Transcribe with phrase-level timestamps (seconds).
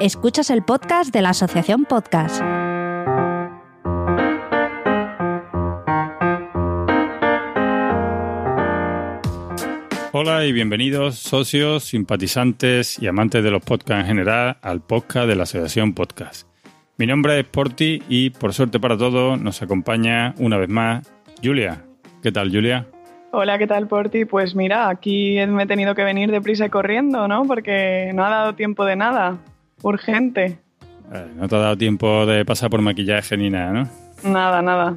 [0.00, 2.40] Escuchas el podcast de la Asociación Podcast.
[10.12, 15.34] Hola y bienvenidos socios, simpatizantes y amantes de los podcasts en general al podcast de
[15.34, 16.46] la Asociación Podcast.
[16.96, 21.12] Mi nombre es Porti y por suerte para todos nos acompaña una vez más
[21.42, 21.84] Julia.
[22.22, 22.86] ¿Qué tal Julia?
[23.32, 24.26] Hola, ¿qué tal Porti?
[24.26, 27.44] Pues mira, aquí me he tenido que venir deprisa y corriendo, ¿no?
[27.46, 29.38] Porque no ha dado tiempo de nada.
[29.82, 30.58] Urgente.
[31.12, 34.30] Eh, no te ha dado tiempo de pasar por maquillaje ni nada, ¿no?
[34.30, 34.96] Nada, nada.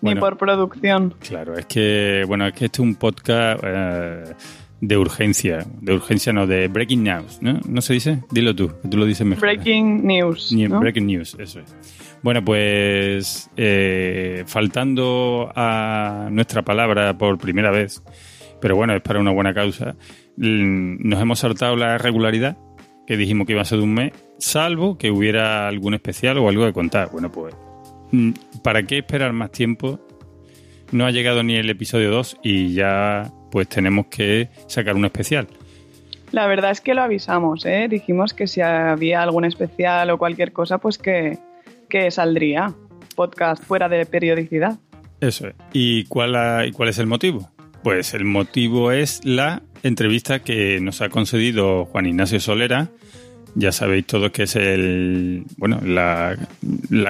[0.00, 1.14] ni por producción.
[1.20, 4.24] Claro, es que, bueno, es que este es un podcast eh,
[4.80, 5.64] de urgencia.
[5.80, 7.60] De urgencia, no, de breaking news, ¿no?
[7.68, 8.22] ¿No se dice?
[8.30, 9.40] Dilo tú, que tú lo dices mejor.
[9.40, 10.54] Breaking news.
[10.54, 11.74] Breaking news, eso es.
[12.22, 18.02] Bueno, pues eh, faltando a nuestra palabra por primera vez,
[18.60, 19.96] pero bueno, es para una buena causa,
[20.36, 22.56] nos hemos saltado la regularidad
[23.12, 26.48] que dijimos que iba a ser de un mes, salvo que hubiera algún especial o
[26.48, 27.10] algo de contar.
[27.12, 27.54] Bueno, pues,
[28.10, 28.30] mm,
[28.64, 30.00] ¿para qué esperar más tiempo?
[30.92, 35.46] No ha llegado ni el episodio 2 y ya pues tenemos que sacar un especial.
[36.30, 37.86] La verdad es que lo avisamos, ¿eh?
[37.90, 41.36] dijimos que si había algún especial o cualquier cosa, pues que,
[41.90, 42.72] que saldría
[43.14, 44.78] podcast fuera de periodicidad.
[45.20, 45.54] Eso es.
[45.74, 47.50] ¿Y cuál, ¿Y cuál es el motivo?
[47.82, 52.88] Pues el motivo es la entrevista que nos ha concedido Juan Ignacio Solera.
[53.54, 56.38] Ya sabéis todos que es el bueno la,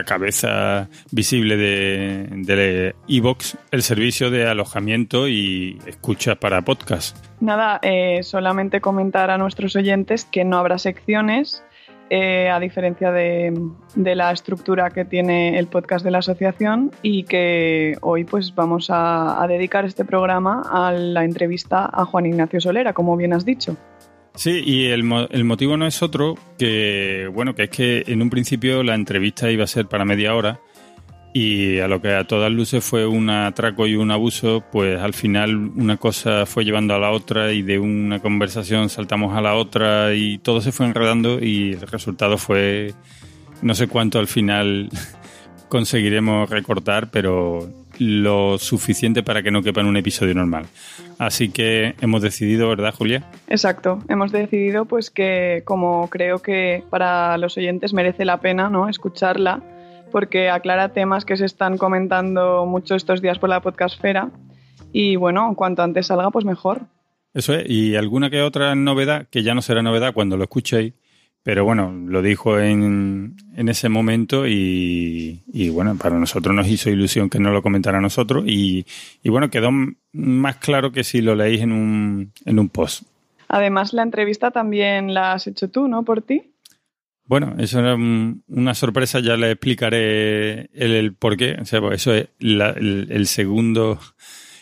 [0.04, 7.16] cabeza visible de, de Evox, el servicio de alojamiento y escucha para podcast.
[7.40, 11.62] Nada, eh, solamente comentar a nuestros oyentes que no habrá secciones,
[12.14, 13.58] eh, a diferencia de,
[13.96, 19.42] la estructura que tiene el podcast de la asociación y que hoy pues vamos a,
[19.48, 23.78] dedicar este programa a la entrevista a Juan Ignacio Solera, como bien has dicho.
[24.34, 28.28] Sí, y el, el, motivo no es otro que, bueno, que es que en un
[28.28, 30.60] principio la entrevista iba a ser para media hora
[31.32, 35.14] y a lo que a todas luces fue un atraco y un abuso, pues al
[35.14, 39.54] final una cosa fue llevando a la otra y de una conversación saltamos a la
[39.54, 42.92] otra y todo se fue enredando y el resultado fue
[43.62, 44.90] no sé cuánto al final
[45.68, 47.66] conseguiremos recortar, pero
[47.98, 50.66] lo suficiente para que no quepa en un episodio normal.
[51.18, 53.24] Así que hemos decidido, ¿verdad, Julia?
[53.48, 58.88] Exacto, hemos decidido pues que como creo que para los oyentes merece la pena, ¿no?
[58.88, 59.62] escucharla
[60.12, 64.30] porque aclara temas que se están comentando mucho estos días por la podcastfera
[64.92, 66.82] y bueno, cuanto antes salga, pues mejor.
[67.34, 70.92] Eso es, y alguna que otra novedad, que ya no será novedad cuando lo escuchéis,
[71.42, 75.40] pero bueno, lo dijo en, en ese momento y,
[75.72, 78.86] bueno, para nosotros nos hizo ilusión que no lo comentara a nosotros y,
[79.22, 79.70] y bueno, quedó
[80.12, 83.04] más claro que si lo leéis en un, en un post.
[83.48, 86.04] Además, la entrevista también la has hecho tú, ¿no?
[86.04, 86.51] Por ti.
[87.32, 91.56] Bueno, eso era una sorpresa, ya le explicaré el, por qué.
[91.62, 93.98] O sea, pues eso es el, segundo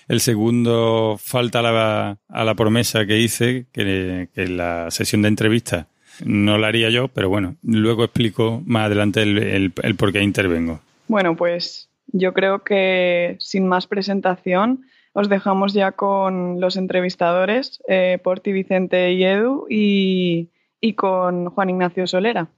[0.07, 5.89] el segundo falta a la, promesa que hice, que, la sesión de entrevista
[6.25, 10.79] no la haría yo, pero bueno, luego explico más adelante el, el, por qué intervengo.
[11.09, 18.21] Bueno, pues yo creo que sin más presentación os dejamos ya con los entrevistadores, eh,
[18.23, 20.49] Porti, Vicente y Edu, y
[20.95, 22.49] con Juan Ignacio Solera.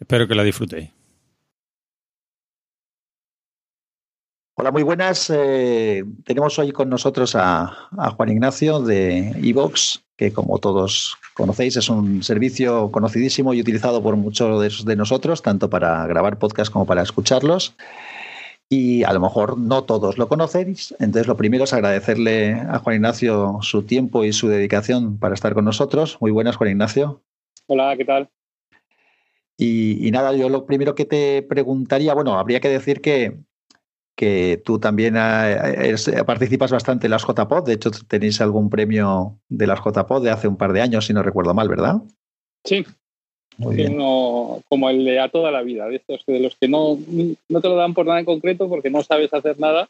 [0.00, 0.90] Espero que la disfrutéis.
[4.56, 5.30] Hola, muy buenas.
[5.30, 11.88] Eh, tenemos hoy con nosotros a, Juan Ignacio de Evox, que como todos conocéis es
[11.88, 17.02] un servicio conocidísimo y utilizado por muchos de, nosotros, tanto para grabar podcasts como para
[17.02, 17.74] escucharlos.
[18.68, 20.94] Y a lo mejor no todos lo conocéis.
[20.98, 25.54] Entonces, lo primero es agradecerle a Juan Ignacio su tiempo y su dedicación para estar
[25.54, 26.18] con nosotros.
[26.20, 27.22] Muy buenas, Juan Ignacio.
[27.66, 28.30] Hola, ¿qué tal?
[29.62, 33.36] Y, nada, yo lo primero que te preguntaría, bueno, habría que decir que,
[34.16, 35.14] que tú también
[36.24, 40.48] participas bastante en las JPod, de hecho tenéis algún premio de las JPod de hace
[40.48, 41.96] un par de años, si no recuerdo mal, ¿verdad?
[42.64, 42.86] Sí,
[44.68, 46.98] como el de a toda la vida, de estos de los que no,
[47.48, 49.88] no te lo dan por nada en concreto porque no sabes hacer nada,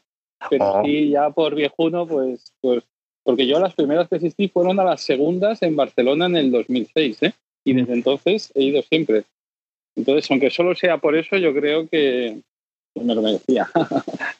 [0.49, 0.83] pero oh.
[0.83, 2.83] sí ya por viejuno, pues, pues,
[3.23, 7.23] porque yo las primeras que asistí fueron a las segundas en Barcelona en el 2006,
[7.23, 7.33] ¿eh?
[7.63, 9.23] y desde entonces he ido siempre.
[9.95, 12.41] Entonces, aunque solo sea por eso, yo creo que
[12.95, 13.69] me lo merecía.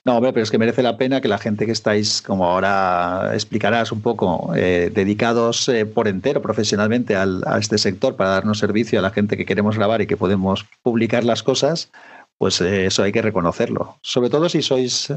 [0.04, 3.92] No, pero es que merece la pena que la gente que estáis, como ahora explicarás
[3.92, 8.98] un poco, eh, dedicados eh, por entero profesionalmente al, a este sector para darnos servicio
[8.98, 11.92] a la gente que queremos grabar y que podemos publicar las cosas,
[12.40, 14.00] pues eh, eso hay que reconocerlo.
[14.02, 15.14] Sobre todo si sois,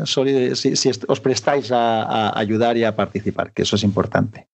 [0.54, 4.48] si, si, os prestáis a, a, ayudar y a participar, que eso es importante.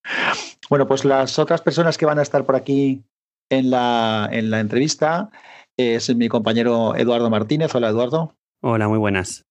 [0.69, 3.03] Bueno, pues las otras personas que van a estar por aquí
[3.51, 5.31] en la, en la entrevista
[5.81, 7.75] es mi compañero Eduardo Martínez.
[7.75, 8.37] Hola, Eduardo.
[8.61, 9.47] Hola, muy buenas.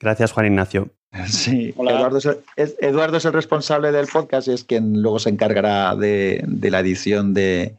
[0.00, 0.90] Gracias, Juan Ignacio.
[1.28, 2.42] Sí, Eduardo es, el,
[2.80, 6.80] Eduardo es, el, responsable del podcast y es quien luego se encargará de, de la
[6.80, 7.78] edición de,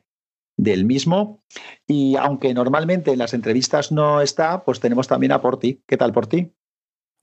[0.57, 1.43] del mismo.
[1.87, 5.81] Y aunque normalmente en las entrevistas no está, pues tenemos también a Porti.
[5.85, 6.53] ¿Qué tal, Porti?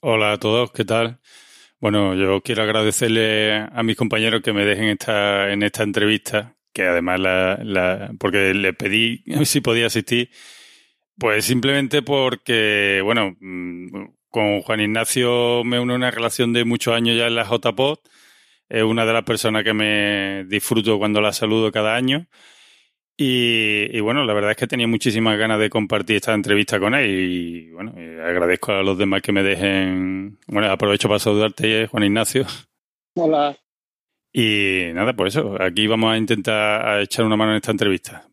[0.00, 1.20] Hola a todos, ¿qué tal?
[1.80, 6.84] Bueno, yo quiero agradecerle a mis compañeros que me dejen esta, en esta entrevista, que
[6.84, 10.30] además la, porque le pedí si podía asistir,
[11.18, 17.16] pues simplemente porque, bueno, mm, con Juan Ignacio me une una relación de muchos años
[17.16, 17.98] ya en la JPod,
[18.68, 22.26] es una de las personas que me disfruto cuando la saludo cada año.
[23.14, 27.08] Y, bueno, la verdad es que tenía muchísimas ganas de compartir esta entrevista con él
[27.08, 27.92] y bueno,
[28.26, 30.38] agradezco a los demás que me dejen.
[30.46, 32.46] Bueno, aprovecho para saludarte, Juan Ignacio.
[33.14, 33.61] Hola.
[34.32, 38.26] Y nada, pues eso, aquí vamos a intentar echar una mano en esta entrevista.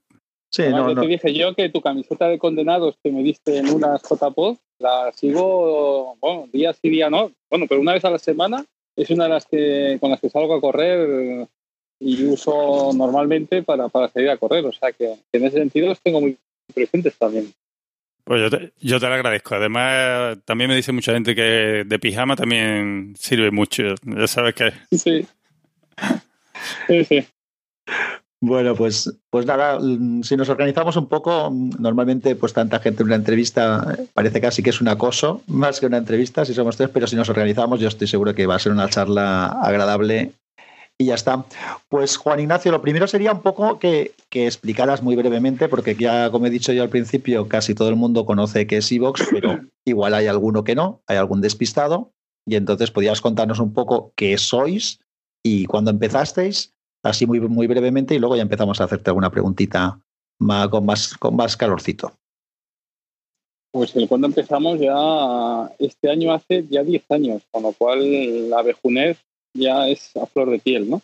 [0.51, 1.01] Sí, no, no.
[1.01, 5.11] te dije yo que tu camiseta de condenados que me diste en unas JPod, la
[5.13, 8.65] sigo, bueno, día sí, día no, bueno, pero una vez a la semana
[8.95, 11.47] es una de las que con las que salgo a correr
[11.99, 16.01] y uso normalmente para, para salir a correr, o sea que en ese sentido los
[16.01, 16.35] tengo muy
[16.73, 17.53] presentes también.
[18.23, 19.55] Pues yo te, yo te lo agradezco.
[19.55, 23.95] Además, también me dice mucha gente que de pijama también sirve mucho.
[24.03, 24.71] Ya sabes que...
[24.95, 25.25] Sí.
[26.87, 27.27] Sí, sí.
[28.41, 33.03] Bueno, pues, pues nada, mm, si nos organizamos un poco, mm, normalmente pues tanta gente
[33.03, 36.53] en una entrevista eh, parece casi que es un acoso, más que una entrevista, si
[36.53, 39.47] somos tres, pero si nos organizamos yo estoy seguro que va a ser una charla
[39.61, 40.31] agradable
[40.97, 41.45] y ya está.
[41.89, 46.29] Pues Juan Ignacio, lo primero sería un poco que, que, explicaras muy brevemente, porque ya
[46.29, 49.59] como he dicho yo al principio, casi todo el mundo conoce qué es Evox, pero
[49.85, 52.11] igual hay alguno que no, hay algún despistado,
[52.45, 54.99] y entonces podrías contarnos un poco qué sois
[55.43, 60.01] y cuándo empezasteis así muy, muy brevemente y luego ya empezamos a hacerte alguna preguntita
[60.39, 62.11] más, con, más, con más calorcito.
[63.71, 69.19] Pues cuando empezamos ya este año hace ya 10 años, con lo cual la vejunez
[69.53, 71.01] ya es a flor de piel, ¿no?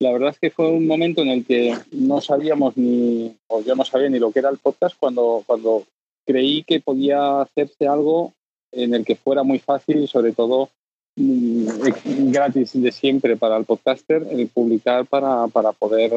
[0.00, 3.76] La verdad es que fue un momento en el que no sabíamos ni, o yo
[3.76, 5.84] no sabía ni lo que era el podcast cuando, cuando
[6.26, 8.32] creí que podía hacerse algo
[8.72, 10.70] en el que fuera muy fácil y sobre todo
[11.16, 16.12] gratis de siempre para el podcaster el publicar para, para poder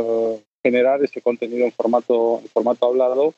[0.64, 3.34] generar ese contenido en formato, en formato hablado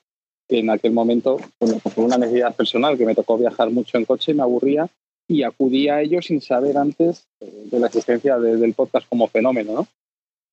[0.47, 4.06] que en aquel momento, bueno, por una necesidad personal, que me tocó viajar mucho en
[4.06, 4.89] coche, me aburría
[5.27, 9.73] y acudí a ello sin saber antes de la existencia del podcast como fenómeno.
[9.73, 9.88] ¿no?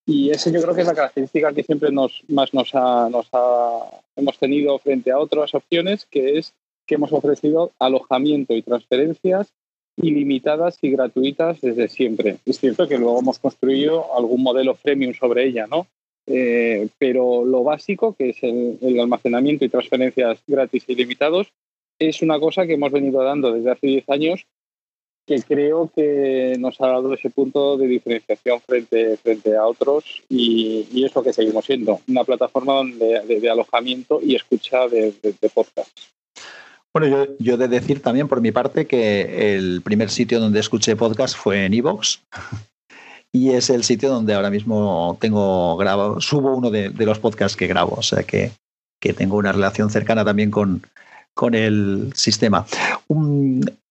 [0.05, 3.27] Y ese yo creo que es la característica que siempre nos, más nos, ha, nos
[3.33, 6.53] ha, hemos tenido frente a otras opciones, que es
[6.87, 9.53] que hemos ofrecido alojamiento y transferencias
[9.97, 12.37] ilimitadas y gratuitas desde siempre.
[12.45, 15.87] Es cierto que luego hemos construido algún modelo freemium sobre ella, ¿no?
[16.27, 21.53] Eh, pero lo básico, que es el, almacenamiento y transferencias gratis e ilimitados,
[21.99, 24.47] es una cosa que hemos venido dando desde hace 10 años
[25.27, 30.87] que creo que nos ha dado ese punto de diferenciación frente, frente a otros y,
[30.93, 36.17] y es lo que seguimos siendo, una plataforma de, alojamiento y escucha de, de podcasts.
[36.99, 40.97] Bueno, yo, yo de decir también por mi parte que el primer sitio donde escuché
[40.97, 42.23] podcast fue en Evox.
[43.33, 47.67] y es el sitio donde ahora mismo tengo grabo, subo uno de, los podcasts que
[47.67, 48.51] grabo, o sea que,
[48.99, 50.87] que tengo una relación cercana también con,
[51.35, 52.65] con el sistema.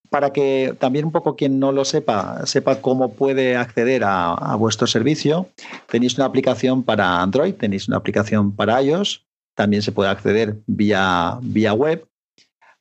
[0.10, 4.56] para que también un poco quien no lo sepa, sepa cómo puede acceder a, a,
[4.56, 5.48] vuestro servicio,
[5.92, 11.38] tenéis una aplicación para Android, tenéis una aplicación para iOS, también se puede acceder vía,
[11.44, 12.04] vía web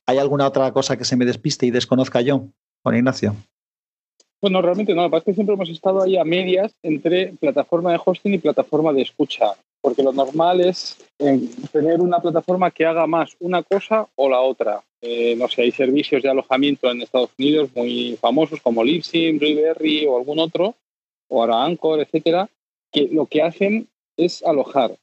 [0.07, 2.47] ¿Hay alguna otra cosa que se me despiste y desconozca yo,
[2.83, 3.35] Juan Ignacio?
[4.41, 5.01] Bueno, realmente no.
[5.01, 8.35] Lo que pasa es que siempre hemos estado ahí a medias entre plataforma de hosting
[8.35, 13.35] y plataforma de escucha, porque lo normal es eh, tener una plataforma que haga más
[13.39, 14.83] una cosa o la otra.
[15.01, 20.05] Eh, no sé, hay servicios de alojamiento en Estados Unidos muy famosos como Libsyn, Riverry
[20.05, 20.75] o algún otro,
[21.29, 22.47] o ahora Anchor, etcétera,
[22.91, 24.95] que lo que hacen es alojar.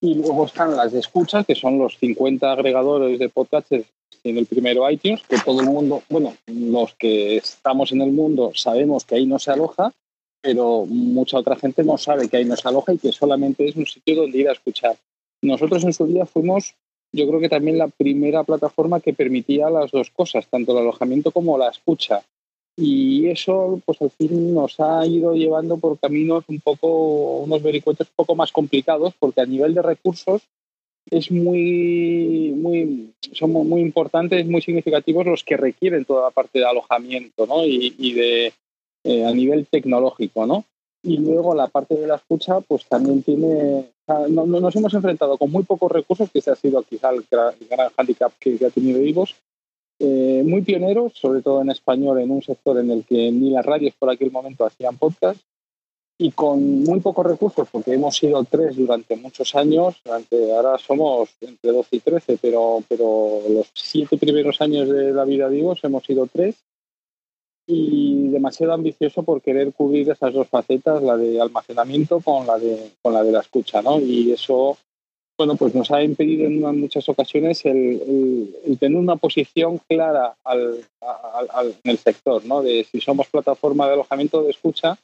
[0.00, 3.84] Y luego están las de escucha, que son los 50 agregadores de podcasts
[4.24, 8.52] en el primero iTunes, que todo el mundo, bueno, los que estamos en el mundo
[8.54, 9.92] sabemos que ahí no se aloja,
[10.40, 13.76] pero mucha otra gente no sabe que ahí no se aloja y que solamente es
[13.76, 14.96] un sitio donde ir a escuchar.
[15.42, 16.74] Nosotros en su día fuimos,
[17.12, 21.30] yo creo que también la primera plataforma que permitía las dos cosas, tanto el alojamiento
[21.30, 22.22] como la escucha.
[22.76, 28.08] Y eso, pues al fin nos ha ido llevando por caminos un poco, unos vericuetos
[28.08, 30.42] un poco más complicados, porque a nivel de recursos
[31.10, 36.66] es muy, muy, son muy importantes, muy significativos los que requieren toda la parte de
[36.66, 37.64] alojamiento ¿no?
[37.64, 38.52] y, y de,
[39.04, 40.46] eh, a nivel tecnológico.
[40.46, 40.64] ¿no?
[41.06, 43.92] Y luego la parte de la escucha, pues también tiene,
[44.28, 47.90] no, nos hemos enfrentado con muy pocos recursos, que ese ha sido quizá el, gran
[47.96, 49.36] handicap que, ha tenido Ivos,
[50.00, 53.64] eh, muy pioneros, sobre todo en español, en un sector en el que ni las
[53.64, 55.40] radios por aquel momento hacían podcast,
[56.18, 61.30] y con muy pocos recursos, porque hemos sido tres durante muchos años, durante, ahora somos
[61.40, 65.80] entre 12 y 13, pero, pero los siete primeros años de la vida de Ivos
[65.84, 66.56] hemos sido tres,
[67.66, 72.92] y demasiado ambicioso por querer cubrir esas dos facetas, la de almacenamiento con la de,
[73.02, 74.00] con la, de la escucha, ¿no?
[74.00, 74.78] Y eso,
[75.36, 80.80] bueno, pues nos ha impedido en muchas ocasiones el, tener una posición clara al,
[81.84, 82.62] en el sector, ¿no?
[82.62, 84.96] De si somos plataforma de alojamiento de escucha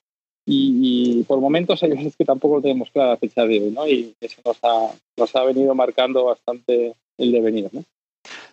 [0.44, 3.86] y, por momentos hay veces que tampoco tenemos clara a fecha de hoy, ¿no?
[3.86, 7.84] Y eso nos ha, nos ha venido marcando bastante el devenir, ¿no?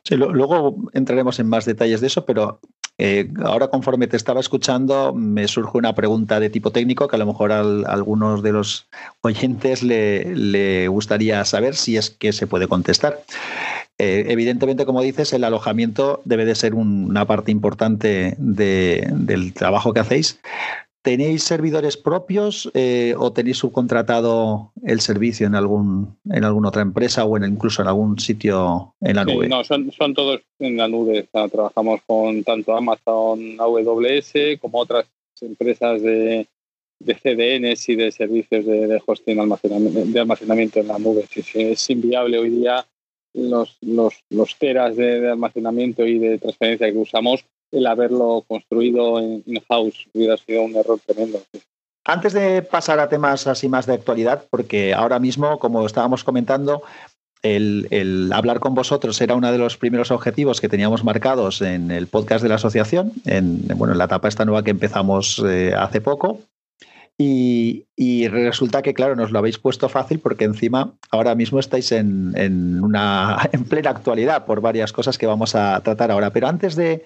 [0.04, 2.60] Sí, luego entraremos en más detalles de eso, pero
[3.02, 7.20] eh, ahora, conforme te estaba escuchando, me surge una pregunta de tipo técnico que a
[7.20, 8.88] lo mejor a, algunos de los
[9.22, 13.22] oyentes le, gustaría saber si es que se puede contestar.
[13.98, 20.02] Eh, evidentemente, como dices, el alojamiento debe de ser una parte importante del trabajo que
[20.02, 20.40] hacéis.
[21.10, 27.26] ¿Tenéis servidores propios eh, o tenéis subcontratado el servicio en algún en alguna otra empresa
[27.26, 29.50] o en incluso en algún sitio en la nube?
[29.50, 31.28] no, son, son todos en la nube.
[31.32, 35.08] trabajamos con tanto Amazon AWS como otras
[35.42, 36.46] empresas de,
[37.00, 41.26] de CDNs y de servicios de, hosting almacenamiento, de almacenamiento en la nube.
[41.34, 42.86] es inviable hoy día
[43.34, 50.08] los, los, los teras de almacenamiento y de transferencia que usamos el haberlo construido in-house
[50.14, 51.42] hubiera sido un error tremendo.
[52.06, 56.82] Antes de pasar a temas así más de actualidad, porque ahora mismo, como estábamos comentando,
[57.42, 62.08] el, hablar con vosotros era uno de los primeros objetivos que teníamos marcados en el
[62.08, 66.02] podcast de la asociación, en, bueno, en la etapa esta nueva que empezamos eh, hace
[66.02, 66.42] poco.
[67.22, 67.86] Y,
[68.30, 72.82] resulta que, claro, nos lo habéis puesto fácil porque encima ahora mismo estáis en, en,
[73.52, 76.32] en plena actualidad por varias cosas que vamos a tratar ahora.
[76.32, 77.04] Pero antes de,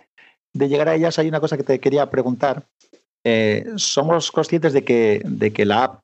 [0.54, 2.64] de llegar a ellas, hay una cosa que te quería preguntar.
[3.24, 6.02] Eh, somos conscientes de que, de que la app,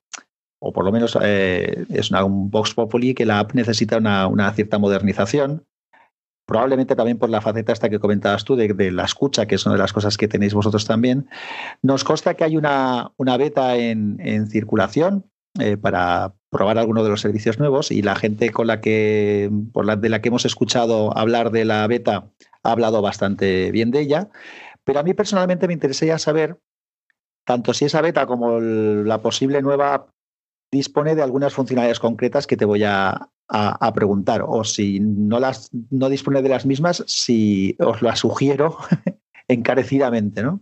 [0.62, 4.54] o por lo menos eh, es una, un Vox Populi, que la app necesita una,
[4.54, 5.66] cierta modernización.
[6.46, 9.76] Probablemente también por la faceta esta que comentabas tú de, la escucha, que es una
[9.76, 11.30] de las cosas que tenéis vosotros también.
[11.84, 15.26] Nos consta que hay una, una beta en, circulación
[15.60, 19.86] eh, para probar alguno de los servicios nuevos y la gente con la que, por
[19.86, 22.32] la, de la que hemos escuchado hablar de la beta
[22.64, 24.30] ha hablado bastante bien de ella,
[24.84, 26.58] pero a mí personalmente me interesaría saber
[27.46, 30.10] tanto si esa beta como la posible nueva app
[30.72, 33.30] dispone de algunas funcionalidades concretas que te voy a,
[33.96, 38.78] preguntar, o si no, las, no dispone de las mismas, si os las sugiero
[39.48, 40.62] encarecidamente, ¿no?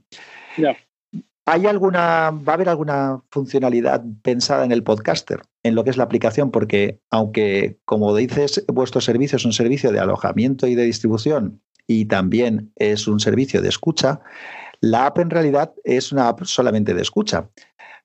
[1.46, 5.98] ¿Hay alguna, va a haber alguna funcionalidad pensada en el podcaster, en lo que es
[5.98, 6.51] la aplicación?
[6.51, 12.06] Porque aunque, como dices, vuestro servicio es un servicio de alojamiento y de distribución y
[12.06, 14.20] también es un servicio de escucha,
[14.82, 17.50] la app en realidad es una app solamente de escucha,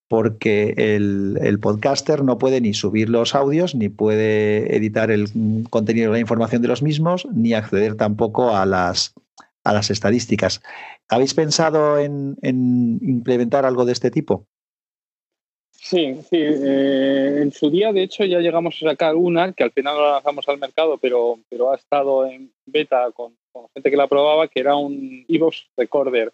[0.08, 5.28] porque el, podcaster no puede ni subir los audios, ni puede editar el
[5.68, 9.14] contenido de la información de los mismos, ni acceder tampoco a las,
[9.64, 10.62] a las estadísticas.
[11.08, 14.46] ¿Habéis pensado en, implementar algo de este tipo?
[15.72, 16.36] Sí, sí.
[16.38, 20.12] Eh, en su día, de hecho, ya llegamos a sacar una que al final la
[20.12, 23.34] lanzamos al mercado, pero, pero ha estado en beta con
[23.74, 26.32] gente que la probaba, que era un Evox Recorder,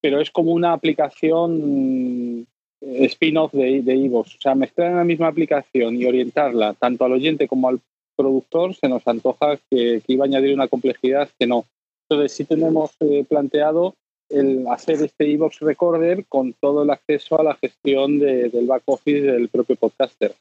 [0.00, 2.46] pero es como una aplicación
[2.80, 4.10] eh, spin-off de, de.
[4.12, 7.80] O sea, mezclar en la misma aplicación y orientarla tanto al oyente como al
[8.16, 11.64] productor se nos antoja que, iba a añadir una complejidad que no.
[12.08, 13.94] Entonces sí tenemos eh, planteado
[14.28, 19.22] el hacer este Evox Recorder con todo el acceso a la gestión del back office
[19.22, 20.34] del propio podcaster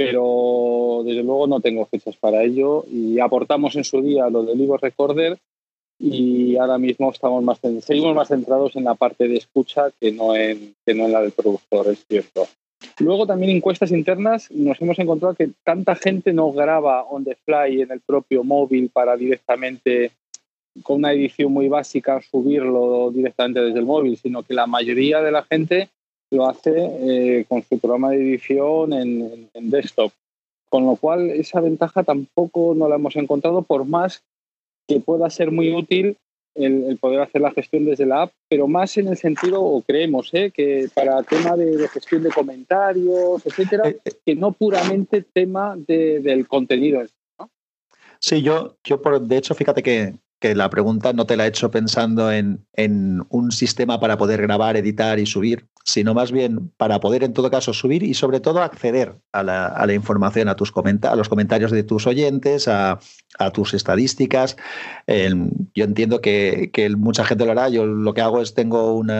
[0.00, 4.58] pero desde luego no tengo fechas para ello y aportamos en su día lo del
[4.58, 5.36] Ivo Recorder
[5.98, 10.34] y ahora mismo estamos más seguimos más centrados en la parte de escucha que no
[10.34, 12.46] en, que no en la del productor, es cierto.
[12.98, 17.82] Luego también encuestas internas nos hemos encontrado que tanta gente no graba on the fly
[17.82, 20.12] en el propio móvil para directamente
[20.82, 25.30] con una edición muy básica subirlo directamente desde el móvil, sino que la mayoría de
[25.30, 25.90] la gente
[26.30, 30.12] lo hace eh, con su programa de edición en, desktop.
[30.68, 34.22] Con lo cual, esa ventaja tampoco no la hemos encontrado, por más
[34.86, 36.16] que pueda ser muy útil
[36.54, 40.30] el, poder hacer la gestión desde la app, pero más en el sentido, o creemos,
[40.32, 40.52] ¿eh?
[40.52, 47.02] que para tema de, gestión de comentarios, etcétera, eh, que no puramente tema del contenido.
[48.20, 51.48] Sí, yo, yo por, de hecho, fíjate que que la pregunta no te la he
[51.48, 52.66] hecho pensando en,
[53.28, 57.50] un sistema para poder grabar, editar y subir, sino más bien para poder en todo
[57.50, 61.82] caso subir y sobre todo acceder a la, información, a, tus a los comentarios de
[61.82, 62.98] tus oyentes, a,
[63.52, 64.56] tus estadísticas.
[65.06, 67.68] yo entiendo que, mucha gente lo hará.
[67.68, 69.10] Yo lo que hago es tengo un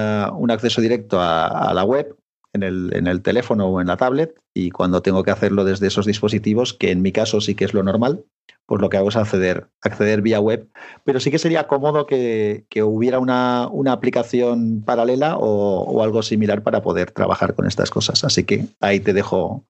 [0.50, 2.17] acceso directo a, la web
[2.52, 5.87] en el, en el, teléfono o en la tablet y cuando tengo que hacerlo desde
[5.87, 8.25] esos dispositivos, que en mi caso sí que es lo normal,
[8.71, 10.69] pues lo que hago es acceder, acceder vía web.
[11.02, 17.11] Pero sí que sería cómodo que, hubiera una, aplicación paralela o, algo similar para poder
[17.11, 18.23] trabajar con estas cosas.
[18.23, 19.64] Así que ahí te dejo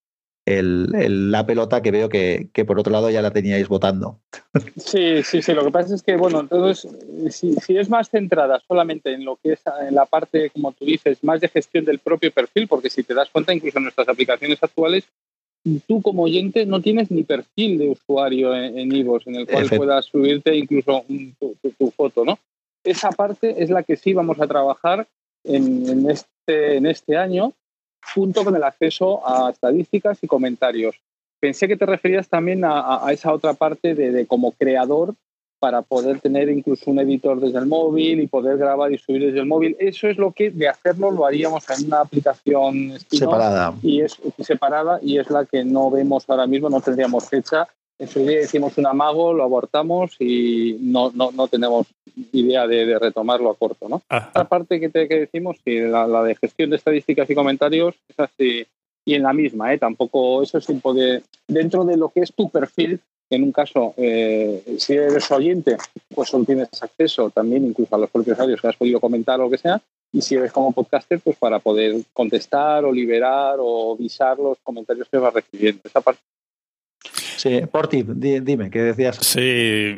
[0.62, 4.20] la pelota que veo que, por otro lado ya la teníais votando.
[4.76, 5.52] Sí, sí, sí.
[5.52, 6.90] Lo que pasa es que, bueno, entonces,
[7.30, 10.84] si, si, es más centrada solamente en lo que es en la parte, como tú
[10.84, 14.08] dices, más de gestión del propio perfil, porque si te das cuenta, incluso en nuestras
[14.08, 15.04] aplicaciones actuales,
[15.86, 20.06] tú como oyente no tienes ni perfil de usuario en, en en el cual puedas
[20.06, 21.04] subirte incluso
[21.78, 22.38] tu, foto, ¿no?
[22.84, 25.06] Esa parte es la que sí vamos a trabajar
[25.44, 27.52] en, este, en este año
[28.14, 30.96] junto con el acceso a estadísticas y comentarios.
[31.40, 35.14] Pensé que te referías también a, esa otra parte de, como creador
[35.58, 39.40] para poder tener incluso un editor desde el móvil y poder grabar y subir desde
[39.40, 39.76] el móvil.
[39.78, 44.98] Eso es lo que de hacerlo lo haríamos en una aplicación separada y es separada
[45.02, 47.68] y es la que no vemos ahora mismo, no tendríamos fecha.
[48.00, 51.86] En su día hicimos un amago, lo abortamos y no, no, no tenemos
[52.32, 53.90] idea de, retomarlo a corto.
[53.90, 54.02] ¿no?
[54.08, 57.94] La parte que, te, que decimos, sí, la, la, de gestión de estadísticas y comentarios,
[58.08, 58.66] es así.
[59.04, 59.78] Y en la misma, ¿eh?
[59.78, 64.64] tampoco eso sin poder, dentro de lo que es tu perfil, en un caso, eh,
[64.78, 65.76] si eres oyente,
[66.14, 69.44] pues solo tienes acceso también incluso a los propios audios que has podido comentar o
[69.44, 69.80] lo que sea.
[70.10, 75.06] Y si eres como podcaster, pues para poder contestar o liberar o visar los comentarios
[75.08, 75.82] que vas recibiendo.
[75.84, 76.22] Esa parte.
[77.40, 79.16] Sí, Porti, dime, ¿qué decías?
[79.16, 79.96] Sí,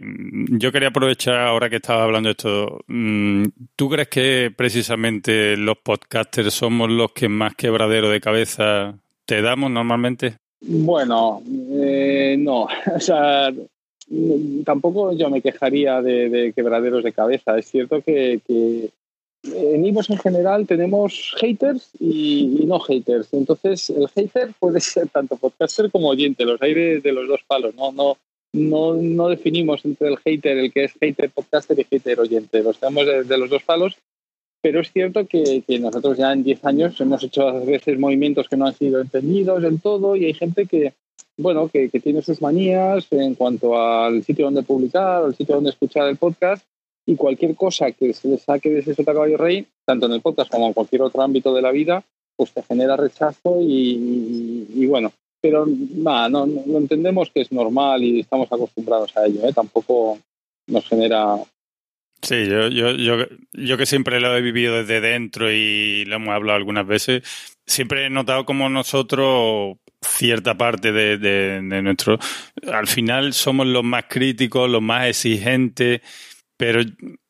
[0.51, 2.79] yo quería aprovechar ahora que estaba hablando de esto.
[2.87, 8.95] Mm, ¿Tú crees que precisamente los podcasters somos los que más quebradero de cabeza
[9.27, 10.37] te damos normalmente?
[10.61, 11.43] Bueno,
[11.83, 13.53] eh, no, o sea,
[14.65, 17.59] tampoco yo me quejaría de, quebraderos de cabeza.
[17.59, 18.41] Es cierto que,
[19.43, 23.33] en IVOS en general tenemos haters y, no haters.
[23.33, 27.75] Entonces, el hater puede ser tanto podcaster como oyente, los hay de, los dos palos.
[27.75, 28.17] No, no,
[28.53, 32.63] no, no, definimos entre el hater, el que es hater podcaster y hater oyente.
[32.63, 33.97] Los tenemos de los dos palos
[34.63, 38.57] pero es cierto que, nosotros ya en 10 años hemos hecho a veces movimientos que
[38.57, 40.95] no han sido entendidos del todo y hay gente que,
[41.37, 46.09] bueno, que, tiene sus manías en cuanto al sitio donde publicar, al sitio donde escuchar
[46.09, 46.65] el podcast
[47.07, 50.21] y cualquier cosa que se le saque de ese sota caballo rey, tanto en el
[50.21, 52.05] podcast como en cualquier otro ámbito de la vida,
[52.37, 58.51] pues te genera rechazo y, bueno, pero no, no, entendemos que es normal y estamos
[58.51, 59.53] acostumbrados a ello, ¿eh?
[59.53, 60.19] tampoco
[60.69, 61.39] nos genera
[62.23, 63.17] Sí, yo, yo, yo,
[63.53, 67.25] yo que siempre lo he vivido desde dentro y lo hemos hablado algunas veces,
[67.67, 72.21] siempre he notado como nosotros, cierta parte de, de, nuestro,
[72.73, 76.01] al final somos los más críticos, los más exigentes,
[76.63, 76.81] pero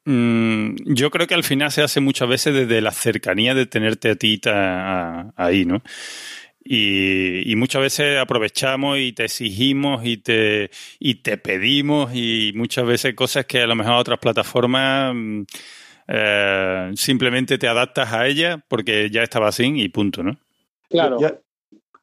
[0.05, 4.11] mm, yo creo que al final se hace muchas veces desde la cercanía de tenerte
[4.11, 5.83] a ti ahí, ¿no?
[6.63, 13.15] Y, muchas veces aprovechamos y te exigimos y te, y te pedimos y muchas veces
[13.15, 15.43] cosas que a lo mejor otras plataformas mm,
[16.09, 20.37] eh, simplemente te adaptas a ella porque ya estaba así y punto, ¿no?
[20.91, 21.17] Claro.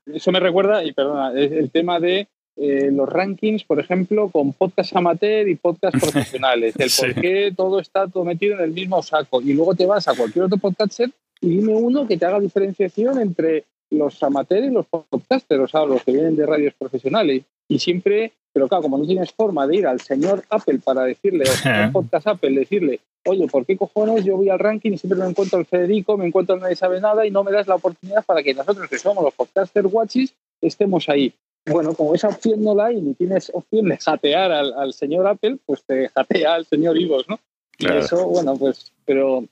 [0.08, 2.28] Eso me recuerda, y perdona, el tema de
[2.62, 6.76] eh, los rankings, por ejemplo, con podcast amateur y podcast profesionales.
[6.78, 9.42] El por qué todo está todo metido en el mismo saco.
[9.42, 13.22] Y luego te vas a cualquier otro podcaster y dime uno que te haga diferenciación
[13.22, 17.44] entre los amateurs y los podcasters, o sea, los que vienen de radios profesionales.
[17.70, 21.46] Y siempre, pero claro, como no tienes forma de ir al señor Apple para decirle,
[21.46, 25.18] o al podcast Apple, decirle, oye, ¿por qué cojones yo voy al ranking y siempre
[25.18, 27.76] me encuentro al Federico, me encuentro a nadie sabe nada y no me das la
[27.76, 31.34] oportunidad para que nosotros, que somos los podcasters watches, estemos ahí?
[31.72, 35.58] Bueno, como esa opción no la hay ni tienes opción de jatear al, señor Apple,
[35.66, 37.40] pues te jatea al señor Ivos, ¿no?
[37.78, 39.44] Y eso, bueno, pues, pero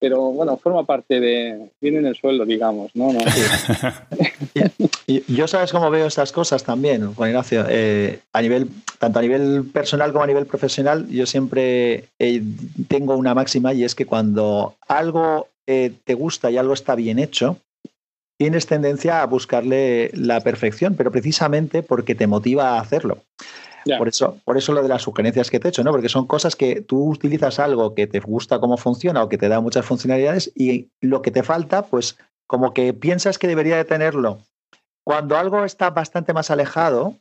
[0.00, 3.12] pero bueno, forma parte de, viene en el suelo, digamos, ¿no?
[5.28, 9.64] yo sabes cómo veo estas cosas también, Juan Ignacio, eh, a nivel, tanto a nivel
[9.70, 12.42] personal como a nivel profesional, yo siempre eh,
[12.88, 17.18] tengo una máxima y es que cuando algo eh, te gusta y algo está bien
[17.18, 17.58] hecho,
[18.40, 23.18] tienes tendencia a buscarle la perfección, pero precisamente porque te motiva a hacerlo.
[23.98, 25.90] Por, eso, por eso lo de las sugerencias que te he hecho, ¿no?
[25.90, 29.50] Porque son cosas que tú utilizas algo que te gusta cómo funciona o que te
[29.50, 33.84] da muchas funcionalidades y lo que te falta, pues como que piensas que debería de
[33.84, 34.38] tenerlo.
[35.04, 37.18] Cuando algo está bastante más alejado,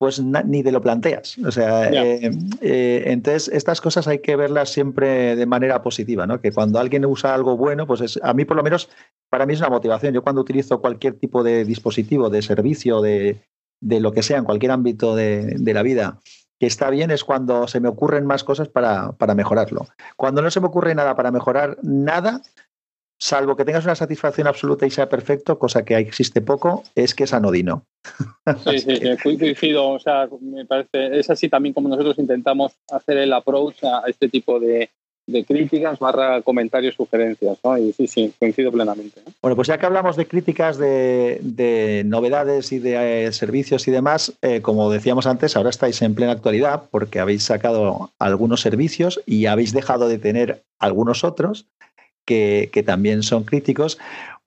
[0.00, 1.36] pues ni te lo planteas.
[1.44, 2.30] O sea, eh,
[2.62, 6.40] eh, entonces estas cosas hay que verlas siempre de manera positiva, ¿no?
[6.40, 8.88] Que cuando alguien usa algo bueno, pues es, a mí por lo menos,
[9.28, 10.14] para mí es una motivación.
[10.14, 13.42] Yo cuando utilizo cualquier tipo de dispositivo, de servicio, de,
[13.78, 16.18] de lo que sea, en cualquier ámbito de, de, la vida,
[16.58, 19.86] que está bien es cuando se me ocurren más cosas para, para mejorarlo.
[20.16, 22.40] Cuando no se me ocurre nada para mejorar nada,
[23.20, 27.24] salvo que tengas una satisfacción absoluta y sea perfecto, cosa que existe poco, es que
[27.24, 27.84] es anodino.
[28.64, 29.90] Sí, sí, sí, coincido.
[29.90, 34.28] O sea, me parece, es así también como nosotros intentamos hacer el approach a este
[34.28, 34.90] tipo de,
[35.46, 37.78] críticas barra comentarios, sugerencias, ¿no?
[37.78, 39.20] Y sí, sí, coincido plenamente.
[39.40, 44.32] Bueno, pues ya que hablamos de críticas, de, novedades y de eh, servicios y demás,
[44.42, 49.46] eh, como decíamos antes, ahora estáis en plena actualidad porque habéis sacado algunos servicios y
[49.46, 51.66] habéis dejado de tener algunos otros
[52.30, 53.98] que, también son críticos.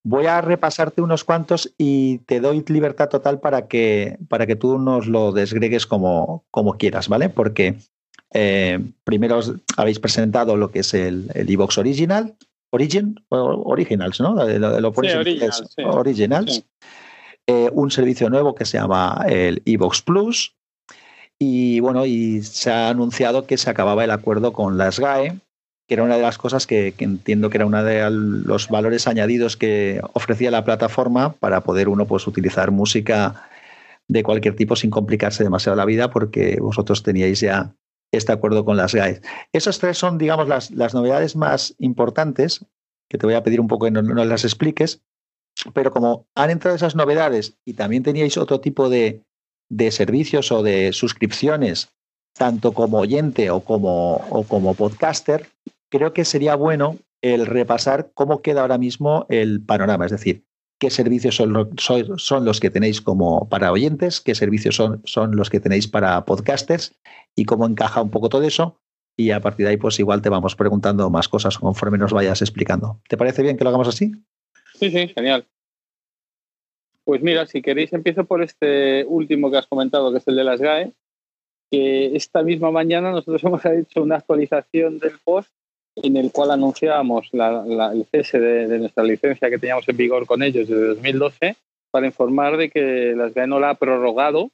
[0.03, 4.77] Voy a repasarte unos cuantos y te doy libertad total para que, para que tú
[4.79, 7.29] nos lo desgregues como, como quieras, ¿vale?
[7.29, 7.75] Porque
[8.33, 9.39] eh, primero
[9.77, 12.35] habéis presentado lo que es el Evox Original,
[12.71, 14.33] Origin, Originals, ¿no?
[14.33, 16.65] Lo, sí, Originals.
[17.45, 20.55] Eh, un servicio nuevo que se llama el Evox Plus.
[21.37, 25.39] Y bueno, y se ha anunciado que se acababa el acuerdo con las GAE
[25.93, 29.57] que era una de las cosas que, entiendo que era uno de los valores añadidos
[29.57, 33.47] que ofrecía la plataforma para poder uno pues, utilizar música
[34.07, 37.75] de cualquier tipo sin complicarse demasiado la vida porque vosotros teníais ya
[38.11, 39.21] este acuerdo con las GAES.
[39.51, 42.65] Esas tres son, digamos, las, las novedades más importantes,
[43.07, 45.03] que te voy a pedir un poco que nos no las expliques,
[45.75, 49.21] pero como han entrado esas novedades y también teníais otro tipo de,
[49.69, 51.93] de servicios o de suscripciones
[52.33, 55.47] tanto como oyente o como, o como podcaster,
[55.93, 60.43] creo que sería bueno el repasar cómo queda ahora mismo el panorama, es decir,
[60.79, 65.59] qué servicios son, los que tenéis como para oyentes, qué servicios son, son los que
[65.59, 66.99] tenéis para podcasters
[67.35, 68.79] y cómo encaja un poco todo eso.
[69.15, 72.41] Y a partir de ahí, pues igual te vamos preguntando más cosas conforme nos vayas
[72.41, 72.99] explicando.
[73.07, 74.11] ¿Te parece bien que lo hagamos así?
[74.73, 75.45] Sí, sí, genial.
[77.05, 80.43] Pues mira, si queréis empiezo por este último que has comentado, que es el de
[80.43, 80.91] las GAE
[81.69, 85.51] que esta misma mañana nosotros hemos hecho una actualización del post
[85.95, 90.67] en el cual anunciábamos el cese de, nuestra licencia que teníamos en vigor con ellos
[90.67, 91.55] desde 2012
[91.91, 94.49] para informar de que las GAE no la ha prorrogado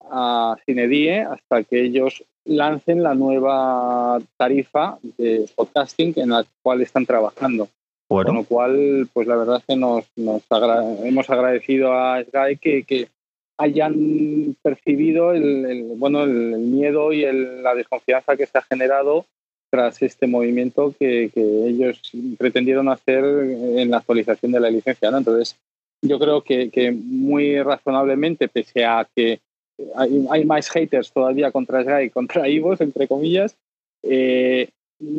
[0.00, 7.04] a Cinedie hasta que ellos lancen la nueva tarifa de podcasting en la cual están
[7.04, 7.68] trabajando.
[8.08, 13.08] Con lo cual, pues la verdad es que nos, hemos agradecido a Sky que, que
[13.58, 19.26] hayan percibido el, bueno, el, miedo y la desconfianza que se ha generado
[19.76, 22.00] tras este movimiento que, ellos
[22.38, 25.10] pretendieron hacer en la actualización de la licencia.
[25.10, 25.18] ¿no?
[25.18, 25.54] Entonces,
[26.00, 29.40] yo creo que, muy razonablemente, pese a que
[29.94, 33.54] hay, más haters todavía contra Sky, contra Ivos, entre comillas,
[34.02, 34.70] eh,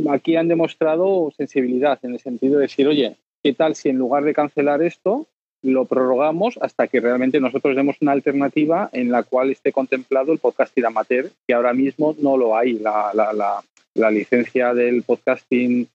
[0.10, 4.24] aquí han demostrado sensibilidad en el sentido de decir, oye, ¿qué tal si en lugar
[4.24, 5.28] de cancelar esto,
[5.62, 10.40] lo prorrogamos hasta que realmente nosotros demos una alternativa en la cual esté contemplado el
[10.40, 12.74] podcasting amateur, que ahora mismo no lo hay.
[12.74, 13.64] La, la, la,
[14.12, 15.88] licencia del podcasting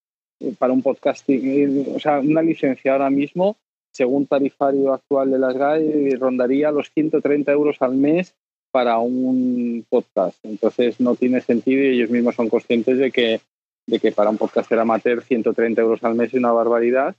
[0.58, 3.56] para un podcasting, o sea, una licencia ahora mismo,
[3.92, 8.34] según tarifario actual de las GAE, rondaría los 130 euros al mes
[8.72, 10.38] para un podcast.
[10.44, 13.40] Entonces no tiene sentido y ellos mismos son conscientes de que,
[13.86, 17.14] de que para un podcaster amateur 130 euros al mes es una barbaridad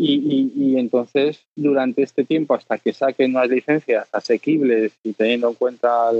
[0.00, 6.12] y, entonces, durante este tiempo, hasta que saquen unas licencias asequibles y teniendo en cuenta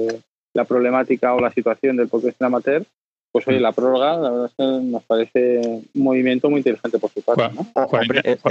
[0.53, 2.85] la problemática o la situación del podcast amateur,
[3.31, 3.63] pues oye, mm.
[3.63, 5.61] la prórroga, la verdad es que nos parece
[5.95, 7.51] un movimiento muy inteligente por su parte.
[7.55, 7.67] ¿no?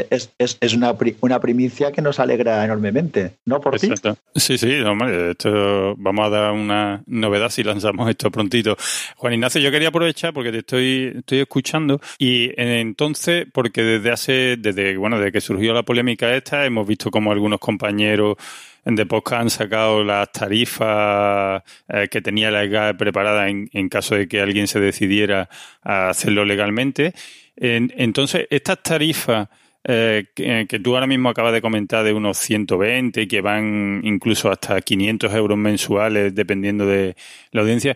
[0.09, 3.59] es, una, una, primicia que nos alegra enormemente, ¿no?
[3.59, 3.89] Por ti.
[4.35, 8.77] Sí, sí, hombre, esto, vamos a dar una novedad si lanzamos esto prontito.
[9.15, 14.57] Juan Ignacio, yo quería aprovechar porque te estoy, estoy escuchando y entonces, porque desde hace,
[14.57, 18.37] desde, bueno, desde que surgió la polémica esta, hemos visto como algunos compañeros
[18.95, 24.28] de podcast han sacado las tarifas eh, que tenía la EGA preparada en, caso de
[24.28, 25.50] que alguien se decidiera
[25.82, 27.13] a hacerlo legalmente.
[27.56, 29.50] entonces, estas tarifas
[29.89, 34.52] eh, que, tú ahora mismo acabas de comentar de unos 120 y que van incluso
[34.52, 37.15] hasta 500 euros mensuales dependiendo de
[37.52, 37.95] la audiencia,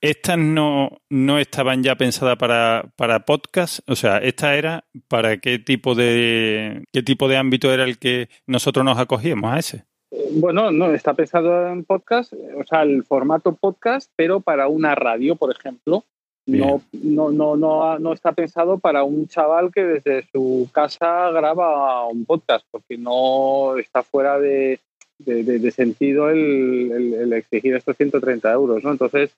[0.00, 3.80] ¿estas no, no estaban ya pensadas para, para podcast?
[3.88, 8.28] O sea, ¿esta era para qué tipo de qué tipo de ámbito era el que
[8.46, 9.84] nosotros nos acogíamos a ese?
[10.10, 15.36] Bueno, no, está pensado en podcast, o sea, el formato podcast, pero para una radio,
[15.36, 16.04] por ejemplo.
[16.46, 22.06] No, no, no, no, no está pensado para un chaval que desde su casa graba
[22.06, 24.80] un podcast, porque no está fuera de,
[25.18, 28.92] de, sentido el, exigir estos 130 euros, ¿no?
[28.92, 29.36] Entonces,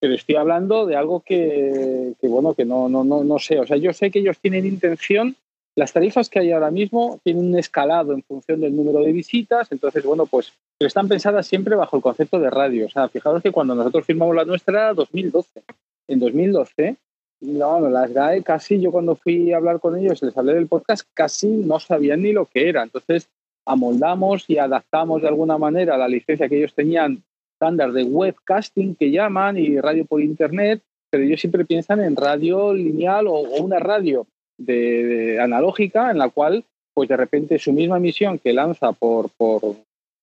[0.00, 3.60] pero estoy hablando de algo que, bueno, que no, no, no, no sé.
[3.60, 5.36] O sea, yo sé que ellos tienen intención
[5.76, 9.72] las tarifas que hay ahora mismo tienen un escalado en función del número de visitas,
[9.72, 12.86] entonces, bueno, pues están pensadas siempre bajo el concepto de radio.
[12.86, 15.62] O sea, fijaros que cuando nosotros firmamos la nuestra era 2012.
[16.06, 16.96] En 2012,
[17.40, 21.08] no, las GAE casi, yo cuando fui a hablar con ellos, les hablé del podcast,
[21.14, 22.82] casi no sabían ni lo que era.
[22.82, 23.28] Entonces,
[23.66, 27.22] amoldamos y adaptamos de alguna manera la licencia que ellos tenían
[27.54, 32.74] estándar de webcasting que llaman y radio por internet, pero ellos siempre piensan en radio
[32.74, 34.26] lineal o, una radio
[34.58, 36.64] de, analógica en la cual
[36.94, 39.76] pues de repente su misma emisión que lanza por, por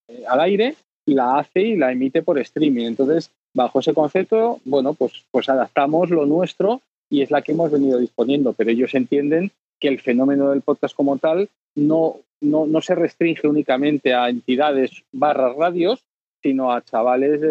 [0.07, 2.85] eh, al aire la hace y la emite por streaming.
[2.85, 7.71] Entonces, bajo ese concepto, bueno, pues, pues adaptamos lo nuestro y es la que hemos
[7.71, 12.81] venido disponiendo, pero ellos entienden que el fenómeno del podcast como tal no, no, no
[12.81, 16.03] se restringe únicamente a entidades barras radios,
[16.41, 17.41] sino a chavales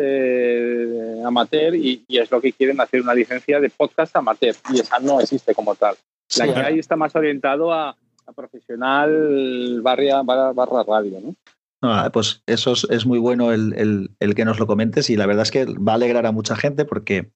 [1.25, 5.21] amateur y, es lo que quieren hacer una licencia de podcast amateur y esa no
[5.21, 5.95] existe como tal.
[6.38, 7.97] La que hay está más orientado a,
[8.35, 11.35] profesional barra, barra, radio, ¿no?
[11.83, 15.51] Ah, pues eso es, muy bueno el, que nos lo comentes y la verdad es
[15.51, 17.31] que va a alegrar a mucha gente porque,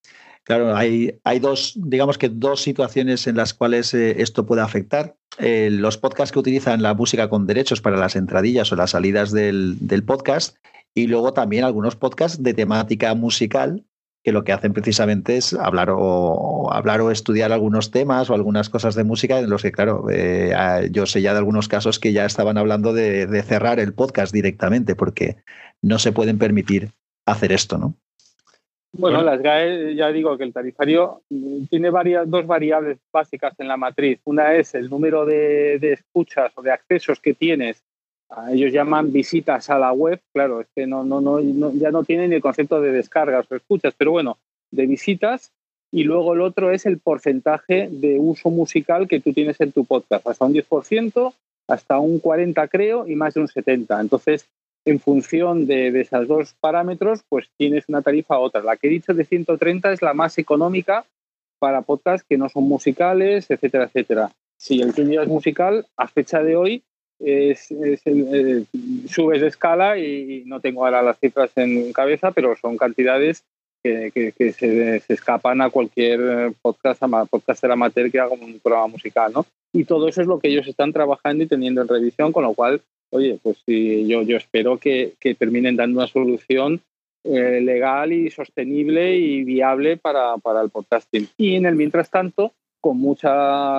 [0.44, 5.16] claro, hay, hay dos, digamos que dos situaciones en las cuales eh, esto puede afectar.
[5.38, 9.33] Eh, los podcasts que utilizan la música con derechos para las entradillas o las salidas
[9.33, 10.59] del, del podcast
[10.94, 13.83] y luego también algunos podcasts de temática musical
[14.24, 18.70] que lo que hacen precisamente es hablar o hablar o estudiar algunos temas o algunas
[18.70, 20.50] cosas de música en los que, claro, eh,
[20.90, 24.96] yo sé ya de algunos casos que ya estaban hablando de, cerrar el podcast directamente
[24.96, 25.37] porque
[25.82, 26.88] no se pueden permitir
[27.26, 27.94] hacer esto, ¿no?
[28.96, 31.20] Bueno, las GAE, ya digo que el tarifario
[31.68, 34.20] tiene varias, dos variables básicas en la matriz.
[34.24, 37.82] Una es el número de escuchas o de accesos que tienes
[38.50, 41.40] ellos llaman visitas a la web, claro, es que no, no, no,
[41.72, 44.38] ya no tienen el concepto de descargas o escuchas, pero bueno,
[44.70, 45.52] de visitas.
[45.92, 49.84] Y luego el otro es el porcentaje de uso musical que tú tienes en tu
[49.84, 51.32] podcast, hasta un 10%,
[51.68, 54.00] hasta un 40% creo y más de un 70%.
[54.00, 54.48] Entonces,
[54.84, 58.62] en función de, de esos dos parámetros, pues tienes una tarifa u otra.
[58.62, 61.04] La que he dicho de 130 es la más económica
[61.60, 64.32] para podcasts que no son musicales, etcétera, etcétera.
[64.58, 66.82] Si el tuyo es musical, a fecha de hoy
[67.24, 68.64] es, eh,
[69.08, 73.44] subes de escala y no tengo ahora las cifras en cabeza, pero son cantidades
[73.84, 79.44] que, se, escapan a cualquier podcast, podcaster amateur que haga un programa musical, ¿no?
[79.72, 82.54] Y todo eso es lo que ellos están trabajando y teniendo en revisión, con lo
[82.54, 86.80] cual, oye, pues sí, yo, yo espero que, terminen dando una solución
[87.24, 91.28] eh, legal y sostenible y viable para, para el podcasting.
[91.37, 92.52] Y en el mientras tanto,
[92.84, 93.30] con mucho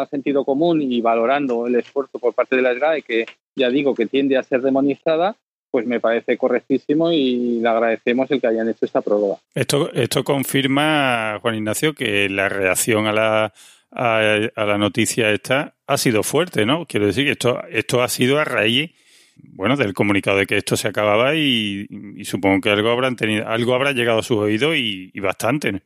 [0.09, 4.07] sentido común y valorando el esfuerzo por parte de la SGAE, que ya digo que
[4.07, 5.35] tiende a ser demonizada,
[5.69, 9.37] pues me parece correctísimo y le agradecemos el que hayan hecho esta prueba.
[9.53, 13.53] Esto, esto confirma, Juan Ignacio, que la reacción a la,
[13.91, 16.87] a, la noticia esta ha sido fuerte, ¿no?
[16.87, 18.89] Quiero decir que esto, esto ha sido a raíz
[19.35, 21.85] bueno, del comunicado de que esto se acababa y,
[22.23, 25.83] supongo que algo habrán tenido, algo habrá llegado a sus oídos y, y bastante.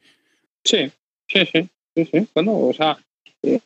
[0.64, 0.90] Sí,
[1.28, 2.28] sí, sí, sí, sí.
[2.34, 2.98] Bueno, o sea,
[3.44, 3.60] eh,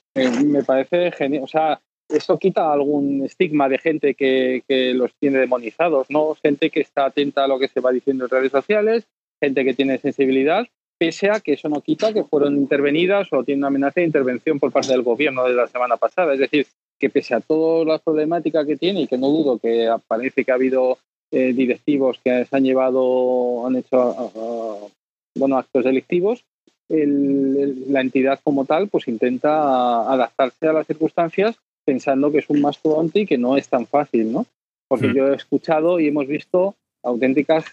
[0.45, 1.43] me parece genial.
[1.43, 4.62] O sea, eso quita algún estigma de gente que,
[4.95, 6.36] los tiene demonizados, ¿no?
[6.36, 9.07] Gente que está atenta a lo que se va diciendo en redes sociales,
[9.41, 10.65] gente que tiene sensibilidad,
[10.97, 14.59] pese a que eso no quita que fueron intervenidas o tiene una amenaza de intervención
[14.59, 16.33] por parte del gobierno de la semana pasada.
[16.33, 16.67] Es decir,
[16.99, 20.51] que pese a todas las problemáticas que tiene y que no dudo que parece que
[20.51, 20.97] ha habido
[21.31, 24.91] eh, directivos que se han llevado, han hecho
[25.36, 26.45] bueno, actos delictivos,
[26.89, 33.22] la entidad como tal pues intenta adaptarse a las circunstancias pensando que es un mastodonte
[33.22, 34.46] y que no es tan fácil, ¿no?
[34.88, 35.13] Porque mm.
[35.13, 37.65] yo he escuchado y hemos visto auténticas,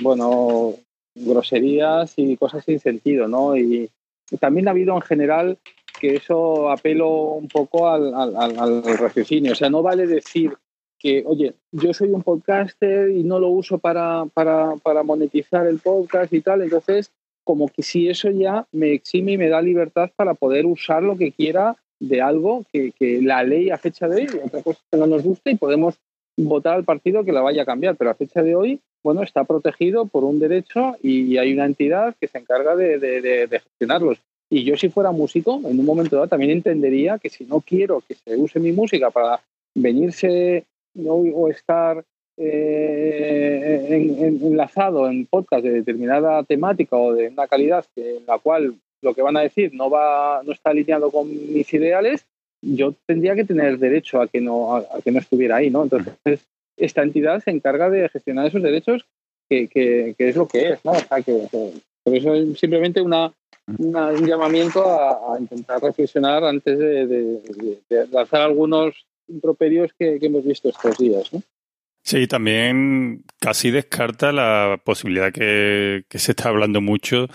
[0.00, 0.74] bueno,
[1.14, 3.56] groserías y cosas sin sentido, ¿no?
[3.56, 3.90] Y,
[4.40, 5.58] también ha habido en general
[6.00, 9.52] que eso apelo un poco al, al, raciocinio.
[9.52, 10.52] O sea, no vale decir
[10.98, 15.78] que, oye, yo soy un podcaster y no lo uso para, para, para monetizar el
[15.78, 17.12] podcast y tal, entonces
[17.46, 21.16] como que si eso ya me exime y me da libertad para poder usar lo
[21.16, 25.06] que quiera de algo que, la ley a fecha de hoy, otra cosa que no
[25.06, 25.94] nos guste y podemos
[26.36, 29.44] votar al partido que la vaya a cambiar, pero a fecha de hoy, bueno, está
[29.44, 34.18] protegido por un derecho y hay una entidad que se encarga de, gestionarlos.
[34.50, 38.02] Y yo si fuera músico, en un momento dado también entendería que si no quiero
[38.06, 39.40] que se use mi música para
[39.72, 40.64] venirse
[40.98, 42.04] o estar
[42.38, 43.86] eh,
[44.20, 49.14] enlazado en podcast de determinada temática o de una calidad que, en la cual lo
[49.14, 52.26] que van a decir no va no está alineado con mis ideales
[52.62, 56.46] yo tendría que tener derecho a que no a, que no estuviera ahí no entonces
[56.76, 59.06] esta entidad se encarga de gestionar esos derechos,
[59.48, 60.92] que, que, es lo que es, ¿no?
[60.92, 61.48] O sea, que,
[62.02, 63.32] por eso es simplemente una,
[63.66, 71.30] un llamamiento a, intentar reflexionar antes de, lanzar algunos improperios que, hemos visto estos días.
[72.06, 77.26] Sí, también casi descarta la posibilidad que, se está hablando mucho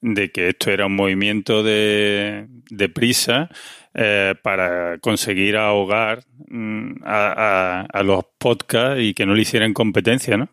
[0.00, 2.48] de que esto era un movimiento de,
[2.94, 3.50] prisa
[3.92, 10.48] eh, para conseguir ahogar mm, a, los podcasts y que no le hicieran competencia, ¿no?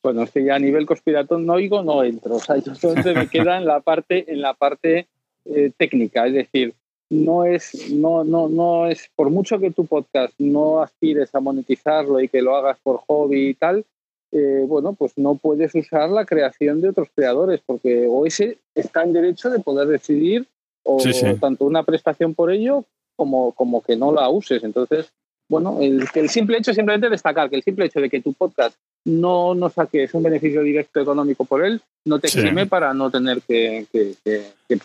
[0.00, 2.36] Bueno, es que a nivel conspiranoico no entro.
[2.36, 5.08] O sea, yo solamente me queda en la parte, en la parte
[5.44, 6.74] eh, técnica, es decir,
[7.12, 12.20] no es, no, no, no es, por mucho que tu podcast no aspires a monetizarlo
[12.20, 13.84] y que lo hagas por hobby y tal,
[14.32, 19.02] eh, bueno, pues no puedes usar la creación de otros creadores, porque o ese está
[19.02, 20.46] en derecho de poder decidir
[20.84, 20.98] o
[21.38, 24.64] tanto una prestación por ello como, como que no la uses.
[24.64, 25.12] Entonces,
[25.50, 28.74] bueno, el, el simple hecho, simplemente destacar que el simple hecho de que tu podcast
[29.04, 33.42] no, no saques un beneficio directo económico por él, no te exime para no tener
[33.42, 33.86] que,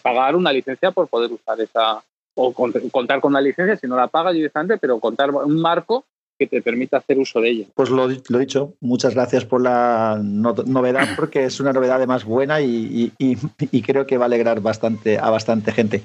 [0.02, 2.04] pagar una licencia por poder usar esa,
[2.38, 6.06] o contar con una licencia si no la pagas directamente, pero contar un marco
[6.39, 7.65] que te permita hacer uso de ella.
[7.73, 12.62] Pues lo, lo dicho, muchas gracias por la novedad, porque es una novedad además buena
[12.62, 16.04] y, y, creo que va a alegrar bastante a bastante gente.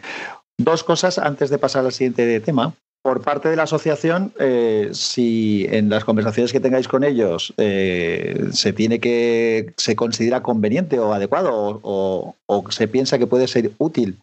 [0.58, 2.74] Dos cosas antes de pasar al siguiente tema.
[3.02, 8.46] Por parte de la asociación, eh, si en las conversaciones que tengáis con ellos eh,
[8.52, 12.36] se tiene que se considera conveniente o adecuado o,
[12.70, 14.18] se piensa que puede ser útil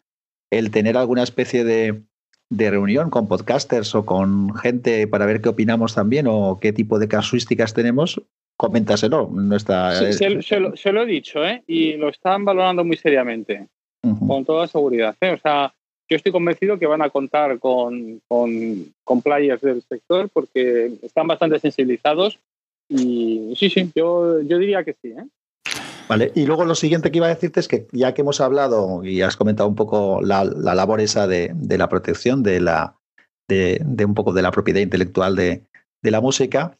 [0.51, 2.01] el tener alguna especie de,
[2.51, 7.07] reunión con podcasters o con gente para ver qué opinamos también o qué tipo de
[7.07, 8.21] casuísticas tenemos,
[8.57, 9.29] coméntaselo.
[9.31, 11.63] No se, lo, he dicho, ¿eh?
[11.67, 13.67] Y lo están valorando muy seriamente,
[14.01, 15.15] con toda seguridad.
[15.21, 15.33] ¿eh?
[15.33, 15.73] O sea,
[16.09, 21.59] yo estoy convencido que van a contar con, con, players del sector porque están bastante
[21.59, 22.39] sensibilizados
[22.89, 25.09] y sí, sí, yo, yo diría que sí.
[25.09, 25.27] ¿eh?
[26.09, 29.03] Vale, y luego lo siguiente que iba a decirte es que ya que hemos hablado
[29.03, 32.97] y has comentado un poco la, labor esa de, la protección de la
[33.47, 35.67] de, un poco de la propiedad intelectual de,
[36.01, 36.79] de la música,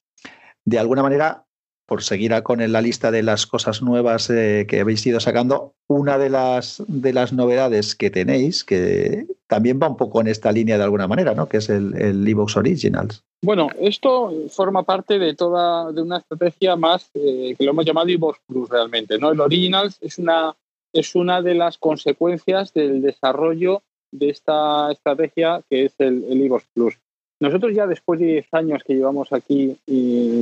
[0.66, 1.46] de alguna manera
[1.90, 6.20] por seguir con la lista de las cosas nuevas eh, que habéis ido sacando, una
[6.20, 10.78] de las, de las novedades que tenéis, que también va un poco en esta línea
[10.78, 11.50] de alguna manera, ¿no?
[11.50, 13.24] que es el, el Evox Originals.
[13.42, 18.08] Bueno, esto forma parte de toda de una estrategia más eh, que lo hemos llamado
[18.08, 19.18] Evox Plus realmente.
[19.18, 19.32] ¿no?
[19.32, 20.56] El Originals es una,
[20.94, 27.00] es una de las consecuencias del desarrollo de esta estrategia que es el, el Plus.
[27.40, 29.78] Nosotros ya después de 10 años que llevamos aquí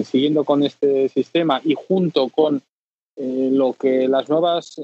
[0.03, 2.61] siguiendo con este sistema y junto con
[3.19, 4.81] eh, lo que las nuevas, eh,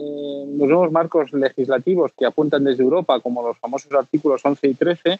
[0.58, 5.20] los nuevos marcos legislativos que apuntan desde Europa, como los famosos artículos 11 y 13,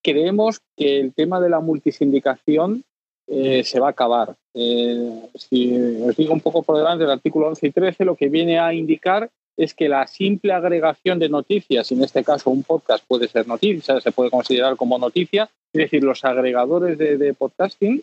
[0.00, 2.84] creemos que el tema de la multisindicación
[3.26, 4.36] eh, se va a acabar.
[4.54, 5.76] si
[6.06, 8.72] os digo un poco por delante del artículo 11 y 13, lo que viene a
[8.72, 13.46] indicar es que la simple agregación de noticias, en este caso un podcast puede ser
[13.46, 18.02] noticia, se puede considerar como noticia, es decir, los agregadores de, podcasting,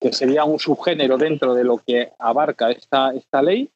[0.00, 3.68] que sería un subgénero dentro de lo que abarca esta, esta ley,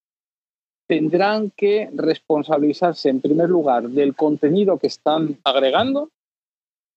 [0.88, 6.10] tendrán que responsabilizarse en primer lugar del contenido que están agregando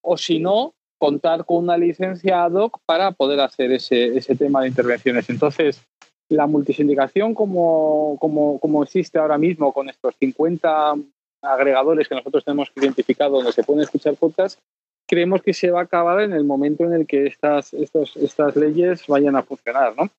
[0.02, 4.62] o si no, contar con una licencia ad hoc para poder hacer ese, ese tema
[4.62, 5.28] de intervenciones.
[5.28, 5.84] Entonces,
[6.28, 10.94] la multisindicación como, como, como, existe ahora mismo con estos 50
[11.42, 14.60] agregadores que nosotros tenemos identificado donde se pueden escuchar podcasts,
[15.06, 18.56] creemos que se va a acabar en el momento en el que estas, estos, estas
[18.56, 20.10] leyes vayan a funcionar, ¿no?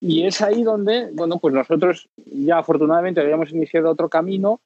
[0.00, 4.60] Y es ahí donde, bueno, pues nosotros ya afortunadamente habíamos iniciado otro camino,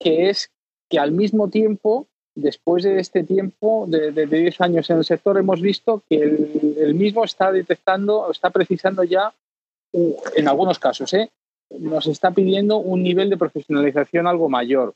[0.00, 0.50] que es
[0.88, 5.38] que al mismo tiempo, después de este tiempo de, de 10 años en el sector,
[5.38, 9.32] hemos visto que el, el mismo está detectando, está precisando ya,
[9.92, 11.30] en algunos casos, ¿eh?
[11.78, 14.94] nos está pidiendo un nivel de profesionalización algo mayor.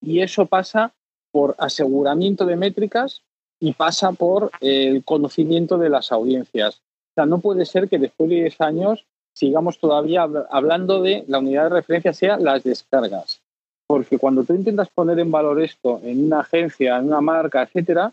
[0.00, 0.92] Y eso pasa
[1.30, 3.22] por aseguramiento de métricas
[3.60, 6.76] y pasa por el conocimiento de las audiencias.
[6.76, 11.38] O sea, no puede ser que después de 10 años sigamos todavía hablando de la
[11.38, 13.40] unidad de referencia sea las descargas.
[13.86, 18.12] Porque cuando tú intentas poner en valor esto en una agencia, en una marca, etcétera,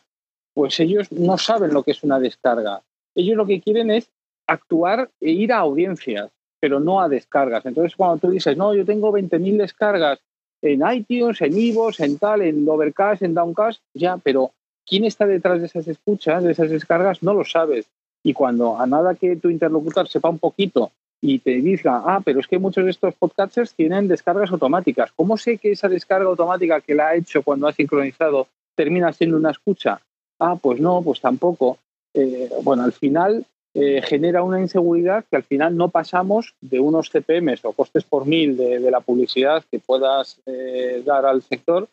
[0.53, 2.81] pues ellos no saben lo que es una descarga.
[3.15, 4.09] Ellos lo que quieren es
[4.49, 6.29] actuar e ir a audiencias,
[6.59, 7.65] pero no a descargas.
[7.65, 10.19] Entonces, cuando tú dices, no, yo tengo 20.000 descargas
[10.61, 14.51] en iTunes, en Ivos, en tal, en Overcast, en Downcast, ya, pero
[14.85, 17.85] quién está detrás de esas escuchas, de esas descargas, no lo sabes.
[18.23, 20.91] Y cuando a nada que tu interlocutor sepa un poquito
[21.21, 25.11] y te diga, ah, pero es que muchos de estos podcasters tienen descargas automáticas.
[25.15, 29.37] ¿Cómo sé que esa descarga automática que la ha hecho cuando ha sincronizado termina siendo
[29.37, 30.01] una escucha?
[30.39, 31.77] Ah, pues no, pues tampoco.
[32.13, 33.45] Eh, bueno, al final
[33.75, 38.25] eh, genera una inseguridad que al final no pasamos de unos CPMs o costes por
[38.25, 41.87] mil de, la publicidad que puedas eh, dar al sector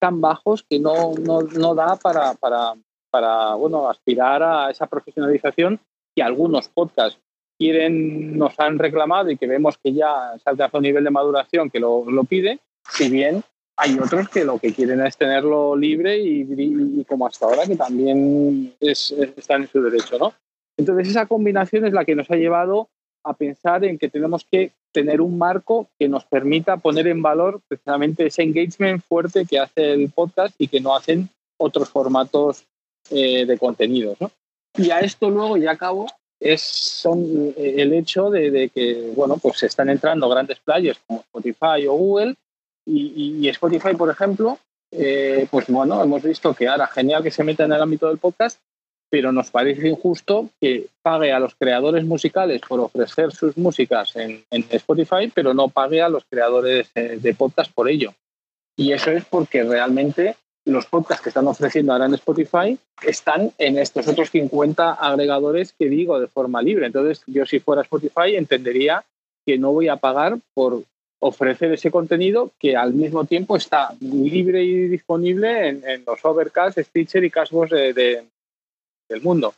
[0.00, 2.74] tan bajos que no, no, da para, para,
[3.10, 5.80] para, bueno, aspirar a esa profesionalización
[6.14, 7.20] que algunos podcasts
[7.58, 11.68] quieren, nos han reclamado y que vemos que ya se alcanza un nivel de maduración
[11.68, 13.42] que lo, lo pide, si bien
[13.76, 18.74] hay otros que lo que quieren es tenerlo libre y, como hasta ahora que también
[18.80, 20.32] es, están en su derecho, ¿no?
[20.78, 22.88] Entonces esa combinación es la que nos ha llevado
[23.24, 27.60] a pensar en que tenemos que tener un marco que nos permita poner en valor
[27.68, 32.64] precisamente ese engagement fuerte que hace el podcast y que no hacen otros formatos
[33.10, 34.18] eh, de contenidos.
[34.20, 34.30] ¿no?
[34.76, 36.06] Y a esto luego, ya acabo,
[36.40, 41.20] es son eh, el hecho de, que bueno, pues se están entrando grandes players como
[41.20, 42.34] Spotify o Google
[42.86, 44.58] y, Spotify, por ejemplo,
[44.90, 48.16] eh, pues bueno, hemos visto que ahora genial que se meta en el ámbito del
[48.16, 48.58] podcast,
[49.10, 54.44] pero nos parece injusto que pague a los creadores musicales por ofrecer sus músicas en,
[54.70, 58.12] Spotify, pero no pague a los creadores de podcast por ello.
[58.76, 60.36] Y eso es porque realmente
[60.68, 65.88] los podcasts que están ofreciendo ahora en Spotify están en estos otros 50 agregadores que
[65.88, 66.86] digo de forma libre.
[66.86, 69.04] Entonces, yo si fuera Spotify entendería
[69.44, 70.82] que no voy a pagar por
[71.20, 77.24] ofrecer ese contenido que al mismo tiempo está libre y disponible en, los Overcast, Stitcher
[77.24, 78.24] y Cashbox de,
[79.08, 79.54] del mundo.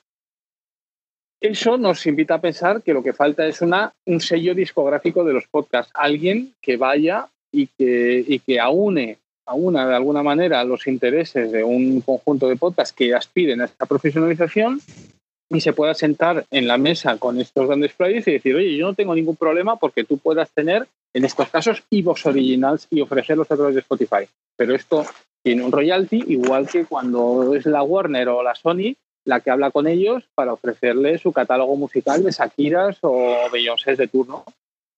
[1.40, 5.32] Eso nos invita a pensar que lo que falta es una, un sello discográfico de
[5.32, 10.86] los podcasts, alguien que vaya y que, y que aúne, aúna de alguna manera los
[10.86, 14.80] intereses de un conjunto de podcasts que aspiren a esta profesionalización
[15.48, 18.86] y se pueda sentar en la mesa con estos grandes players y decir, oye, yo
[18.86, 23.50] no tengo ningún problema porque tú puedas tener, en estos casos, e-books originals y ofrecerlos
[23.50, 24.28] a través de Spotify.
[24.56, 25.04] Pero esto
[25.42, 28.94] tiene un royalty, igual que cuando es la Warner o la Sony
[29.24, 34.08] la que habla con ellos para ofrecerle su catálogo musical de Shakiras o Beyoncé de
[34.08, 34.44] turno.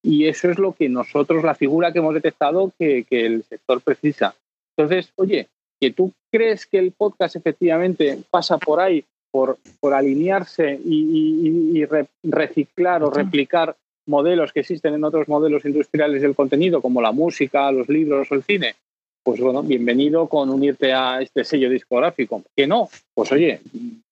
[0.02, 4.34] Y eso es lo que nosotros, la figura que hemos detectado que, el sector precisa.
[4.76, 5.48] Entonces, oye,
[5.80, 11.84] que tú crees que el podcast efectivamente pasa por ahí, por, por alinearse y,
[12.22, 17.70] reciclar o replicar modelos que existen en otros modelos industriales del contenido, como la música,
[17.70, 18.74] los libros o el cine,
[19.24, 22.42] pues bueno, bienvenido con unirte a este sello discográfico.
[22.56, 23.60] Que no, pues oye,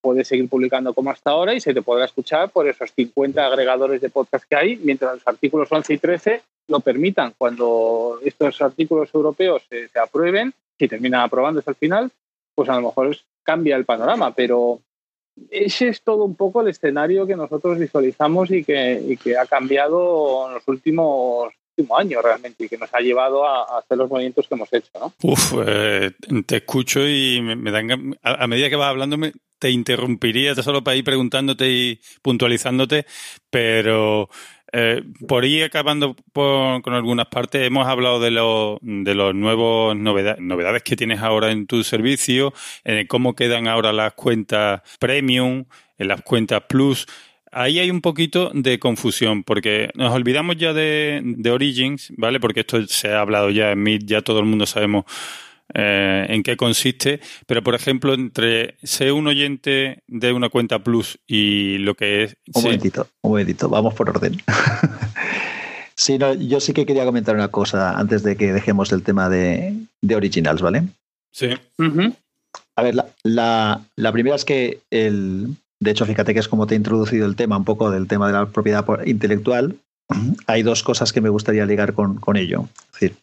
[0.01, 4.01] puedes seguir publicando como hasta ahora y se te podrá escuchar por esos 50 agregadores
[4.01, 7.35] de podcast que hay, mientras los artículos 11 y 13 lo permitan.
[7.37, 12.11] Cuando estos artículos europeos se, aprueben, si terminan aprobándose al final,
[12.55, 14.81] pues a lo mejor cambia el panorama, pero
[15.51, 19.47] ese es todo un poco el escenario que nosotros visualizamos y que, y que ha
[19.47, 21.53] cambiado en los últimos
[21.97, 24.91] año realmente y que nos ha llevado a, hacer los movimientos que hemos hecho.
[24.99, 25.13] ¿no?
[25.23, 26.13] Uf, eh,
[26.47, 29.17] te escucho y me, dan, a, medida que vas hablando
[29.59, 33.05] te interrumpiría solo para ir preguntándote y puntualizándote,
[33.51, 34.31] pero
[34.73, 40.83] eh, por ir acabando con algunas partes, hemos hablado de, lo, de los nuevos novedades
[40.83, 42.55] que tienes ahora en tu servicio,
[42.85, 45.65] en cómo quedan ahora las cuentas premium,
[45.99, 47.07] en las cuentas plus
[47.53, 52.41] ahí hay un poquito de confusión, porque nos olvidamos ya de, Origins, ¿vale?
[52.41, 55.05] Porque esto se ha hablado ya en Meet, ya todo el mundo sabemos
[55.75, 61.19] eh, en qué consiste, pero por ejemplo, entre ser un oyente de una cuenta Plus
[61.27, 62.37] y lo que es...
[62.55, 64.41] Un momentito, un momentito, vamos por orden.
[65.95, 69.29] sí, no, yo sí que quería comentar una cosa antes de que dejemos el tema
[69.29, 69.75] de,
[70.15, 70.85] Originals, ¿vale?
[71.33, 71.51] Sí.
[72.75, 76.75] A ver, la, la primera es que el, de hecho, fíjate que es como te
[76.75, 79.77] he introducido el tema, un poco del tema de la propiedad intelectual.
[80.47, 82.69] Hay dos cosas que me gustaría ligar con, ello.
[82.93, 83.17] Es decir,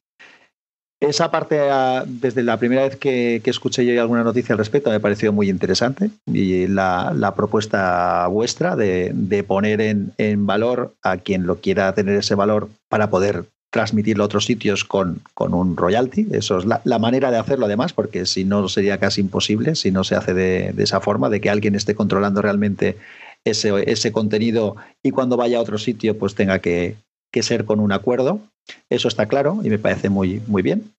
[0.99, 4.99] esa parte, ah, desde la primera vez que, escuché yo alguna noticia al respecto, me
[4.99, 6.09] pareció muy interesante.
[6.25, 12.69] Y la, propuesta vuestra de, poner en, valor a quien lo quiera tener ese valor
[12.89, 13.45] para poder
[13.77, 16.25] transmitirlo a otros sitios con, con un royalty.
[16.31, 20.03] Eso es la, manera de hacerlo, además, porque si no sería casi imposible, si no
[20.03, 22.97] se hace de, esa forma, de que alguien esté controlando realmente
[23.45, 26.95] ese, ese, contenido y cuando vaya a otro sitio, pues tenga que,
[27.31, 28.39] que, ser con un acuerdo.
[28.89, 30.95] Eso está claro y me parece muy, muy bien.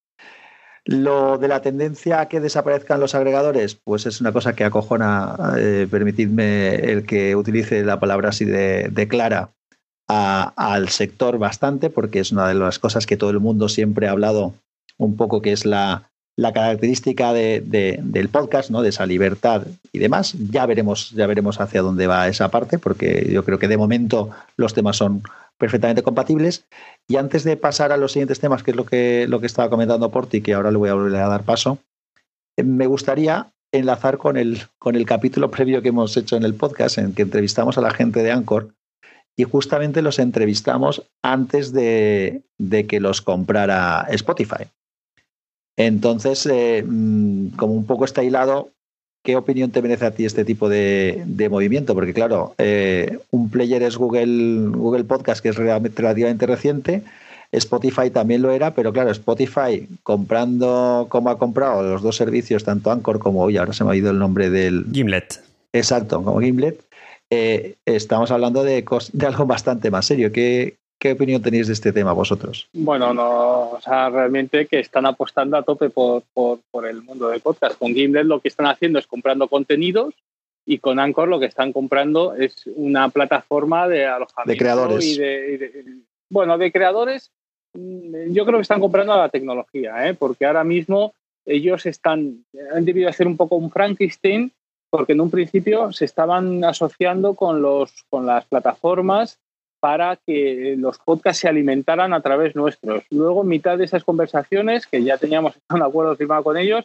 [0.85, 5.37] Lo de la tendencia a que desaparezcan los agregadores, pues es una cosa que acojona,
[5.59, 9.51] eh, permitidme el que utilice la palabra así de, de clara,
[10.09, 14.13] al sector bastante, porque es una de las cosas que todo el mundo siempre ha
[14.13, 14.55] hablado
[14.97, 17.61] un poco, que es la, la característica de,
[18.03, 18.81] del podcast, ¿no?
[18.81, 20.35] de esa libertad y demás.
[20.51, 24.31] Ya veremos, ya veremos hacia dónde va esa parte, porque yo creo que de momento
[24.57, 25.23] los temas son
[25.59, 26.65] perfectamente compatibles.
[27.07, 29.69] Y antes de pasar a los siguientes temas, que es lo que, lo que estaba
[29.69, 31.79] comentando Porti, que ahora le voy a volver a dar paso,
[32.57, 36.99] me gustaría enlazar con el, con el capítulo previo que hemos hecho en el podcast,
[36.99, 38.71] en que entrevistamos a la gente de Anchor
[39.39, 42.43] y justamente los entrevistamos antes de,
[42.89, 44.65] que los comprara Spotify.
[45.77, 48.71] Entonces, eh, mm, como un poco está hilado,
[49.23, 51.95] ¿qué opinión te merece a ti este tipo de, movimiento?
[51.95, 57.05] Porque claro, eh, un player es Google, Google Podcast, que es relativamente reciente,
[57.53, 62.91] Spotify también lo era, pero claro, Spotify comprando como ha comprado los dos servicios, tanto
[62.91, 64.85] Anchor como, hoy ahora se me ha ido el nombre del...
[64.93, 65.45] Gimlet.
[65.73, 66.88] Exacto, como Gimlet.
[67.31, 70.33] Eh, estamos hablando de, de, algo bastante más serio.
[70.33, 72.69] ¿Qué, ¿Qué opinión tenéis de este tema vosotros?
[72.73, 77.29] Bueno, no, o sea, realmente que están apostando a tope por, por, por el mundo
[77.29, 77.79] del podcast.
[77.79, 80.15] Con Gimlet lo que están haciendo es comprando contenidos
[80.65, 84.53] y con Anchor lo que están comprando es una plataforma de alojamiento.
[84.53, 85.05] De creadores.
[85.05, 85.85] Y de,
[86.31, 87.31] bueno, de creadores
[87.75, 90.15] Mm, yo creo que están comprando la tecnología, ¿eh?
[90.15, 91.15] porque ahora mismo
[91.45, 94.53] ellos están, han debido hacer un poco un Frankenstein,
[94.91, 99.39] porque en un principio se estaban asociando con, los, con las plataformas
[99.81, 103.05] para que los podcasts se alimentaran a través nuestros.
[103.11, 106.85] Luego, mitad de esas conversaciones, que ya teníamos un acuerdo firmado con ellos,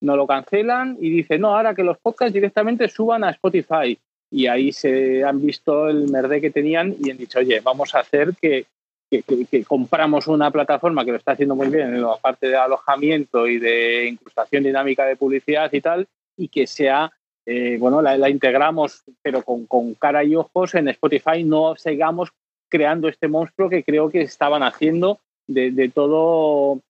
[0.00, 3.96] nos lo cancelan y dicen, no, ahora que los podcasts directamente suban a Spotify.
[4.30, 8.00] Y ahí se han visto el merde que tenían y han dicho, oye, vamos a
[8.00, 8.66] hacer que,
[9.10, 13.46] que, compramos una plataforma que lo está haciendo muy bien en la parte de alojamiento
[13.46, 17.12] y de incrustación dinámica de publicidad y tal, y que sea,
[17.46, 22.30] eh, bueno, la, integramos, pero con, cara y ojos en Spotify, no sigamos
[22.68, 26.80] creando este monstruo que creo que estaban haciendo de, todo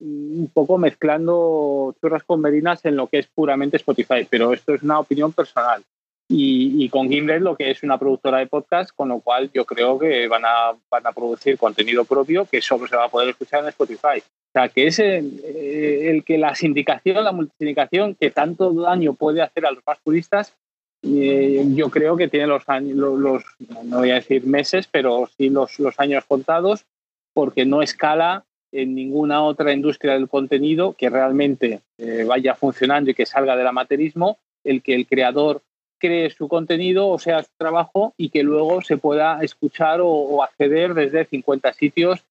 [0.00, 4.82] un poco mezclando churras con merinas en lo que es puramente Spotify, pero esto es
[4.82, 5.82] una opinión personal.
[6.32, 9.98] Y, con Gimlet lo que es una productora de podcast, con lo cual yo creo
[9.98, 13.62] que van a, van a producir contenido propio que solo se va a poder escuchar
[13.62, 14.18] en Spotify.
[14.20, 19.42] O sea, que es eh, el, que la sindicación, la multisindicación, que tanto daño puede
[19.42, 20.54] hacer a los más puristas,
[21.02, 23.42] eh, yo creo que tiene los años, los,
[23.84, 26.86] no voy a decir meses, pero sí los, los años contados,
[27.32, 33.14] porque no escala en ninguna otra industria del contenido que realmente eh, vaya funcionando y
[33.14, 35.62] que salga del amateurismo, el que el creador
[36.00, 40.94] cree su contenido o sea su trabajo y que luego se pueda escuchar o, acceder
[40.94, 42.24] desde 50 sitios,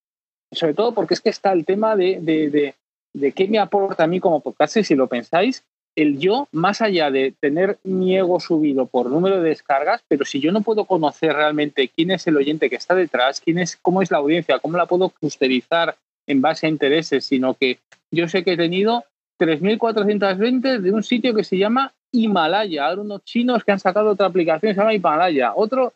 [0.51, 2.75] sobre todo porque es que está el tema de, de,
[3.13, 5.63] de, qué me aporta a mí como podcast, si lo pensáis,
[5.95, 10.39] el yo, más allá de tener mi ego subido por número de descargas, pero si
[10.39, 14.01] yo no puedo conocer realmente quién es el oyente que está detrás, quién es, cómo
[14.01, 15.95] es la audiencia, cómo la puedo clusterizar
[16.27, 17.79] en base a intereses, sino que
[18.11, 19.03] yo sé que he tenido
[19.39, 22.85] 3.420 de un sitio que se llama Himalaya.
[22.85, 25.53] Ahora unos chinos que han sacado otra aplicación se llama Himalaya.
[25.55, 25.93] Otro,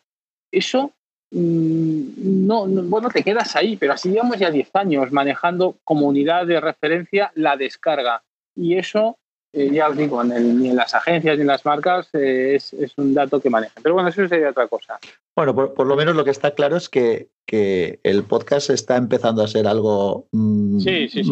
[0.50, 0.92] eso,
[1.30, 6.46] mm, no, bueno, te quedas ahí, pero así llevamos ya 10 años manejando como unidad
[6.46, 8.22] de referencia la descarga.
[8.54, 9.18] Y eso,
[9.54, 13.40] ya os digo, ni en las agencias ni en las marcas eh, es, un dato
[13.40, 13.82] que manejan.
[13.82, 14.98] Pero bueno, eso sería otra cosa.
[15.36, 19.42] Bueno, por, lo menos lo que está claro es que, que, el podcast está empezando
[19.42, 20.78] a ser algo mm,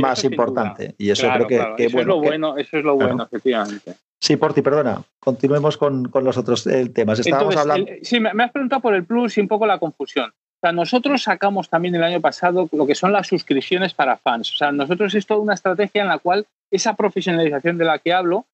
[0.01, 0.95] más importante.
[0.99, 3.95] Y eso creo que, eso, es lo bueno, eso es lo bueno, efectivamente.
[4.21, 5.03] Sí, Porti, perdona.
[5.19, 7.19] Continuemos con, los otros eh, temas.
[7.19, 7.91] Estábamos hablando.
[8.03, 10.33] sí, me, has preguntado por el plus y un poco la confusión.
[10.63, 14.53] O sea, nosotros sacamos también el año pasado lo que son las suscripciones para fans.
[14.53, 18.13] O sea, nosotros es toda una estrategia en la cual esa profesionalización de la que
[18.13, 18.47] hablo,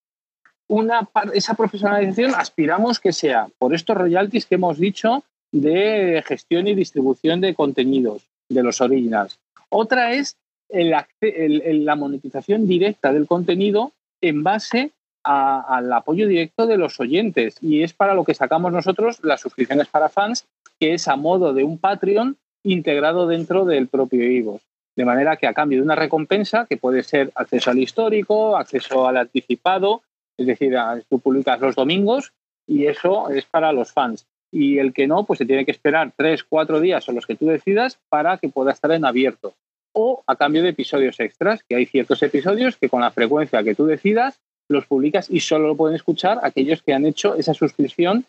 [1.35, 7.41] esa profesionalización aspiramos que sea por estos royalties que hemos dicho de gestión y distribución
[7.41, 9.37] de contenidos de los originals.
[9.69, 10.35] Otra es
[10.71, 13.91] la monetización directa del contenido
[14.21, 14.93] en base
[15.29, 19.87] al apoyo directo de los oyentes y es para lo que sacamos nosotros las suscripciones
[19.87, 20.47] para fans,
[20.79, 24.59] que es a modo de un Patreon integrado dentro del propio Ivo.
[24.95, 29.07] De manera que a cambio de una recompensa, que puede ser acceso al histórico, acceso
[29.07, 30.01] al anticipado,
[30.37, 30.75] es decir,
[31.09, 32.33] tú publicas los domingos
[32.65, 34.25] y eso es para los fans.
[34.51, 37.35] Y el que no, pues se tiene que esperar tres, cuatro días o los que
[37.35, 39.53] tú decidas para que pueda estar en abierto.
[39.93, 43.75] O a cambio de episodios extras, que hay ciertos episodios que con la frecuencia que
[43.75, 48.25] tú decidas los publicas y solo lo pueden escuchar aquellos que han hecho esa suscripción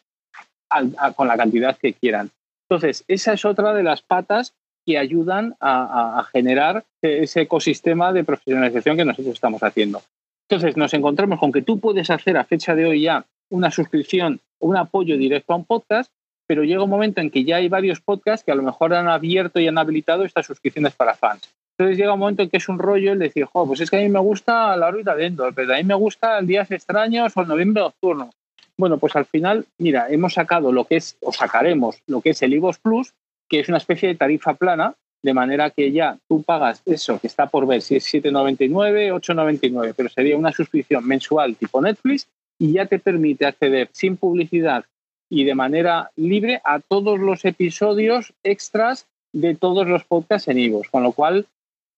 [1.17, 2.31] con la cantidad que quieran.
[2.69, 4.55] Entonces, esa es otra de las patas
[4.87, 10.03] que ayudan a, generar ese ecosistema de profesionalización que nosotros estamos haciendo.
[10.49, 14.41] Entonces, nos encontramos con que tú puedes hacer a fecha de hoy ya una suscripción
[14.59, 16.13] o un apoyo directo a un podcast,
[16.47, 19.09] pero llega un momento en que ya hay varios podcasts que a lo mejor han
[19.09, 21.53] abierto y han habilitado estas suscripciones para fans.
[21.81, 23.97] Entonces llega un momento en que es un rollo el decir, jo, pues es que
[23.97, 26.71] a mí me gusta la órbita de Endor, pero a mí me gusta el Días
[26.71, 28.29] Extraños o el Noviembre Nocturno.
[28.77, 32.43] Bueno, pues al final, mira, hemos sacado lo que es, o sacaremos lo que es
[32.43, 33.15] el IVOS Plus,
[33.49, 37.29] que es una especie de tarifa plana, de manera que ya tú pagas eso, que
[37.29, 42.29] está por ver si es 7,99, 8,99, pero sería una suscripción mensual tipo Netflix,
[42.59, 44.85] y ya te permite acceder sin publicidad
[45.31, 50.91] y de manera libre a todos los episodios extras de todos los podcasts en Ivos,
[50.91, 51.47] con lo cual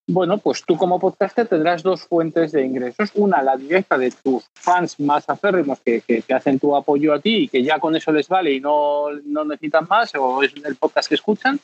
[0.09, 3.11] bueno, pues tú como podcaster tendrás dos fuentes de ingresos.
[3.15, 7.45] Una, la directa de tus fans más aférrimos que, que, hacen tu apoyo a ti
[7.45, 10.77] y que ya con eso les vale y no, no necesitan más o es el
[10.77, 11.61] podcast que escuchan.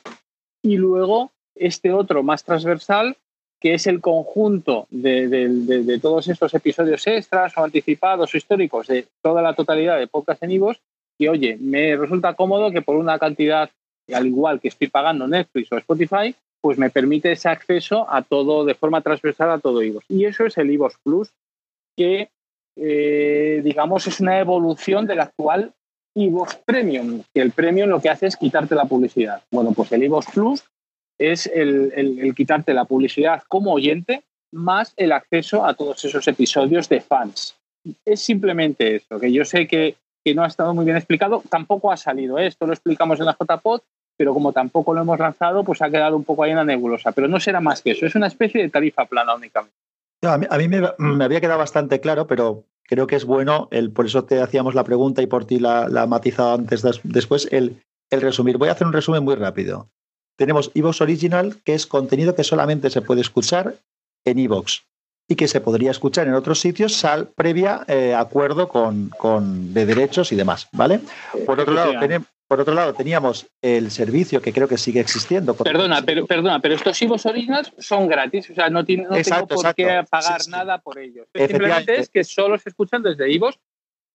[0.63, 3.17] Y luego este otro más transversal,
[3.59, 9.05] que es el conjunto de, de, todos estos episodios extras o anticipados o históricos de
[9.21, 10.79] toda la totalidad de podcast en Ivos.
[11.17, 13.69] Y oye, me resulta cómodo que por una cantidad,
[14.13, 18.65] al igual que estoy pagando Netflix o Spotify, pues me permite ese acceso a todo
[18.65, 20.05] de forma transversal a todo IVOS.
[20.09, 21.31] Y eso es el IVOS Plus,
[21.95, 22.29] que
[22.75, 25.73] eh, digamos es una evolución del actual
[26.15, 29.43] IVOS Premium, que el Premium lo que hace es quitarte la publicidad.
[29.51, 30.63] Bueno, pues el IVOS Plus
[31.17, 37.01] es el, quitarte la publicidad como oyente más el acceso a todos esos episodios de
[37.01, 37.55] fans.
[38.05, 41.91] Es simplemente eso, que yo sé que, que no ha estado muy bien explicado, tampoco
[41.91, 43.81] ha salido esto, lo explicamos en la JPod,
[44.19, 47.13] pero como tampoco lo hemos lanzado, pues ha quedado un poco ahí en la nebulosa.
[47.13, 49.73] Pero no será más que eso, es una especie de tarifa plana únicamente.
[50.23, 54.25] a mí, me, había quedado bastante claro, pero creo que es bueno, el, por eso
[54.25, 58.57] te hacíamos la pregunta y por ti la, la matizado antes, después, el, el resumir.
[58.57, 59.87] Voy a hacer un resumen muy rápido.
[60.35, 63.75] Tenemos Evox Original, que es contenido que solamente se puede escuchar
[64.25, 64.83] en Evox
[65.29, 69.85] y que se podría escuchar en otros sitios sal previa eh, acuerdo con, con, de
[69.85, 70.99] derechos y demás, ¿vale?
[71.45, 75.53] Por otro lado, tenemos, por otro lado, teníamos el servicio que creo que sigue existiendo.
[75.55, 79.45] Perdona, pero, perdona, pero estos IVOs originals son gratis, o sea, no, tiene, no tengo
[79.45, 81.27] por qué pagar nada por ellos.
[81.35, 83.59] Simplemente es que solo se escuchan desde IVOs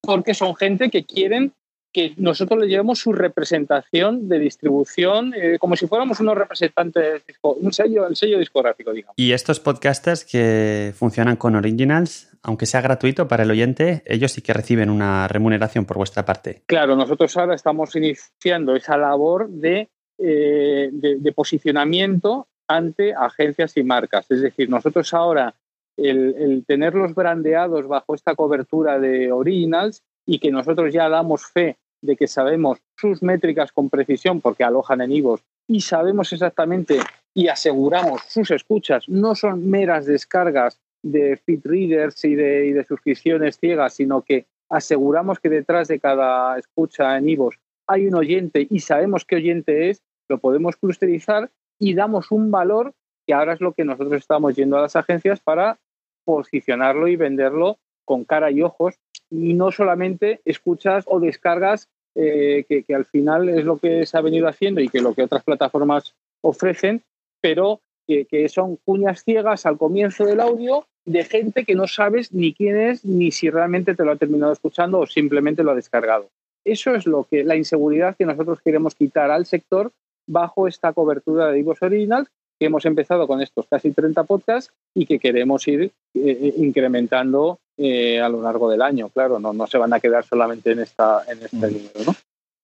[0.01, 1.55] porque son gente que quieren
[1.95, 7.73] que nosotros le llevemos su representación de distribución eh, como si fuéramos unos representantes, un
[7.73, 9.15] sello, el sello discográfico, digamos.
[9.17, 14.43] Y estos podcasters que funcionan con Originals, aunque sea gratuito para el oyente, ellos sí
[14.43, 16.65] que reciben una remuneración por vuestra parte.
[16.67, 19.89] Claro, nosotros ahora estamos iniciando esa labor de,
[20.19, 24.29] eh, de, posicionamiento ante agencias y marcas.
[24.33, 25.55] Es decir, nosotros ahora
[25.97, 31.77] el, el tenerlos brandeados bajo esta cobertura de Originals y que nosotros ya damos fe
[32.05, 36.99] de que sabemos sus métricas con precisión porque alojan en IVOS y sabemos exactamente
[37.33, 42.85] y aseguramos sus escuchas, no son meras descargas de feed readers y de, y de
[42.85, 48.67] suscripciones ciegas, sino que aseguramos que detrás de cada escucha en IVOS hay un oyente
[48.69, 52.95] y sabemos qué oyente es, lo podemos clusterizar y damos un valor
[53.27, 55.79] que ahora es lo que nosotros estamos yendo a las agencias para
[56.25, 58.97] posicionarlo y venderlo con cara y ojos
[59.31, 64.21] y no solamente escuchas o descargas eh, que, al final es lo que se ha
[64.21, 67.03] venido haciendo y que lo que otras plataformas ofrecen,
[67.41, 72.55] pero que, son cuñas ciegas al comienzo del audio de gente que no sabes ni
[72.55, 76.29] quién es ni si realmente te lo ha terminado escuchando o simplemente lo ha descargado.
[76.65, 79.93] Eso es lo que la inseguridad que nosotros queremos quitar al sector
[80.27, 85.07] bajo esta cobertura de Divos Originals que hemos empezado con estos casi 30 podcasts y
[85.07, 89.67] que queremos ir eh, eh, incrementando eh, a lo largo del año, claro, no, no
[89.67, 92.15] se van a quedar solamente en, esta, en este número, ¿no?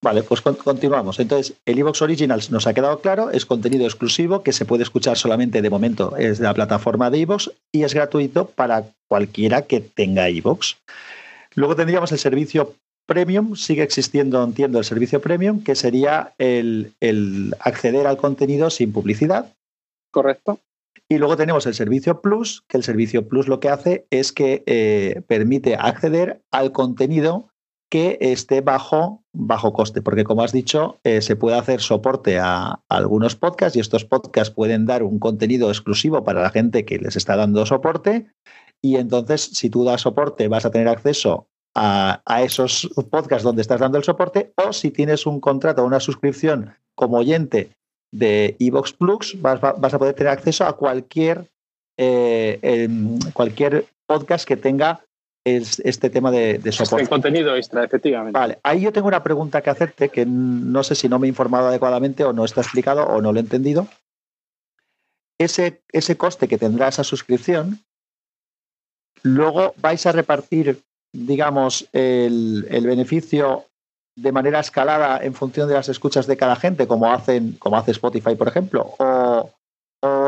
[0.02, 1.20] Vale, pues continuamos.
[1.20, 5.18] Entonces, el Evox Originals nos ha quedado claro, es contenido exclusivo que se puede escuchar
[5.18, 9.80] solamente de momento es de la plataforma de Evox y es gratuito para cualquiera que
[9.80, 10.78] tenga Evox.
[11.54, 12.74] Luego tendríamos el servicio
[13.06, 18.92] Premium, sigue existiendo, entiendo, el servicio Premium, que sería el, el acceder al contenido sin
[18.92, 19.52] publicidad.
[20.10, 20.60] Correcto.
[21.12, 24.62] Y luego tenemos el servicio Plus, que el servicio Plus lo que hace es que
[24.66, 27.48] eh, permite acceder al contenido
[27.90, 32.80] que esté bajo, bajo coste, porque como has dicho, eh, se puede hacer soporte a,
[32.88, 37.16] algunos podcasts y estos podcasts pueden dar un contenido exclusivo para la gente que les
[37.16, 38.30] está dando soporte.
[38.80, 43.62] Y entonces si tú das soporte vas a tener acceso a, a esos podcasts donde
[43.62, 47.72] estás dando el soporte o si tienes un contrato o una suscripción como oyente
[48.12, 51.48] de Evox Plus vas, vas, a poder tener acceso a cualquier,
[51.96, 52.88] eh,
[53.32, 55.04] cualquier podcast que tenga
[55.44, 57.08] este tema de, de soporte.
[57.08, 58.38] contenido extra, efectivamente.
[58.38, 61.30] Vale, ahí yo tengo una pregunta que hacerte que no sé si no me he
[61.30, 63.88] informado adecuadamente o no está explicado o no lo he entendido.
[65.38, 67.80] Ese, ese coste que tendrá esa suscripción,
[69.22, 70.82] luego vais a repartir,
[71.12, 73.69] digamos, el, el beneficio
[74.16, 77.92] de manera escalada en función de las escuchas de cada gente, como hacen, como hace
[77.92, 79.50] Spotify, por ejemplo, o,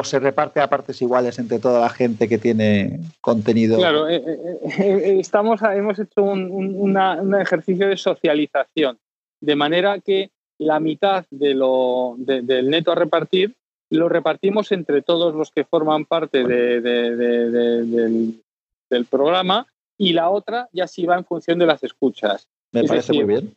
[0.05, 3.79] se reparte a partes iguales entre toda la gente que tiene contenido.
[3.79, 8.99] Claro, eh, eh, eh, estamos, hemos hecho un, ejercicio de socialización,
[9.41, 13.55] de manera que la mitad de lo, del neto a repartir
[13.89, 16.83] lo repartimos entre todos los que forman parte del,
[18.91, 19.67] del programa
[19.99, 22.49] y la otra ya sí va en función de las escuchas.
[22.73, 23.55] Me parece muy bien.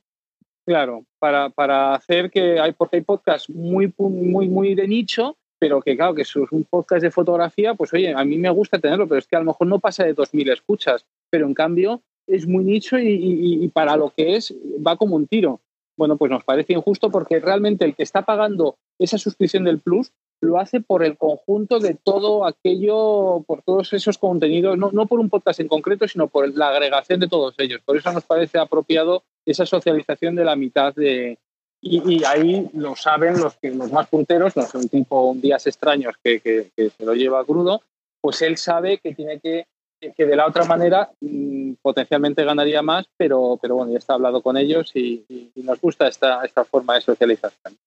[0.65, 5.79] Claro, para, para hacer que hay, porque hay podcasts muy, muy, muy de nicho, pero
[5.79, 9.07] que claro, que es un podcast de fotografía, pues oye, a mí me gusta tenerlo,
[9.07, 12.47] pero es que a lo mejor no pasa de 2.000 escuchas, pero en cambio es
[12.47, 14.55] muy nicho y, para lo que es
[14.85, 15.61] va como un tiro.
[15.97, 20.11] Bueno, pues nos parece injusto porque realmente el que está pagando esa suscripción del Plus
[20.41, 25.19] lo hace por el conjunto de todo aquello, por todos esos contenidos, no, no por
[25.19, 27.81] un podcast en concreto, sino por la agregación de todos ellos.
[27.85, 31.37] Por eso nos parece apropiado esa socialización de la mitad de...
[31.81, 36.15] Y, ahí lo saben los, que, los más punteros, no son tipo un días extraños
[36.23, 37.83] que, que, se lo lleva crudo,
[38.19, 39.67] pues él sabe que tiene que,
[39.99, 44.41] que de la otra manera mm, potencialmente ganaría más, pero, pero bueno, ya está hablado
[44.41, 47.77] con ellos y, y nos gusta esta, esta forma de socialización.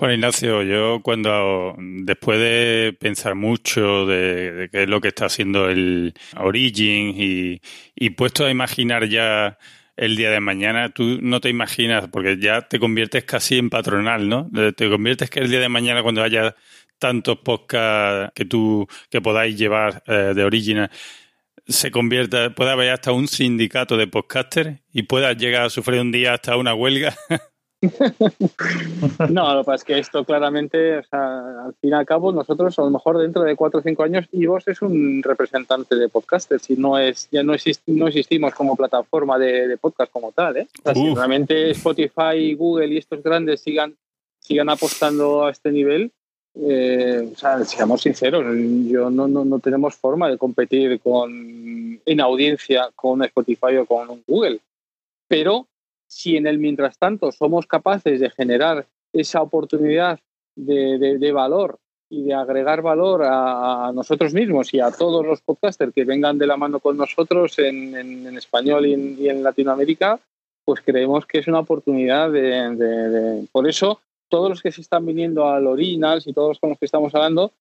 [0.00, 5.68] Juan Ignacio, yo cuando después de pensar mucho de, qué es lo que está haciendo
[5.68, 7.14] el Origin
[7.94, 9.58] y, puesto a imaginar ya
[9.96, 14.28] el día de mañana, tú no te imaginas, porque ya te conviertes casi en patronal,
[14.28, 14.48] ¿no?
[14.76, 16.54] Te conviertes que el día de mañana cuando haya
[16.98, 20.88] tantos podcasts que tú que podáis llevar eh, de Origin
[21.66, 26.12] se convierta, pueda haber hasta un sindicato de podcasters y puedas llegar a sufrir un
[26.12, 27.14] día hasta una huelga.
[29.30, 32.30] no, lo que pasa es que esto claramente, o sea, al fin y al cabo,
[32.30, 36.10] nosotros a lo mejor dentro de cuatro o cinco años, vos es un representante de
[36.10, 37.54] podcasters y no es, ya no,
[37.86, 40.68] no existimos como plataforma de, podcast como tal, ¿eh?
[40.92, 43.96] si realmente Spotify, Google y estos grandes sigan,
[44.40, 46.12] sigan apostando a este nivel,
[46.56, 48.44] eh, o sea, seamos sinceros,
[48.88, 54.22] yo no, no, no, tenemos forma de competir con en audiencia con Spotify o con
[54.26, 54.60] Google.
[55.28, 55.68] Pero
[56.10, 60.18] si en el mientras tanto somos capaces de generar esa oportunidad
[60.56, 61.78] de, valor
[62.10, 66.48] y de agregar valor a, nosotros mismos y a todos los podcasters que vengan de
[66.48, 70.18] la mano con nosotros en, español y en, Latinoamérica,
[70.64, 75.48] pues creemos que es una oportunidad de, Por eso, todos los que se están viniendo
[75.48, 77.52] al Originals y todos con los que estamos hablando,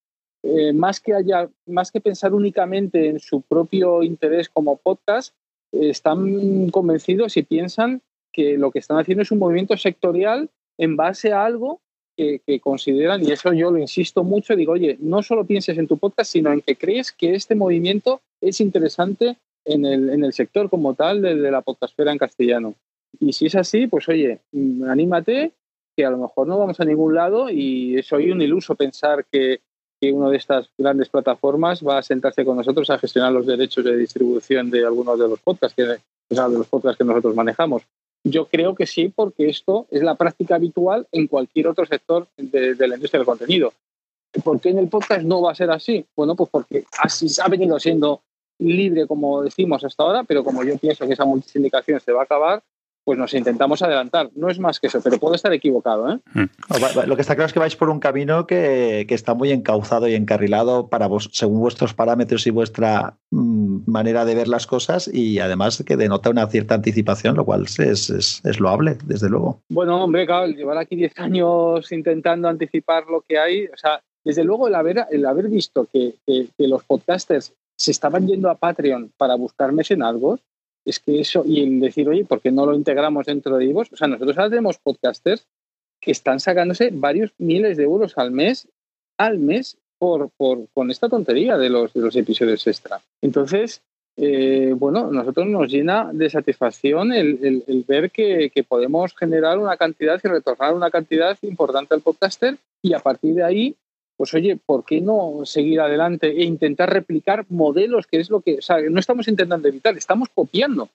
[0.41, 5.35] eh, más, que haya, más que pensar únicamente en su propio interés como podcast,
[5.71, 8.01] están convencidos y piensan
[8.31, 11.81] que lo que están haciendo es un movimiento sectorial en base a algo
[12.17, 15.97] que, consideran, y eso yo lo insisto mucho, digo, oye, no solo pienses en tu
[15.97, 20.69] podcast, sino en que crees que este movimiento es interesante en el, en el sector
[20.69, 22.75] como tal de, la podcastfera en castellano.
[23.21, 25.53] Y si es así, pues oye, mm, anímate,
[25.95, 29.61] que a lo mejor no vamos a ningún lado y soy un iluso pensar que,
[29.99, 33.83] que una de estas grandes plataformas va a sentarse con nosotros a gestionar los derechos
[33.83, 35.99] de distribución de algunos de los podcasts que, de
[36.29, 37.83] los podcasts que nosotros manejamos.
[38.23, 42.75] Yo creo que sí, porque esto es la práctica habitual en cualquier otro sector de,
[42.75, 43.73] la industria del contenido.
[44.43, 46.05] ¿Por qué en el podcast no va a ser así?
[46.15, 48.21] Bueno, pues porque así ha venido siendo
[48.59, 52.23] libre, como decimos hasta ahora, pero como yo pienso que esa multisindicación se va a
[52.25, 52.61] acabar,
[53.09, 54.29] pues nos intentamos adelantar.
[54.35, 56.11] No es más que eso, pero puedo estar equivocado.
[56.11, 56.19] ¿eh?
[56.33, 57.07] Mm.
[57.07, 60.13] Lo que está claro es que vais por un camino que, está muy encauzado y
[60.13, 65.39] encarrilado para vos, según vuestros parámetros y vuestra mm, manera de ver las cosas y
[65.39, 69.61] además que denota una cierta anticipación, lo cual es, es, loable, desde luego.
[69.69, 74.43] Bueno, hombre, claro, llevar aquí 10 años intentando anticipar lo que hay, o sea, desde
[74.43, 79.11] luego el haber, el haber visto que, que los podcasters se estaban yendo a Patreon
[79.17, 80.41] para buscar mecenazgos,
[80.85, 83.89] es que eso, y el decir, oye, ¿por qué no lo integramos dentro de Ivos?
[83.91, 85.47] O sea, nosotros ahora podcasters
[86.01, 88.67] que están sacándose varios miles de euros al mes,
[89.17, 93.01] al mes, por, por con esta tontería de los, de los episodios extra.
[93.21, 93.81] Entonces,
[94.17, 99.77] eh, bueno, nosotros nos llena de satisfacción el, el, ver que, que, podemos generar una
[99.77, 103.75] cantidad y retornar una cantidad importante al podcaster y a partir de ahí
[104.19, 108.55] pues oye, ¿por qué no seguir adelante e intentar replicar modelos, que es lo que,
[108.55, 110.89] o sea, no estamos intentando evitar, estamos copiando.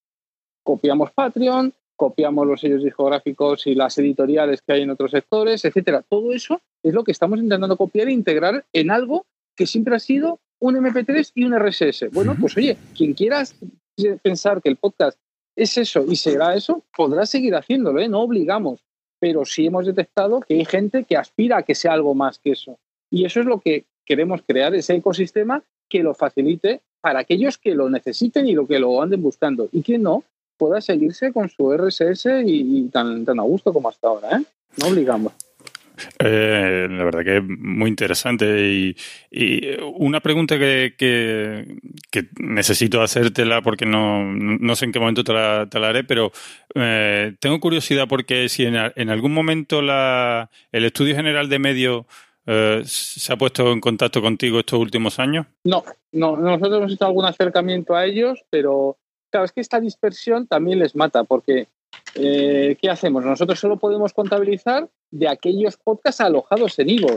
[0.63, 6.03] Copiamos Patreon, copiamos los sellos discográficos y las editoriales que hay en otros sectores, etcétera.
[6.09, 9.27] Todo eso es lo que estamos intentando copiar e integrar en algo
[9.57, 12.11] que siempre ha sido un MP3 y un RSS.
[12.13, 13.45] Bueno, pues oye, quien quiera
[14.23, 15.19] pensar que el podcast
[15.57, 18.09] es eso y será eso, podrá seguir haciéndolo, ¿eh?
[18.09, 18.81] no obligamos.
[19.21, 22.53] Pero sí hemos detectado que hay gente que aspira a que sea algo más que
[22.53, 22.79] eso.
[23.11, 27.75] Y eso es lo que queremos crear, ese ecosistema que lo facilite para aquellos que
[27.75, 29.69] lo necesiten y lo que lo anden buscando.
[29.73, 30.25] Y que no
[30.57, 34.39] pueda seguirse con su RSS y, tan, tan a gusto como hasta ahora.
[34.39, 34.43] ¿eh?
[34.79, 35.33] No obligamos.
[36.19, 38.97] Eh, la verdad que es muy interesante y,
[39.97, 45.69] una pregunta que, que, necesito hacértela porque no, no, sé en qué momento te la,
[45.71, 46.33] te la haré, pero
[46.75, 52.07] eh, tengo curiosidad porque si en, en algún momento la, el Estudio General de Medios
[52.47, 55.47] eh, se ha puesto en contacto contigo estos últimos años?
[55.65, 55.83] No,
[56.13, 58.99] no, nosotros hemos hecho algún acercamiento a ellos, pero
[59.35, 61.67] claro, es que esta dispersión también les mata, porque
[62.15, 63.25] eh, ¿qué hacemos?
[63.25, 67.17] Nosotros solo podemos contabilizar de aquellos podcasts alojados en Ivo.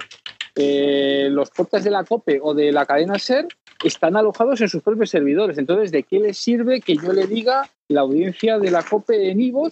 [0.56, 3.48] Eh, los podcasts de la COPE o de la cadena SER
[3.84, 5.60] están alojados en sus propios servidores.
[5.60, 9.40] Entonces, ¿de qué les sirve que yo le diga la audiencia de la COPE en
[9.40, 9.70] Ivo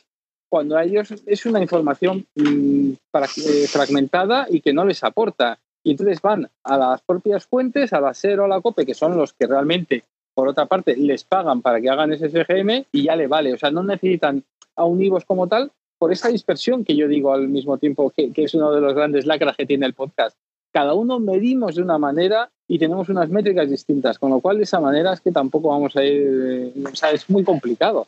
[0.48, 5.58] cuando a ellos es una información mm, eh, fragmentada y que no les aporta?
[5.84, 8.94] Y entonces van a las propias fuentes, a la SER o a la COPE, que
[8.94, 10.04] son los que realmente,
[10.36, 13.54] por otra parte, les pagan para que hagan ese SGM y ya le vale.
[13.54, 14.44] O sea, no necesitan
[14.76, 18.32] a un IVOS como tal por esa dispersión que yo digo al mismo tiempo que,
[18.36, 20.38] es uno de los grandes lacras que tiene el podcast.
[20.74, 24.64] Cada uno medimos de una manera y tenemos unas métricas distintas, con lo cual de
[24.64, 28.08] esa manera es que tampoco vamos a ir, o sea, es muy complicado,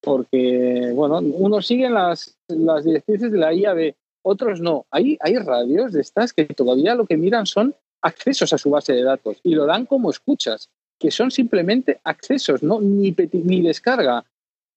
[0.00, 4.86] porque, bueno, unos siguen las, las directrices de la IAB, otros no.
[4.90, 8.94] Hay, hay radios de estas que todavía lo que miran son accesos a su base
[8.94, 10.70] de datos y lo dan como escuchas,
[11.06, 14.24] que son simplemente accesos, no ni, ni descarga.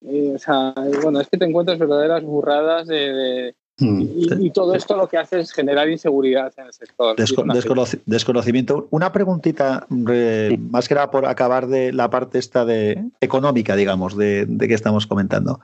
[0.06, 4.02] Eh, o sea, bueno, es que te encuentras verdaderas burradas de, hmm.
[4.40, 7.16] y, todo esto lo que hace es generar inseguridad en el sector.
[8.06, 8.88] desconocimiento.
[8.92, 14.48] Una preguntita, más que nada por acabar de la parte esta de económica, digamos, de,
[14.60, 15.60] que estamos comentando.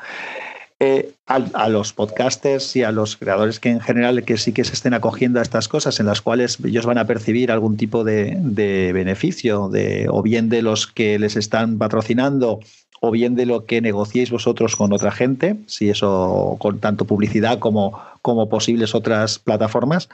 [0.81, 4.73] Eh, a, los podcasters y a los creadores que en general que sí que se
[4.73, 8.35] estén acogiendo a estas cosas en las cuales ellos van a percibir algún tipo de,
[8.41, 12.59] de beneficio de, o bien de los que les están patrocinando
[12.99, 17.59] o bien de lo que negociéis vosotros con otra gente, si eso con tanto publicidad
[17.59, 20.09] como, como posibles otras plataformas.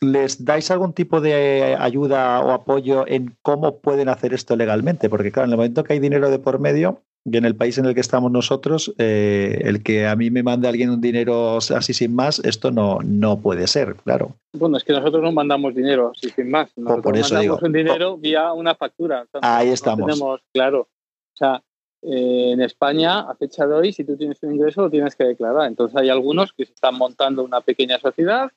[0.00, 5.08] ¿Les dais algún tipo de ayuda o apoyo en cómo pueden hacer esto legalmente?
[5.08, 7.78] Porque claro, en el momento que hay dinero de por medio, y en el país
[7.78, 11.58] en el que estamos nosotros, eh, el que a mí me mande alguien un dinero
[11.58, 14.34] así sin más, esto no, no puede ser, claro.
[14.52, 16.70] Bueno, es que nosotros no mandamos dinero así sin más.
[16.76, 19.24] Nosotros por eso mandamos un dinero vía una factura.
[19.40, 20.06] Ahí estamos.
[20.06, 21.62] tenemos, claro, o sea,
[22.02, 25.24] eh, en España, a fecha de hoy, si tú tienes un ingreso, lo tienes que
[25.24, 25.68] declarar.
[25.68, 28.50] Entonces hay algunos que se están montando una pequeña sociedad,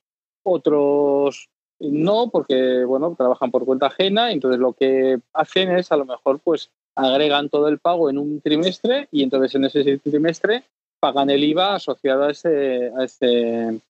[0.43, 1.49] otros
[1.79, 6.39] no, porque bueno, trabajan por cuenta ajena, entonces lo que hacen es a lo mejor
[6.39, 10.63] pues agregan todo el pago en un trimestre y entonces en ese trimestre
[10.99, 13.81] pagan el IVA asociado a ese, a ese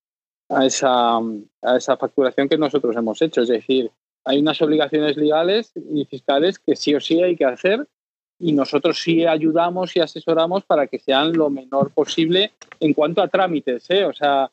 [0.50, 3.42] a esa, a esa facturación que nosotros hemos hecho.
[3.42, 3.92] Es decir,
[4.24, 7.88] hay unas obligaciones legales y fiscales que sí o sí hay que hacer
[8.40, 13.30] y nosotros sí ayudamos y asesoramos para que sean lo menor posible en cuanto a
[13.30, 14.04] trámites, ¿eh?
[14.04, 14.52] o sea,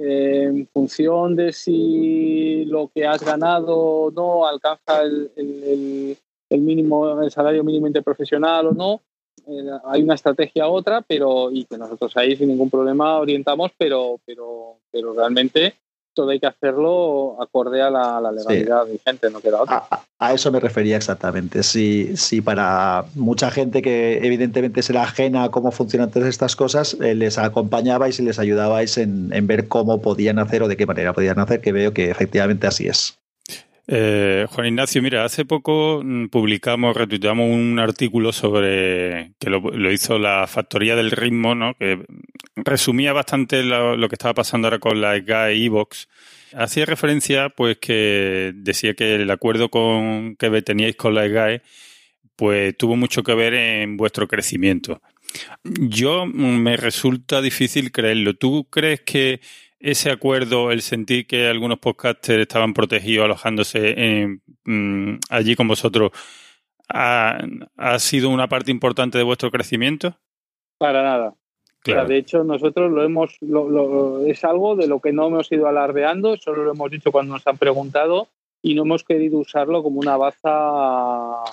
[0.00, 7.64] en función de si lo que has ganado no alcanza el, el, mínimo, el salario
[7.64, 9.02] mínimo interprofesional o no,
[9.46, 14.20] eh, hay una estrategia otra, pero y que nosotros ahí sin ningún problema orientamos, pero,
[14.24, 15.74] pero, pero realmente
[16.18, 19.84] todo hay que hacerlo acorde a la, legalidad vigente, no queda otra.
[20.18, 21.62] A, eso me refería exactamente.
[21.62, 26.96] Si, si para mucha gente que evidentemente será ajena a cómo funcionan todas estas cosas,
[27.00, 31.12] eh, les acompañabais y les ayudabais en, ver cómo podían hacer o de qué manera
[31.12, 33.16] podían hacer, que veo que efectivamente así es.
[33.90, 40.18] Eh, Juan Ignacio, mira, hace poco mm, publicamos, retuiteamos un artículo sobre que lo, hizo
[40.18, 41.74] la Factoría del Ritmo, ¿no?
[41.74, 42.04] que
[42.54, 46.06] resumía bastante lo, que estaba pasando ahora con la SGAE Evox.
[46.54, 51.62] Hacía referencia, pues, que decía que el acuerdo con que teníais con la SGAE,
[52.36, 55.00] pues, tuvo mucho que ver en vuestro crecimiento.
[55.64, 58.34] Yo mm, me resulta difícil creerlo.
[58.34, 59.40] ¿Tú crees que
[59.80, 66.10] ese acuerdo, el sentir que algunos podcasters estaban protegidos alojándose mm, allí con vosotros,
[66.88, 70.14] ha, sido una parte importante de vuestro crecimiento?
[70.78, 71.34] Para nada.
[71.84, 73.38] de hecho, nosotros lo hemos,
[74.26, 77.46] es algo de lo que no hemos ido alardeando, solo lo hemos dicho cuando nos
[77.46, 78.28] han preguntado
[78.62, 81.44] y no hemos querido usarlo como una baza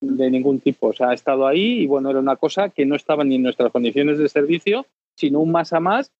[0.00, 0.88] de ningún tipo.
[0.88, 3.42] O sea, ha estado ahí y bueno, era una cosa que no estaba ni en
[3.42, 4.86] nuestras condiciones de servicio,
[5.16, 6.12] sino un más a más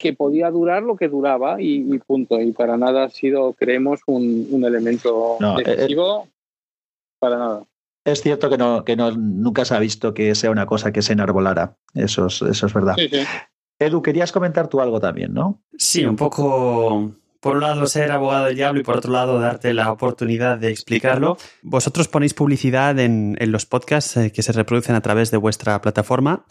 [0.00, 2.40] que podía durar lo que duraba y, punto.
[2.40, 6.26] Y para nada ha sido, creemos, un, elemento no, eh, decisivo.
[7.18, 7.64] para nada.
[8.02, 11.02] Es cierto que, no, que no, nunca se ha visto que sea una cosa que
[11.02, 11.76] se enarbolara.
[11.94, 12.96] Eso es, eso es verdad.
[13.78, 15.60] Edu, querías comentar tú algo también, ¿no?
[15.76, 19.74] Sí, un poco por un lado ser abogado del diablo y por otro lado darte
[19.74, 21.36] la oportunidad de explicarlo.
[21.62, 25.78] Vosotros ponéis publicidad en, en los podcasts eh, que se reproducen a través de vuestra
[25.82, 26.46] plataforma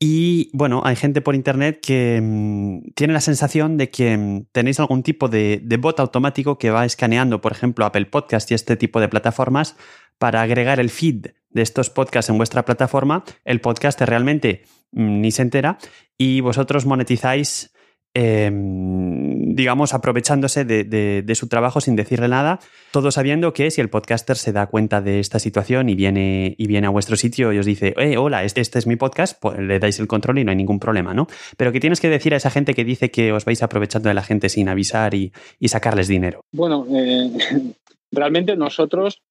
[0.00, 4.78] y bueno, hay gente por internet que mm, tiene la sensación de que mm, tenéis
[4.78, 9.00] algún tipo de, bot automático que va escaneando, por ejemplo, Apple Podcast y este tipo
[9.00, 9.76] de plataformas
[10.18, 13.24] para agregar el feed de estos podcasts en vuestra plataforma.
[13.44, 15.78] El podcast realmente mm, ni se entera
[16.16, 17.72] y vosotros monetizáis
[18.14, 24.36] em, digamos, aprovechándose de, su trabajo sin decirle nada, todo sabiendo que si el podcaster
[24.36, 27.66] se da cuenta de esta situación y viene, y viene a vuestro sitio y os
[27.66, 30.50] dice, eh, hola, este, este, es mi podcast, pues le dais el control y no
[30.50, 31.26] hay ningún problema, ¿no?
[31.56, 34.14] Pero ¿qué tienes que decir a esa gente que dice que os vais aprovechando de
[34.14, 35.32] la gente sin avisar y,
[35.66, 36.40] sacarles dinero?
[36.52, 37.30] Bueno, eh,
[38.10, 39.22] realmente nosotros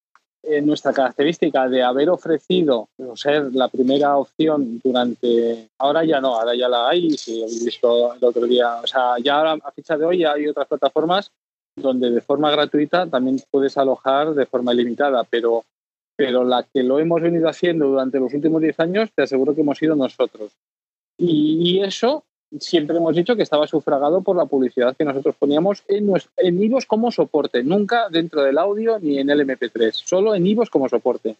[0.63, 6.55] nuestra característica de haber ofrecido o ser la primera opción durante ahora ya no ahora
[6.55, 10.05] ya la hay si habéis visto el otro día o sea ya a fecha de
[10.05, 11.31] hoy hay otras plataformas
[11.75, 15.65] donde de forma gratuita también puedes alojar de forma ilimitada pero
[16.17, 19.61] pero la que lo hemos venido haciendo durante los últimos 10 años te aseguro que
[19.61, 20.51] hemos sido nosotros.
[21.17, 22.25] Y eso
[22.59, 26.85] siempre hemos dicho que estaba sufragado por la publicidad que nosotros poníamos en, en IVOS
[26.85, 31.35] como soporte, nunca dentro del audio ni en el MP3, solo en IVOS como soporte.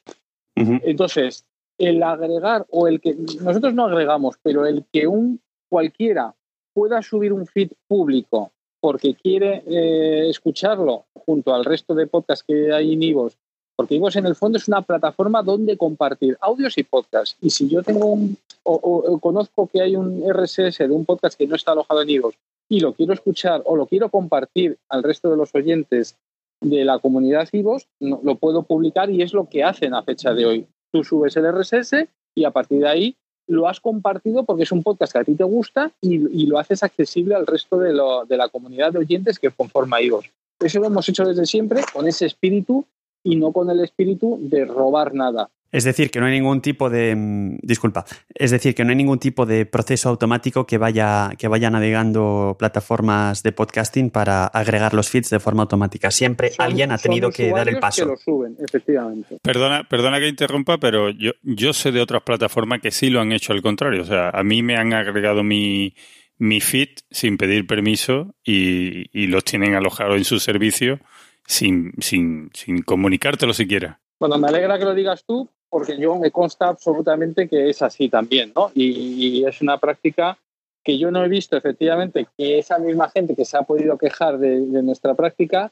[0.56, 1.46] Entonces,
[1.78, 5.40] el agregar o el que nosotros no agregamos, pero el que un
[5.70, 6.34] cualquiera
[6.74, 12.72] pueda subir un feed público porque quiere eh, escucharlo junto al resto de podcasts que
[12.74, 13.38] hay en IVOS
[13.78, 17.38] porque Ivos en el fondo es una plataforma donde compartir audios y podcasts.
[17.42, 21.46] Y si yo tengo un, o, conozco que hay un RSS de un podcast que
[21.46, 22.36] no está alojado en Ivos
[22.68, 26.18] y lo quiero escuchar o lo quiero compartir al resto de los oyentes
[26.60, 30.48] de la comunidad Ivos, lo puedo publicar y es lo que hacen a fecha de
[30.48, 30.68] hoy.
[30.92, 33.16] Tú subes el RSS y a partir de ahí
[33.48, 36.82] lo has compartido porque es un podcast que a ti te gusta y, lo haces
[36.82, 40.26] accesible al resto de, la comunidad de oyentes que conforma Ivos.
[40.60, 42.84] Eso lo hemos hecho desde siempre con ese espíritu
[43.24, 45.50] y no con el espíritu de robar nada.
[45.70, 47.14] Es decir, que no hay ningún tipo de.
[47.16, 48.06] Mm, disculpa.
[48.34, 52.56] Es decir, que no hay ningún tipo de proceso automático que vaya, que vaya navegando
[52.58, 56.10] plataformas de podcasting para agregar los feeds de forma automática.
[56.10, 58.04] Siempre alguien ha tenido que dar el paso.
[58.04, 59.40] Que lo suben, efectivamente.
[59.42, 63.34] Perdona, perdona que interrumpa, pero yo, yo sé de otras plataformas que sí lo han
[63.34, 64.04] hecho al contrario.
[64.04, 65.96] O sea, a mí me han agregado mi,
[66.38, 71.02] mi feed sin pedir permiso y, y los tienen alojados en su servicio
[71.48, 74.00] sin, sin, sin comunicártelo siquiera.
[74.20, 78.10] Bueno, me alegra que lo digas tú, porque yo me consta absolutamente que es así
[78.10, 78.72] también, ¿no?
[78.76, 80.38] Y, es una práctica
[80.84, 84.38] que yo no he visto efectivamente que esa misma gente que se ha podido quejar
[84.38, 85.72] de, nuestra práctica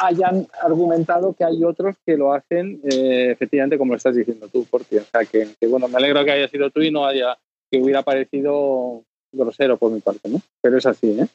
[0.00, 4.64] hayan argumentado que hay otros que lo hacen eh, efectivamente como lo estás diciendo tú,
[4.70, 7.36] porque o sea que, bueno, me alegro que haya sido tú y no haya
[7.70, 10.40] que hubiera parecido grosero por mi parte, ¿no?
[10.60, 11.26] Pero es así, ¿eh?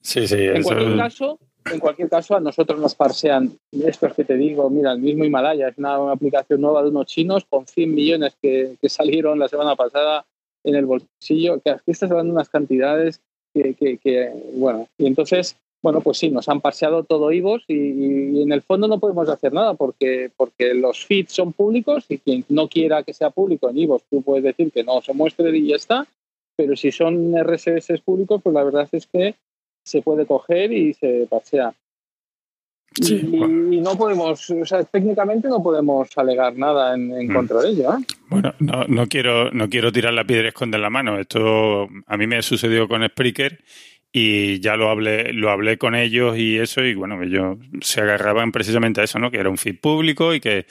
[0.00, 0.36] Sí, sí.
[0.44, 1.38] En cualquier caso,
[1.72, 5.68] en cualquier caso, a nosotros nos parsean estos que te digo, mira, el mismo Himalaya
[5.68, 10.26] es una, aplicación nueva de unos chinos con 100 millones que, salieron la semana pasada
[10.62, 13.20] en el bolsillo, que aquí estás hablando de unas cantidades
[13.52, 18.52] que, bueno, y entonces, bueno, pues sí, nos han parseado todo IVOS y, y, en
[18.52, 22.68] el fondo no podemos hacer nada porque, porque los feeds son públicos y quien no
[22.68, 25.76] quiera que sea público en IVOS, tú puedes decir que no se muestre y ya
[25.76, 26.06] está,
[26.56, 29.36] pero si son RSS públicos, pues la verdad es que
[29.84, 31.72] se puede coger y se pasea.
[32.96, 37.34] y, no podemos, o sea, técnicamente no podemos alegar nada en, mm.
[37.34, 37.92] contra de ello.
[37.92, 38.04] ¿eh?
[38.28, 41.18] Bueno, no, no, quiero, no quiero tirar la piedra y esconder la mano.
[41.18, 43.62] Esto a mí me sucedió con Spreaker
[44.12, 48.52] y ya lo hablé, lo hablé con ellos y eso, y bueno, ellos se agarraban
[48.52, 49.30] precisamente a eso, ¿no?
[49.30, 50.66] Que era un feed público y que,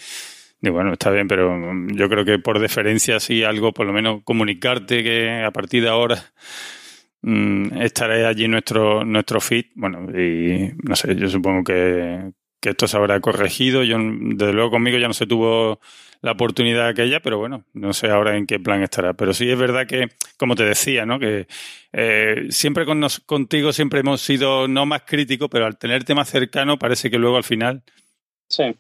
[0.62, 1.60] y bueno, está bien, pero
[1.90, 5.90] yo creo que por deferencia sí algo, por lo menos comunicarte que a partir de
[5.90, 6.24] ahora
[7.24, 9.68] Mm, estaré allí nuestro, nuestro feed.
[9.76, 13.84] Bueno, y no sé, yo supongo que, esto se habrá corregido.
[13.84, 15.80] Yo, desde luego, conmigo ya no se tuvo
[16.22, 19.14] la oportunidad aquella, pero bueno, no sé ahora en qué plan estará.
[19.14, 21.18] Pero sí es verdad que, como te decía, ¿no?
[21.20, 21.48] Que
[21.94, 26.78] eh, siempre con contigo siempre hemos sido no más críticos, pero al tenerte más cercano
[26.78, 27.84] parece que luego al final.
[28.50, 28.76] Sí.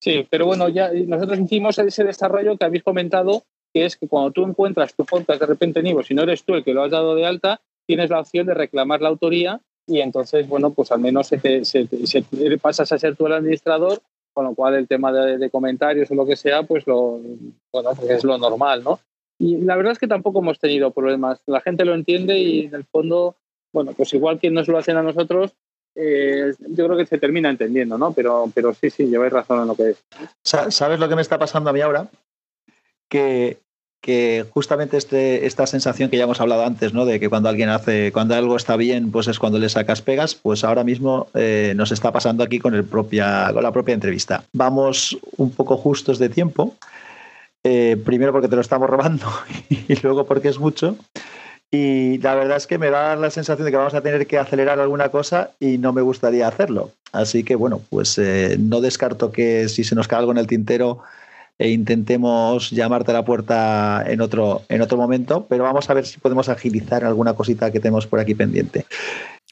[0.00, 3.44] Sí, pero bueno, ya nosotros hicimos ese desarrollo que habéis comentado,
[3.78, 6.42] que es que cuando tú encuentras tu podcast de repente en Ivo, si no eres
[6.42, 9.60] tú el que lo has dado de alta, tienes la opción de reclamar la autoría
[9.86, 14.02] y entonces, bueno, pues al menos se pasas a ser tú el administrador,
[14.34, 17.20] con lo cual el tema de, comentarios o lo que sea, pues lo,
[17.72, 19.00] bueno, pues es lo normal, ¿no?
[19.38, 21.40] Y la verdad es que tampoco hemos tenido problemas.
[21.46, 23.36] La gente lo entiende y en el fondo,
[23.72, 25.54] bueno, pues igual que nos lo hacen a nosotros,
[25.94, 28.12] eh, yo creo que se termina entendiendo, ¿no?
[28.12, 30.04] Pero, pero sí, sí, lleváis razón en lo que es.
[30.42, 32.08] ¿Sabes lo que me está pasando a mí ahora?
[33.08, 33.58] Que
[34.00, 37.04] que justamente este, esta sensación que ya hemos hablado antes, ¿no?
[37.04, 40.34] De que cuando alguien hace, cuando algo está bien, pues es cuando le sacas pegas,
[40.34, 44.44] pues ahora mismo eh, nos está pasando aquí con, el propia, con la propia entrevista.
[44.52, 46.76] Vamos un poco justos de tiempo.
[47.64, 49.26] Eh, primero porque te lo estamos robando
[49.68, 50.96] y luego porque es mucho.
[51.70, 54.38] Y la verdad es que me da la sensación de que vamos a tener que
[54.38, 56.92] acelerar alguna cosa y no me gustaría hacerlo.
[57.12, 60.46] Así que bueno, pues eh, no descarto que si se nos cae algo en el
[60.46, 61.00] tintero
[61.58, 66.06] e intentemos llamarte a la puerta en otro, en otro momento, pero vamos a ver
[66.06, 68.86] si podemos agilizar alguna cosita que tenemos por aquí pendiente.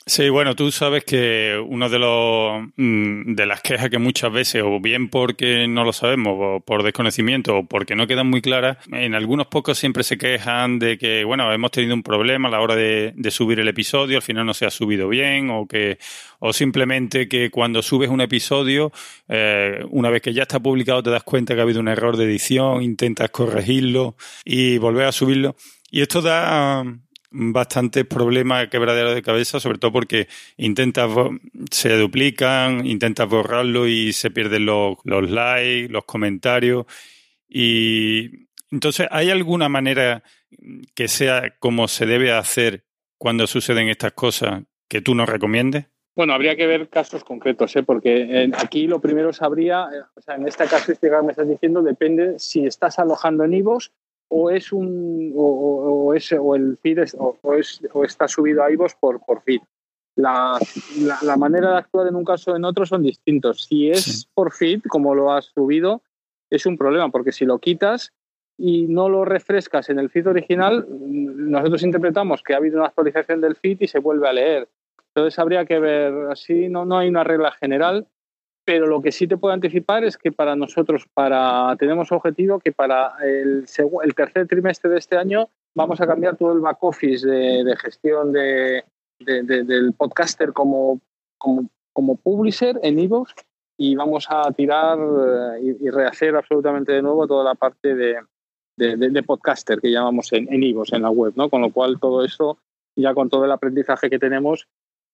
[0.08, 4.62] Sí, bueno, tú sabes que uno de los mm, de las quejas que muchas veces,
[4.64, 8.78] o bien porque no lo sabemos, o por desconocimiento, o porque no quedan muy claras,
[8.92, 12.60] en algunos pocos siempre se quejan de que, bueno, hemos tenido un problema a la
[12.60, 15.98] hora de, subir el episodio, al final no se ha subido bien, o que,
[16.38, 18.92] o simplemente que cuando subes un episodio,
[19.28, 22.16] eh, una vez que ya está publicado, te das cuenta que ha habido un error
[22.16, 25.56] de edición, intentas corregirlo y volver a subirlo.
[25.90, 26.84] Y esto da
[27.30, 31.10] bastantes problemas, quebradero de cabeza, sobre todo porque intentas,
[31.70, 36.86] se duplican, intentas borrarlo y se pierden los, los likes, los comentarios.
[37.48, 40.22] Y entonces, ¿hay alguna manera
[40.94, 42.84] que sea como se debe hacer
[43.18, 45.86] cuando suceden estas cosas que tú nos recomiendes?
[46.14, 47.82] Bueno, habría que ver casos concretos, ¿eh?
[47.82, 51.82] porque aquí lo primero sabría, eh, o sea, en esta casuística que me estás diciendo,
[51.82, 53.92] depende si estás alojando en IVOS
[54.28, 58.94] o es un o, es, o el feed o, es, o está subido a iVoox
[58.96, 59.60] por, por feed.
[60.16, 60.58] La,
[61.22, 63.64] la, manera de actuar en un caso o en otro son distintos.
[63.64, 66.00] Si es por feed, como lo has subido,
[66.50, 68.12] es un problema, porque si lo quitas
[68.56, 73.42] y no lo refrescas en el feed original, nosotros interpretamos que ha habido una actualización
[73.42, 74.68] del feed y se vuelve a leer.
[75.14, 78.06] Entonces habría que ver, así no, no hay una regla general,
[78.66, 82.72] pero lo que sí te puedo anticipar es que para nosotros para, tenemos objetivo que
[82.72, 83.64] para el,
[84.02, 88.32] el tercer trimestre de este año vamos a cambiar todo el back office de, gestión
[88.32, 88.82] de,
[89.20, 91.00] del podcaster como,
[91.38, 93.34] como, como publisher en Evox
[93.78, 99.80] y vamos a tirar eh, y, rehacer absolutamente de nuevo toda la parte de, podcaster
[99.80, 101.48] que llamamos en, en en la web, ¿no?
[101.48, 102.58] Con lo cual todo eso,
[102.96, 104.66] ya con todo el aprendizaje que tenemos,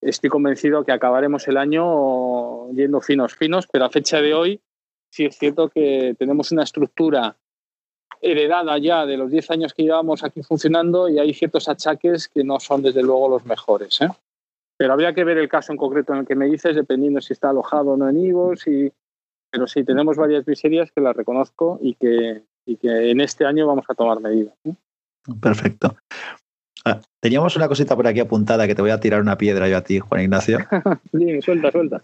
[0.05, 4.61] estoy convencido que acabaremos el año yendo finos, finos, pero a fecha de hoy
[5.09, 7.37] sí es cierto que tenemos una estructura
[8.21, 12.43] heredada ya de los 10 años que llevamos aquí funcionando y hay ciertos achaques que
[12.43, 13.99] no son desde luego los mejores.
[14.01, 14.07] ¿eh?
[14.77, 17.33] Pero habría que ver el caso en concreto en el que me dices, dependiendo si
[17.33, 18.67] está alojado o no en IVOS.
[18.67, 18.91] Y...
[19.51, 23.67] Pero sí, tenemos varias miserias que las reconozco y que, y que en este año
[23.67, 24.55] vamos a tomar medidas.
[25.39, 25.95] Perfecto.
[26.85, 29.77] Ah, teníamos una cosita por aquí apuntada que te voy a tirar una piedra yo
[29.77, 30.59] a ti, Juan Ignacio.
[31.11, 32.01] Bien, suelta, suelta.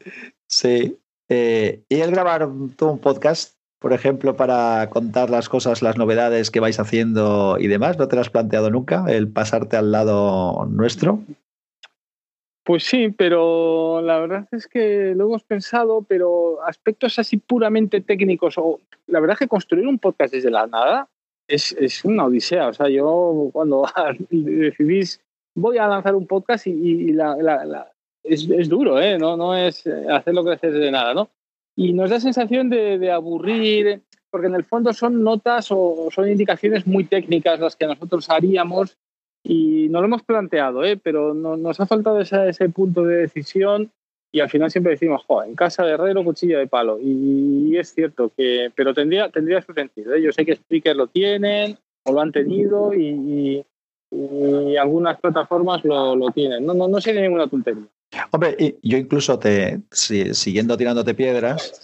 [0.48, 0.98] Sí.
[1.30, 6.50] Eh, ¿Y el grabar todo un podcast, por ejemplo, para contar las cosas, las novedades
[6.50, 7.98] que vais haciendo y demás?
[8.00, 11.22] ¿No te lo has planteado nunca, el pasarte al lado nuestro?
[12.64, 18.58] Pues sí, pero la verdad es que lo hemos pensado, pero aspectos así puramente técnicos,
[18.58, 21.10] o la verdad es que construir un podcast desde la nada
[21.50, 22.68] es, es, una odisea.
[22.68, 23.86] O sea, yo cuando
[24.30, 25.22] decidís,
[25.56, 27.92] voy a lanzar un podcast y, la, la,
[28.24, 29.18] es, es, duro, ¿eh?
[29.18, 31.30] No, no es hacerlo crecer de nada, ¿no?
[31.76, 36.30] Y nos da sensación de, de, aburrir, porque en el fondo son notas o son
[36.30, 38.98] indicaciones muy técnicas las que nosotros haríamos
[39.44, 40.98] y no lo hemos planteado, ¿eh?
[40.98, 43.92] pero no, nos ha faltado ese, ese punto de decisión
[44.32, 47.00] y al final siempre decimos, en casa de herrero, cuchilla de palo.
[47.02, 50.14] Y, es cierto que, pero tendría, tendría su sentido.
[50.14, 50.22] ¿eh?
[50.22, 53.66] Yo sé que speakers lo tienen o lo han tenido y,
[54.80, 56.66] algunas plataformas lo, lo tienen.
[56.66, 57.86] No, no, no sería ninguna tontería.
[58.32, 61.80] Hombre, yo incluso te, siguiendo tirándote piedras,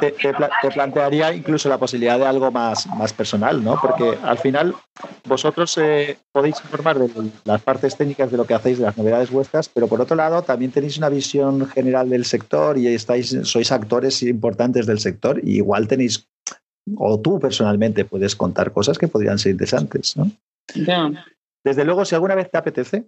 [0.00, 3.78] te, plantearía incluso la posibilidad de algo más, más personal, ¿no?
[3.80, 4.74] Porque al final
[5.24, 9.30] vosotros eh, podéis informar de las partes técnicas de lo que hacéis, de las novedades
[9.30, 13.70] vuestras, pero por otro lado también tenéis una visión general del sector y estáis, sois
[13.70, 16.28] actores importantes del sector y igual tenéis,
[16.96, 20.30] o tú personalmente puedes contar cosas que podrían ser interesantes, ¿no?
[21.64, 23.04] Desde luego, si alguna vez te apetece,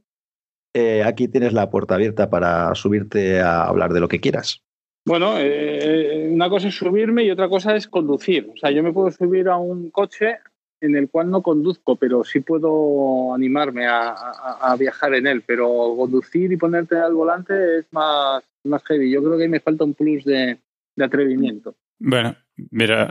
[0.75, 4.63] eh, aquí tienes la puerta abierta para subirte a hablar de lo que quieras.
[5.05, 8.51] Bueno, eh, una cosa es subirme y otra cosa es conducir.
[8.55, 10.39] O sea, yo me puedo subir a un coche
[10.81, 15.43] en el cual no conduzco, pero sí puedo animarme a, viajar en él.
[15.47, 19.11] Pero conducir y ponerte al volante es más, más heavy.
[19.11, 20.59] Yo creo que ahí me falta un plus de,
[20.99, 21.75] atrevimiento.
[21.99, 22.35] Bueno,
[22.71, 23.11] mira,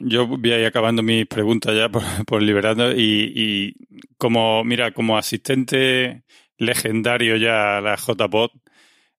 [0.00, 3.74] yo voy a ir acabando mis preguntas ya por, por liberando y,
[4.16, 6.24] como, mira, como asistente
[6.56, 8.50] legendario ya la JPod.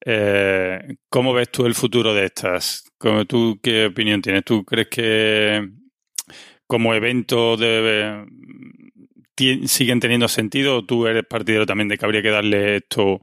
[0.05, 2.85] Eh, ¿Cómo ves tú el futuro de estas?
[3.27, 4.43] ¿Tú qué opinión tienes?
[4.45, 5.69] ¿Tú crees que
[6.67, 7.57] como evento
[9.65, 13.21] siguen teniendo sentido o tú eres partidario también de que habría que darle esto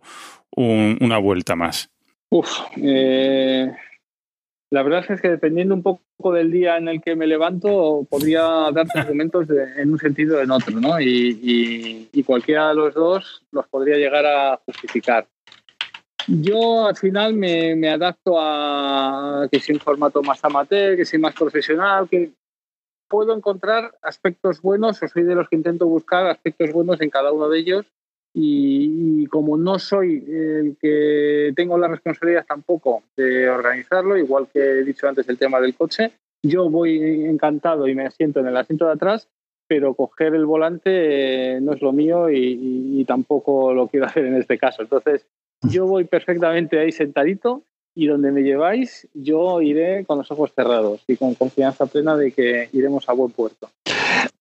[0.51, 1.91] una vuelta más?
[2.29, 3.71] Uf, eh,
[4.77, 8.43] la verdad es que dependiendo un poco del día en el que me levanto, podría
[8.73, 11.01] darte argumentos en un sentido o en otro, ¿no?
[11.01, 15.27] Y, cualquiera de los dos los podría llegar a justificar.
[16.27, 21.35] Yo al final me, adapto a que sea un formato más amateur, que sea más
[21.35, 22.33] profesional, que
[23.09, 27.33] puedo encontrar aspectos buenos, o soy de los que intento buscar aspectos buenos en cada
[27.33, 27.87] uno de ellos
[28.39, 34.85] y, como no soy el que tengo la responsabilidad tampoco de organizarlo, igual que he
[34.85, 38.85] dicho antes el tema del coche, yo voy encantado y me siento en el asiento
[38.85, 39.29] de atrás,
[39.67, 44.37] pero coger el volante eh, no es lo mío y, tampoco lo quiero hacer en
[44.37, 44.83] este caso.
[44.83, 45.25] Entonces,
[45.63, 47.63] yo voy perfectamente ahí sentadito
[47.95, 52.33] y donde me lleváis, yo iré con los ojos cerrados y con confianza plena de
[52.33, 53.71] que iremos a buen puerto.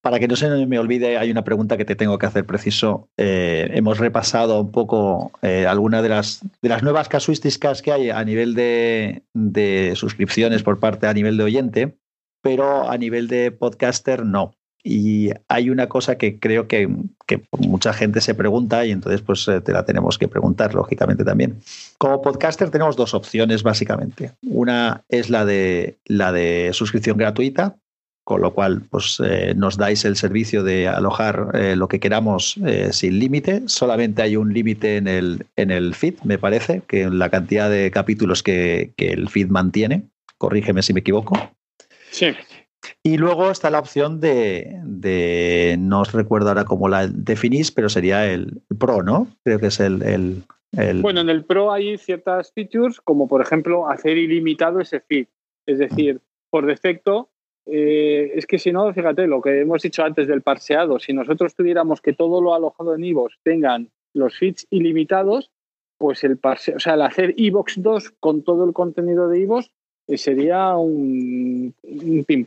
[0.05, 3.09] Para que no se me olvide, hay una pregunta que te tengo que hacer preciso.
[3.17, 8.11] Eh, hemos repasado un poco eh, algunas de las, de las nuevas casuísticas que hay
[8.11, 11.97] a nivel de, suscripciones por parte a nivel de oyente,
[12.43, 14.53] pero a nivel de podcaster no.
[14.83, 16.87] Y hay una cosa que creo que,
[17.57, 21.61] mucha gente se pregunta y entonces pues eh, te la tenemos que preguntar, lógicamente también.
[21.97, 24.33] Como podcaster tenemos dos opciones básicamente.
[24.43, 27.77] Una es la de, la de suscripción gratuita,
[28.25, 32.57] con lo cual pues, eh, nos dais el servicio de alojar eh, lo que queramos
[32.65, 33.61] eh, sin límite.
[33.67, 37.69] Solamente hay un límite en el, en el feed, me parece, que en la cantidad
[37.69, 40.09] de capítulos que, el feed mantiene.
[40.39, 41.35] Corrígeme si me equivoco.
[42.09, 42.33] Sí.
[43.03, 47.89] Y luego está la opción de, de, no os recuerdo ahora cómo la definís, pero
[47.89, 49.27] sería el Pro, ¿no?
[49.43, 51.03] Creo que es el, el, el...
[51.03, 55.27] Bueno, en el Pro hay ciertas features, como por ejemplo hacer ilimitado ese feed.
[55.67, 57.29] Es decir, por defecto,
[57.65, 61.55] eh, es que si no, fíjate, lo que hemos dicho antes del parseado, si nosotros
[61.55, 65.51] tuviéramos que todo lo alojado en iVoox tengan los feeds ilimitados,
[65.97, 69.67] pues el parse, o sea, el hacer iVoox 2 con todo el contenido de iVoox
[70.07, 72.45] eh, sería un, un pim.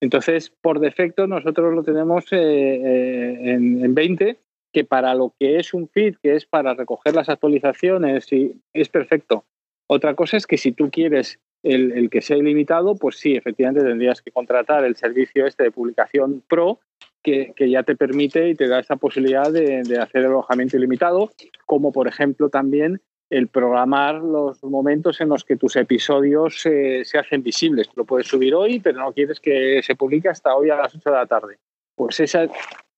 [0.00, 4.38] Entonces, por defecto, nosotros lo tenemos eh, en, en 20,
[4.72, 8.88] que para lo que es un feed, que es para recoger las actualizaciones, y es
[8.88, 9.44] perfecto.
[9.86, 14.22] Otra cosa es que si tú quieres el, que sea ilimitado, pues sí, efectivamente tendrías
[14.22, 16.80] que contratar el servicio este de publicación pro
[17.22, 21.30] que, ya te permite y te da esa posibilidad de, hacer el alojamiento ilimitado,
[21.66, 27.42] como por ejemplo también el programar los momentos en los que tus episodios se hacen
[27.42, 27.88] visibles.
[27.94, 31.10] Lo puedes subir hoy, pero no quieres que se publique hasta hoy a las 8
[31.10, 31.58] de la tarde.
[31.94, 32.48] Pues esa,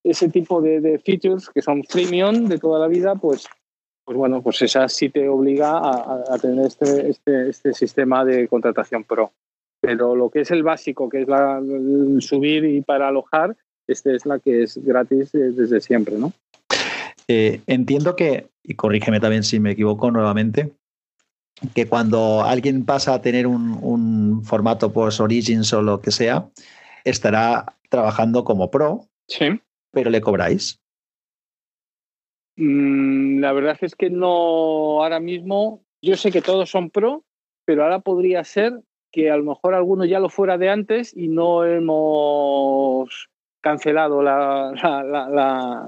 [0.03, 3.47] ese tipo de, de features que son freemium de toda la vida, pues
[4.13, 9.05] pues bueno, pues esa sí te obliga a, tener este, este, este, sistema de contratación
[9.05, 9.33] pro.
[9.81, 11.63] Pero lo que es el básico, que es la,
[12.19, 13.57] subir y para alojar,
[13.87, 16.33] este es la que es gratis desde siempre, ¿no?
[17.27, 20.73] Eh, entiendo que, y corrígeme también si me equivoco nuevamente,
[21.75, 26.51] que cuando alguien pasa a tener un, un formato post Origins o lo que sea,
[27.05, 29.59] estará trabajando como pro, sí.
[29.91, 30.82] pero le cobráis.
[32.57, 37.25] Mm, la verdad es que no, ahora mismo, yo sé que todos son pro,
[37.65, 38.81] pero ahora podría ser
[39.11, 43.29] que a lo mejor alguno ya lo fuera de antes y no hemos
[43.63, 44.73] cancelado la,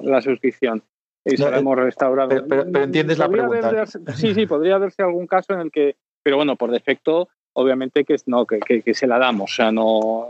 [0.03, 0.83] la, suscripción.
[1.25, 2.29] Y se la eh, hemos restaurado.
[2.29, 3.87] Pero, entiendes la pregunta.
[4.15, 8.17] sí, sí, podría haberse algún caso en el que, pero bueno, por defecto, obviamente que
[8.27, 9.53] no, que, que, se la damos.
[9.53, 10.29] O sea, no.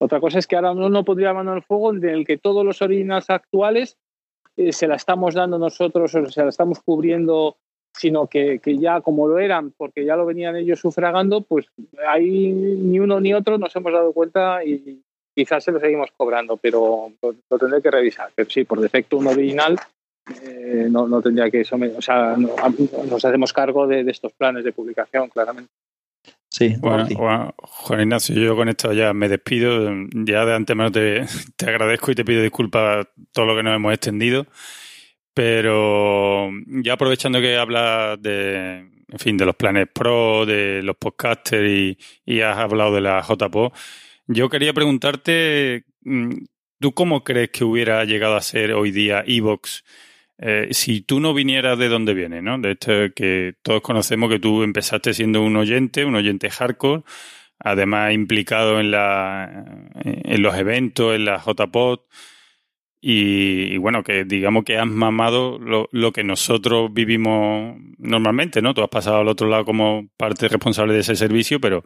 [0.00, 2.64] Otra cosa es que ahora no, no podría mano el fuego en el que todos
[2.64, 3.98] los originals actuales
[4.58, 7.56] eh, se la estamos dando nosotros o se la estamos cubriendo,
[7.94, 11.66] sino que, ya como lo eran, porque ya lo venían ellos sufragando, pues
[12.08, 15.00] ahí ni uno ni otro nos hemos dado cuenta y
[15.32, 18.30] quizás se lo seguimos cobrando, pero lo, tendré que revisar.
[18.34, 19.78] Pero sí, por defecto un original
[20.42, 24.72] eh, no, no, tendría que eso, o sea, nos hacemos cargo de, estos planes de
[24.72, 25.70] publicación, claramente.
[26.58, 29.92] Sí, bueno, Juan Ignacio, yo con esto ya me despido.
[30.12, 31.24] Ya de antemano te,
[31.56, 34.44] te agradezco y te pido disculpas todo lo que nos hemos extendido.
[35.32, 41.70] Pero ya aprovechando que hablas de, en fin, de los planes pro, de los podcasters
[41.70, 43.72] y, y has hablado de la JPO,
[44.26, 46.38] yo quería preguntarte, mm,
[46.80, 49.84] ¿tú cómo crees que hubiera llegado a ser hoy día Evox?
[50.40, 52.58] Eh, si tú no vinieras de donde viene, ¿no?
[52.58, 57.02] De esto que todos conocemos que tú empezaste siendo un oyente, un oyente hardcore,
[57.58, 59.64] además implicado en, la,
[60.04, 62.00] en los eventos, en la JPod,
[63.00, 68.74] y, y, bueno, que digamos que has mamado lo, lo, que nosotros vivimos normalmente, ¿no?
[68.74, 71.84] Tú has pasado al otro lado como parte responsable de ese servicio, pero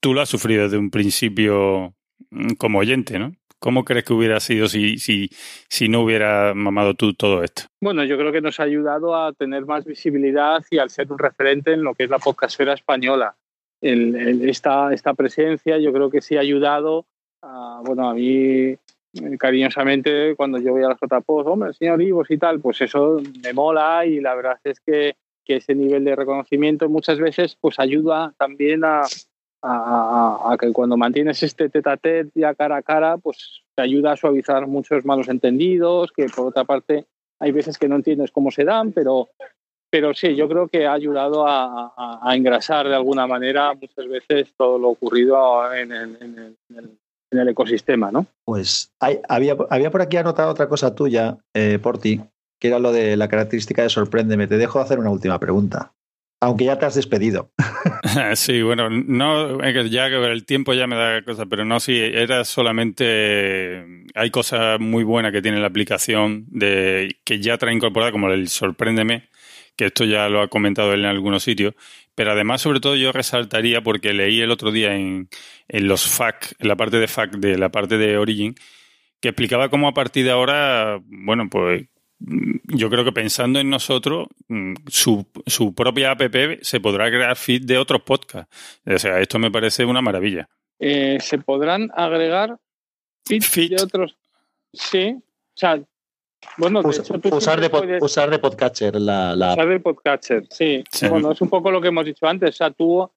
[0.00, 1.94] tú lo has sufrido desde un principio
[2.30, 3.36] mm, como oyente, ¿no?
[3.62, 5.30] ¿Cómo crees que hubiera sido si, si,
[5.68, 7.62] si no hubiera mamado tú todo esto?
[7.80, 11.18] Bueno, yo creo que nos ha ayudado a tener más visibilidad y al ser un
[11.20, 13.36] referente en lo que es la podcastfera española.
[13.80, 17.06] esta, esta presencia yo creo que sí ha ayudado
[17.40, 18.78] a, bueno, a mí eh,
[19.38, 23.52] cariñosamente cuando yo voy a las JPOS, hombre, señor Ivos y tal, pues eso me
[23.52, 25.14] mola y la verdad es que,
[25.44, 29.02] que ese nivel de reconocimiento muchas veces pues ayuda también a,
[29.62, 31.98] a, que cuando mantienes este tete a
[32.34, 36.64] ya cara a cara, pues te ayuda a suavizar muchos malos entendidos, que por otra
[36.64, 37.06] parte
[37.38, 39.30] hay veces que no entiendes cómo se dan, pero,
[39.90, 44.78] pero sí, yo creo que ha ayudado a, engrasar de alguna manera muchas veces todo
[44.78, 48.26] lo ocurrido en el, ecosistema, ¿no?
[48.44, 48.92] Pues
[49.28, 52.20] había, había por aquí anotado otra cosa tuya, eh, por ti,
[52.60, 54.46] que era lo de la característica de sorpréndeme.
[54.46, 55.92] Te dejo hacer una última pregunta
[56.42, 57.52] aunque ya te has despedido.
[58.34, 63.86] sí, bueno, no, ya el tiempo ya me da cosas, pero no, sí, era solamente,
[64.16, 68.48] hay cosas muy buenas que tiene la aplicación de que ya trae incorporada, como el
[68.48, 69.28] Sorpréndeme,
[69.76, 71.74] que esto ya lo ha comentado él en algunos sitios,
[72.16, 75.28] pero además, sobre todo, yo resaltaría, porque leí el otro día en,
[75.68, 78.56] en los FAQ, en la parte de FAQ de la parte de Origin,
[79.20, 81.84] que explicaba cómo a partir de ahora, bueno, pues
[82.64, 86.22] yo creo que pensando en nosotros, mm, su, su, propia app
[86.62, 88.54] se podrá crear feed de otros podcasts.
[88.86, 90.48] O sea, esto me parece una maravilla.
[90.78, 92.58] Eh, se podrán agregar
[93.24, 94.16] feeds de otros.
[94.72, 95.16] Sí.
[95.16, 95.80] O sea,
[96.56, 99.00] bueno, de hecho, usar, de usar de podcatcher.
[99.00, 99.52] La, la...
[99.52, 100.84] Usar de podcatcher, sí.
[101.08, 102.50] Bueno, es un poco lo que hemos dicho antes.
[102.50, 103.08] O sea, tú,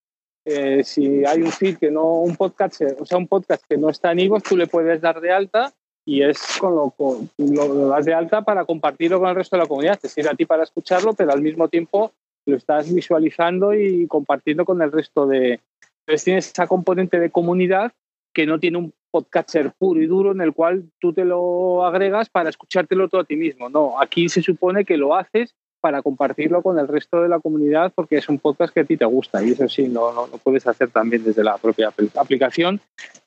[0.44, 3.90] eh, si hay un feed que no, un podcatcher, o sea, un podcast que no
[3.90, 5.73] está en Ivo, tú le puedes dar de alta
[6.06, 6.94] y es con lo,
[7.38, 9.99] lo, das de alta para compartirlo con el resto de la comunidad.
[9.99, 12.11] Te sirve a ti para escucharlo, pero al mismo tiempo
[12.45, 15.60] lo estás visualizando y compartiendo con el resto de...
[16.02, 17.91] Entonces tienes esa componente de comunidad
[18.34, 22.30] que no tiene un podcatcher puro y duro en el cual tú te lo agregas
[22.30, 23.69] para escuchártelo todo a ti mismo.
[23.69, 25.56] No, aquí se supone que lo haces
[25.86, 28.98] para compartirlo con el resto de la comunidad porque es un podcast que a ti
[28.98, 32.82] te gusta y eso sí, no, no, puedes hacer también desde la propia aplicación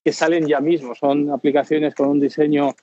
[0.05, 0.93] que salen ya mismo.
[0.97, 2.75] Son aplicaciones con un diseño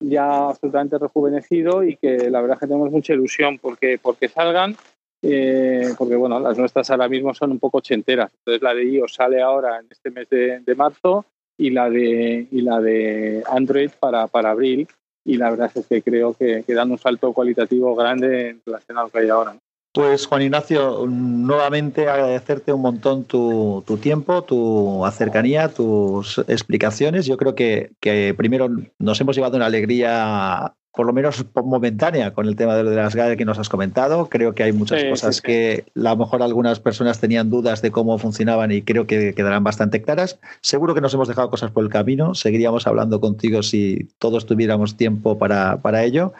[0.00, 4.74] ya absolutamente rejuvenecido y que la verdad que tenemos mucha ilusión porque, porque salgan,
[5.22, 8.32] eh, porque bueno, las nuestras ahora mismo son un poco ochenteras.
[8.38, 11.24] Entonces la de iOS sale ahora en este mes de, marzo
[11.56, 14.88] y la de, y la de Android para, para abril
[15.24, 18.98] y la verdad es que creo que, que dan un salto cualitativo grande en relación
[18.98, 19.56] a lo que hay ahora.
[19.94, 27.26] Pues Juan Ignacio, nuevamente agradecerte un montón tu, tiempo, tu cercanía, tus explicaciones.
[27.26, 28.68] Yo creo que, que, primero
[28.98, 33.36] nos hemos llevado una alegría por lo menos momentánea con el tema de las GAE
[33.36, 34.28] que nos has comentado.
[34.28, 38.16] Creo que hay muchas cosas que a lo mejor algunas personas tenían dudas de cómo
[38.16, 40.38] funcionaban y creo que quedarán bastante claras.
[40.60, 42.34] Seguro que nos hemos dejado cosas por el camino.
[42.34, 46.32] Seguiríamos hablando contigo si todos tuviéramos tiempo para, para ello.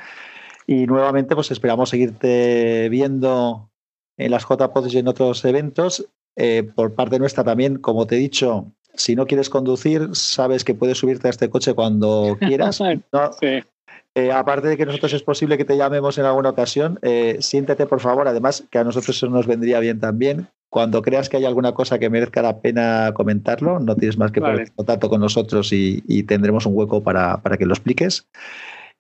[0.68, 3.70] Y nuevamente, pues esperamos seguirte viendo
[4.16, 6.06] en las JPODs y en otros eventos.
[6.36, 10.74] Eh, por parte nuestra también, como te he dicho, si no quieres conducir, sabes que
[10.74, 12.80] puedes subirte a este coche cuando quieras.
[12.80, 13.32] ¿no?
[13.40, 13.64] Sí.
[14.16, 17.86] Eh, aparte de que nosotros es posible que te llamemos en alguna ocasión, eh, siéntete
[17.86, 20.46] por favor, además que a nosotros eso nos vendría bien también.
[20.70, 24.40] Cuando creas que hay alguna cosa que merezca la pena comentarlo, no tienes más que
[24.40, 28.28] poner contacto con nosotros y, tendremos un hueco para, que lo expliques.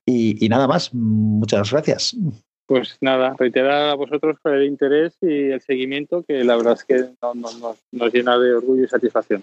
[0.06, 2.16] Y, nada más, muchas gracias.
[2.66, 6.84] Pues nada, reiterar a vosotros por el interés y el seguimiento, que la verdad es
[6.84, 9.42] que nos, llena de orgullo y satisfacción.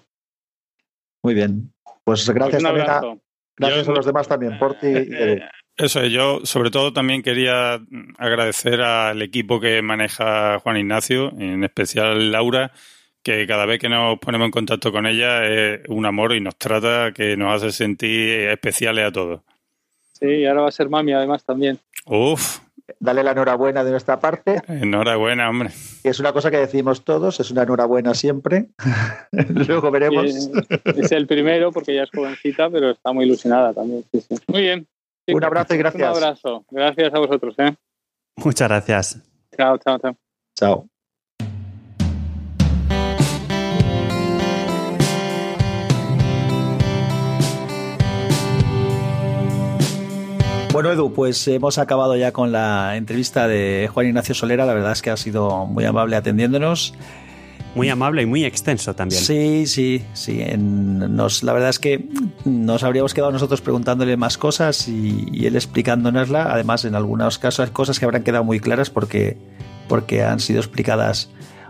[1.22, 1.74] Muy bien.
[2.06, 3.22] Pues gracias pues también
[3.58, 4.88] Gracias a los demás también, por ti.
[4.88, 5.42] Eh,
[5.86, 7.82] eso es, yo sobre todo también quería
[8.18, 12.72] agradecer al equipo que maneja Juan Ignacio, en especial Laura,
[13.24, 16.56] que cada vez que nos ponemos en contacto con ella es un amor y nos
[16.56, 19.42] trata que nos hace sentir especiales a todos.
[20.14, 21.80] Sí, y ahora va a ser mami además también.
[22.06, 22.60] Uf,
[23.00, 24.62] dale la enhorabuena de nuestra parte.
[24.68, 25.72] Enhorabuena, hombre.
[26.04, 28.68] Es una cosa que decimos todos, es una enhorabuena siempre.
[29.32, 30.50] Luego veremos.
[30.86, 34.04] es el primero porque ya es jovencita, pero está muy ilusionada también.
[34.48, 34.88] Muy bien.
[35.28, 36.10] Un abrazo y gracias.
[36.10, 36.66] Un abrazo.
[36.70, 37.56] Gracias a vosotros.
[37.58, 37.76] ¿eh?
[38.38, 39.22] Muchas gracias.
[39.56, 40.18] Chao, chao, chao.
[40.56, 40.88] Chao.
[50.74, 54.66] Bueno, Edu, pues hemos acabado ya con la entrevista de Juan Ignacio Solera.
[54.66, 56.94] La verdad es que ha sido muy amable atendiéndonos.
[57.74, 59.22] Muy amable y muy extenso también.
[59.22, 60.44] Sí, sí, sí.
[60.58, 62.10] nos, la verdad es que
[62.44, 66.52] nos habríamos quedado nosotros preguntándole más cosas y, él explicándonosla.
[66.52, 69.38] Además, en algunos casos hay cosas que habrán quedado muy claras porque,
[69.88, 71.30] porque han sido explicadas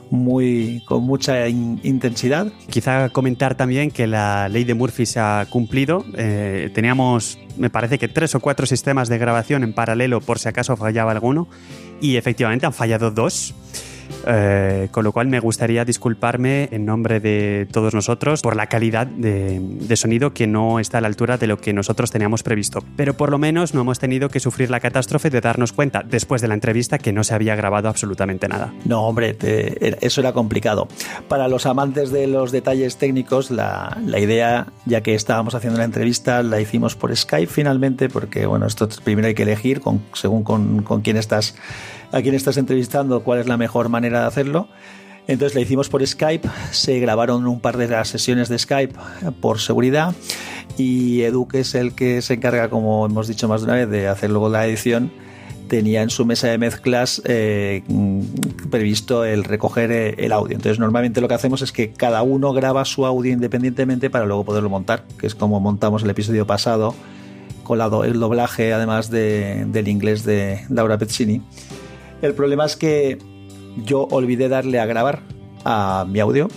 [0.09, 2.51] muy, con mucha intensidad.
[2.69, 6.03] Quizá comentar también que la ley de Murphy se ha cumplido.
[6.17, 10.49] Eh, teníamos, me parece que tres o cuatro sistemas de grabación en paralelo por si
[10.49, 11.47] acaso fallaba alguno
[12.01, 13.53] y efectivamente han fallado dos.
[14.27, 19.07] Eh, con lo cual me gustaría disculparme en nombre de todos nosotros por la calidad
[19.07, 22.83] de, sonido que no está a la altura de lo que nosotros teníamos previsto.
[22.95, 26.41] Pero por lo menos no hemos tenido que sufrir la catástrofe de darnos cuenta después
[26.41, 28.73] de la entrevista que no se había grabado absolutamente nada.
[28.85, 29.37] No, hombre,
[30.01, 30.87] eso era complicado.
[31.27, 36.41] Para los amantes de los detalles técnicos, la, idea, ya que estábamos haciendo la entrevista,
[36.43, 41.01] la hicimos por Skype finalmente, porque bueno, esto primero hay que elegir con, según con
[41.01, 41.55] quién estás
[42.11, 44.67] a quién estás entrevistando, cuál es la mejor manera de hacerlo.
[45.27, 48.95] Entonces la hicimos por Skype, se grabaron un par de las sesiones de Skype
[49.39, 50.15] por seguridad
[50.77, 53.89] y Edu, que es el que se encarga, como hemos dicho más de una vez,
[53.89, 55.11] de hacer luego la edición,
[55.67, 57.83] tenía en su mesa de mezclas eh,
[58.69, 60.55] previsto el recoger eh, el audio.
[60.55, 64.43] Entonces normalmente lo que hacemos es que cada uno graba su audio independientemente para luego
[64.43, 66.93] poderlo montar, que es como montamos el episodio pasado
[67.63, 71.41] con el doblaje además del inglés de Laura Pezzini.
[72.21, 73.17] El problema es que
[73.85, 75.23] yo olvidé darle a grabar
[75.63, 76.47] a mi audio.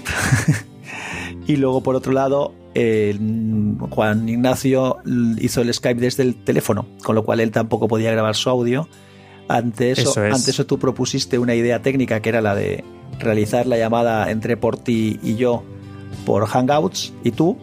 [1.47, 2.55] y luego, por otro lado,
[3.91, 4.99] Juan Ignacio
[5.39, 8.89] hizo el Skype desde el teléfono, con lo cual él tampoco podía grabar su audio.
[9.47, 12.83] Ante eso, ante eso tú propusiste una idea técnica que era la de
[13.19, 15.63] realizar la llamada entre Porti y yo
[16.25, 17.57] por Hangouts y tú.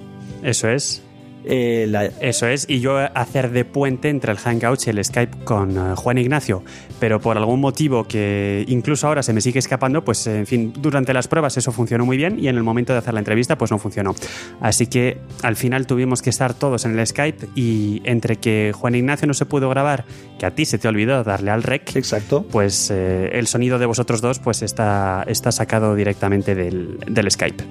[0.43, 1.03] Eso es.
[1.45, 5.71] Eh, Eso es, y yo hacer de puente entre el Hangouts y el Skype con
[5.77, 6.63] eh, Juan Ignacio,
[6.99, 11.13] pero por algún motivo que incluso ahora se me sigue escapando, pues en fin, durante
[11.13, 13.71] las pruebas eso funcionó muy bien y en el momento de hacer la entrevista pues
[13.71, 14.13] no funcionó.
[14.59, 18.95] Así que al final tuvimos que estar todos en el Skype y entre que Juan
[18.95, 20.05] Ignacio no se pudo grabar,
[20.39, 22.43] que a ti se te olvidó darle al rec, Exacto.
[22.51, 27.63] pues eh, el sonido de vosotros dos pues está, está sacado directamente del, del Skype.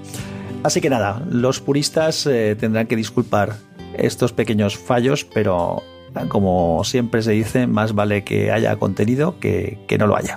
[0.62, 3.56] Así que nada, los puristas eh, tendrán que disculpar
[3.94, 5.82] estos pequeños fallos, pero
[6.28, 10.36] como siempre se dice, más vale que haya contenido que, no lo haya.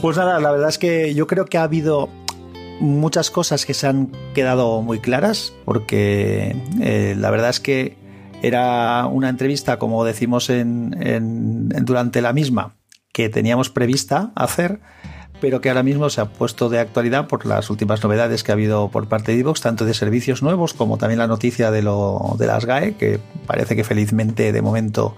[0.00, 2.08] Pues nada, la verdad es que yo creo que ha habido
[2.80, 7.96] muchas cosas que se han quedado muy claras, porque eh, la verdad es que
[8.42, 12.76] era una entrevista, como decimos en, durante la misma,
[13.12, 14.80] que teníamos prevista hacer
[15.40, 18.54] pero que ahora mismo se ha puesto de actualidad por las últimas novedades que ha
[18.54, 22.36] habido por parte de Evox, tanto de servicios nuevos como también la noticia de, lo,
[22.38, 25.16] de las GAE, que parece que felizmente de momento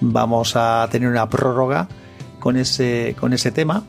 [0.00, 1.88] vamos a tener una prórroga
[2.38, 3.84] con ese, con ese tema.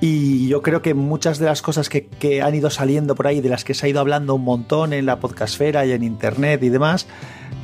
[0.00, 3.40] Y yo creo que muchas de las cosas que, que, han ido saliendo por ahí,
[3.40, 6.60] de las que se ha ido hablando un montón en la podcastfera y en internet
[6.64, 7.06] y demás,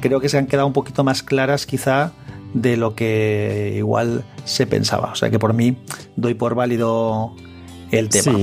[0.01, 2.13] creo que se han quedado un poquito más claras quizá
[2.55, 5.13] de lo que igual se pensaba.
[5.13, 5.77] O sea que por mí
[6.17, 7.35] doy por válido
[7.91, 8.39] el tema.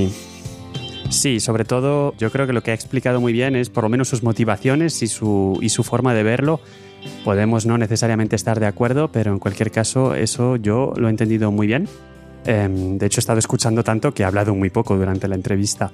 [1.09, 1.39] Sí.
[1.39, 4.09] sobre todo yo creo que lo que ha explicado muy bien es por lo menos
[4.09, 6.59] sus motivaciones y su, y su forma de verlo.
[7.23, 11.51] Podemos no necesariamente estar de acuerdo, pero en cualquier caso eso yo lo he entendido
[11.51, 11.87] muy bien.
[12.45, 15.91] Em, de hecho he estado escuchando tanto que he hablado muy poco durante la entrevista.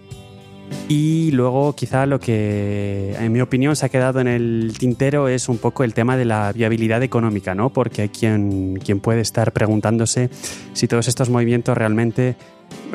[0.88, 5.48] Y luego quizá lo que en mi opinión se ha quedado en el tintero es
[5.48, 7.70] un poco el tema de la viabilidad económica, ¿no?
[7.70, 10.30] Porque hay quien, quien puede estar preguntándose
[10.74, 12.36] si todos estos movimientos realmente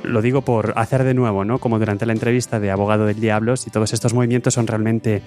[0.02, 1.58] lo digo por hacer de nuevo, ¿no?
[1.58, 5.22] Como durante la entrevista de Abogado del Diablo, si todos estos movimientos son realmente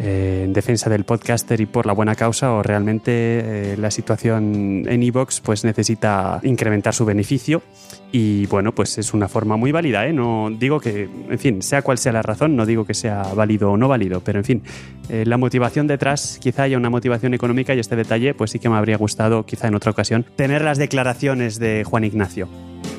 [0.00, 4.84] eh, en defensa del podcaster y por la buena causa o realmente eh, la situación
[4.88, 7.62] en Evox pues necesita incrementar su beneficio
[8.10, 10.12] y bueno, pues es una forma muy válida, ¿eh?
[10.12, 13.72] No digo que, en fin, sea cual sea la razón, no digo que sea válido
[13.72, 14.62] o no válido, pero en fin,
[15.08, 18.68] eh, la motivación detrás, quizá haya una motivación económica y este detalle pues sí que
[18.68, 22.48] me habría gustado quizá en otra ocasión tener las declaraciones de Juan Ignacio.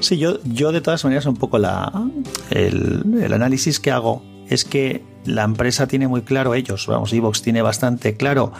[0.06, 1.91] Sí, yo, yo de todas maneras un poco la,
[2.52, 7.64] el, análisis que hago es que la empresa tiene muy claro ellos, vamos, Evox tiene
[7.64, 8.53] bastante claro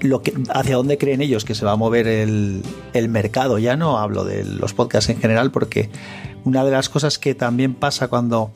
[0.00, 2.62] lo que, hacia dónde creen ellos que se va a mover el,
[2.92, 3.58] el, mercado.
[3.58, 5.88] Ya no hablo de los podcasts en general, porque
[6.44, 8.52] una de las cosas que también pasa cuando,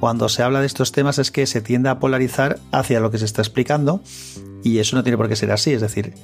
[0.00, 3.18] cuando se habla de estos temas es que se tiende a polarizar hacia lo que
[3.18, 4.00] se está explicando
[4.64, 5.72] y eso no tiene por qué ser así.
[5.72, 6.14] Es decir,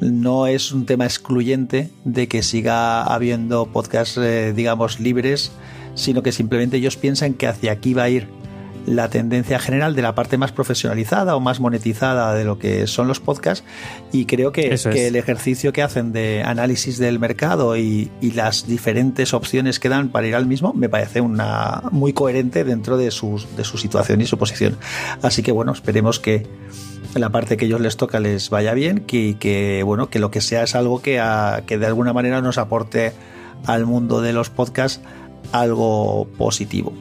[0.00, 5.52] no es un tema excluyente de que siga habiendo podcasts, eh, digamos, libres,
[5.94, 8.28] sino que simplemente ellos piensan que hacia aquí va a ir
[8.86, 13.08] la tendencia general de la parte más profesionalizada o más monetizada de lo que son
[13.08, 13.64] los podcasts
[14.12, 19.78] y creo que, el ejercicio que hacen de análisis del mercado y, las diferentes opciones
[19.78, 23.78] que dan para ir al mismo me parece una muy coherente dentro de, de su
[23.78, 24.76] situación y su posición.
[25.22, 26.44] Así que bueno, esperemos que
[27.14, 30.62] la parte que ellos les toca les vaya bien, que, bueno, que lo que sea
[30.62, 31.22] es algo que,
[31.66, 33.12] que de alguna manera nos aporte
[33.66, 35.00] al mundo de los podcasts
[35.52, 36.92] algo positivo.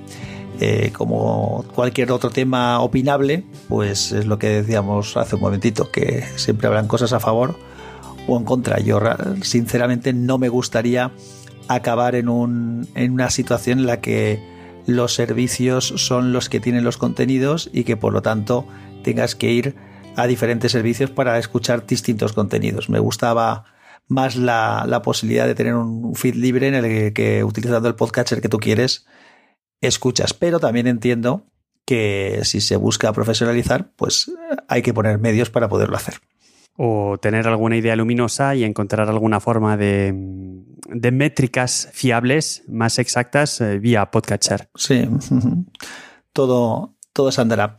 [0.59, 6.23] Eh, como cualquier otro tema opinable, pues es lo que decíamos hace un momentito, que
[6.35, 7.57] siempre habrán cosas a favor
[8.27, 8.79] o en contra.
[8.79, 8.99] Yo
[9.41, 11.11] sinceramente no me gustaría
[11.67, 14.41] acabar en, un, en una situación en la que
[14.85, 18.65] los servicios son los que tienen los contenidos y que por lo tanto
[19.03, 19.75] tengas que ir
[20.15, 22.89] a diferentes servicios para escuchar distintos contenidos.
[22.89, 23.65] Me gustaba
[24.07, 28.49] más la, posibilidad de tener un feed libre en el que, utilizando el podcatcher que
[28.49, 29.05] tú quieres
[29.81, 31.45] escuchas, pero también entiendo
[31.85, 34.31] que si se busca profesionalizar, pues
[34.67, 36.15] hay que poner medios para poderlo hacer.
[36.75, 40.13] O tener alguna idea luminosa y encontrar alguna forma de,
[40.87, 44.69] de métricas fiables más exactas eh, vía podcatcher.
[44.75, 45.07] Sí,
[46.33, 47.77] todo, todo se andará.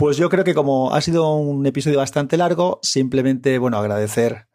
[0.00, 4.46] Pues yo creo que como ha sido un episodio bastante largo, simplemente, bueno, agradecer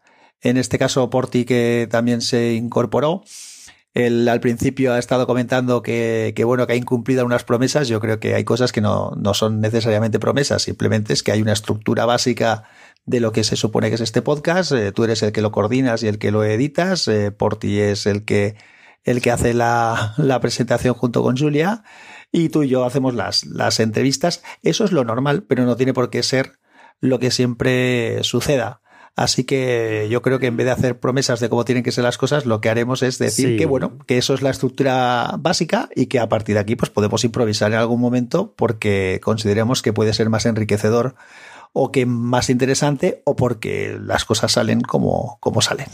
[0.41, 3.23] en este caso Porti que también se incorporó.
[3.93, 7.87] Él al principio ha estado comentando que, bueno, que ha incumplido unas promesas.
[7.87, 11.43] Yo creo que hay cosas que no, no son necesariamente promesas, simplemente es que hay
[11.43, 12.63] una estructura básica
[13.05, 14.71] de lo que se supone que es este podcast.
[14.71, 17.07] Eh, tú eres el que lo coordinas y el que lo editas.
[17.07, 18.55] Eh, Porti es el que,
[19.03, 21.83] el que hace la, la, presentación junto con Julia.
[22.35, 24.43] Y tú y yo hacemos las, las entrevistas.
[24.61, 26.59] Eso es lo normal, pero no tiene por qué ser
[26.99, 28.81] lo que siempre suceda.
[29.15, 32.03] Así que yo creo que en vez de hacer promesas de cómo tienen que ser
[32.03, 35.87] las cosas, lo que haremos es decir que bueno, que eso es la estructura básica
[35.95, 39.93] y que a partir de aquí pues podemos improvisar en algún momento porque consideremos que
[39.93, 41.15] puede ser más enriquecedor
[41.71, 45.87] o que más interesante o porque las cosas salen como, como salen.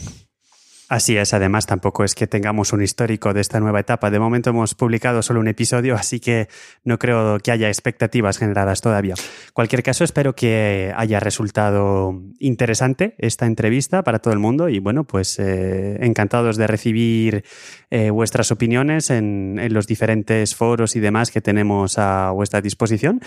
[0.92, 4.10] Así es, además tampoco es que tengamos un histórico de esta nueva etapa.
[4.10, 6.48] De momento hemos publicado solo un episodio, así que
[6.84, 9.14] no creo que haya expectativas generadas todavía.
[9.54, 15.04] Cualquier caso, espero que haya resultado interesante esta entrevista para todo el mundo y bueno,
[15.04, 17.44] pues eh, encantados de recibir
[17.90, 23.22] eh, vuestras opiniones en, los diferentes foros y demás que tenemos a vuestra disposición.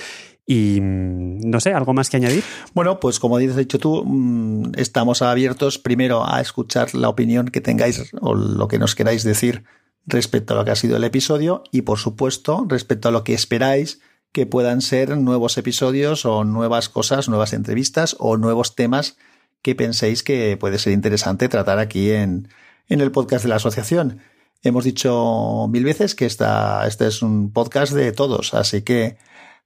[0.45, 2.43] Y mm, no sé, ¿algo más que añadir?
[2.75, 7.61] Bueno, pues como has dicho tú, mm, estamos abiertos primero a escuchar la opinión que
[7.61, 9.63] tengáis o lo que nos queráis decir
[10.05, 13.33] respecto a lo que ha sido el episodio y por supuesto respecto a lo que
[13.33, 14.01] esperáis
[14.33, 19.15] que puedan ser nuevos episodios o nuevas cosas, nuevas entrevistas o nuevos temas
[19.61, 22.49] que penséis que puede ser interesante tratar aquí en,
[22.89, 24.19] en el podcast de la asociación.
[24.61, 29.15] Hemos dicho mil veces que esta, este es un podcast de todos, así que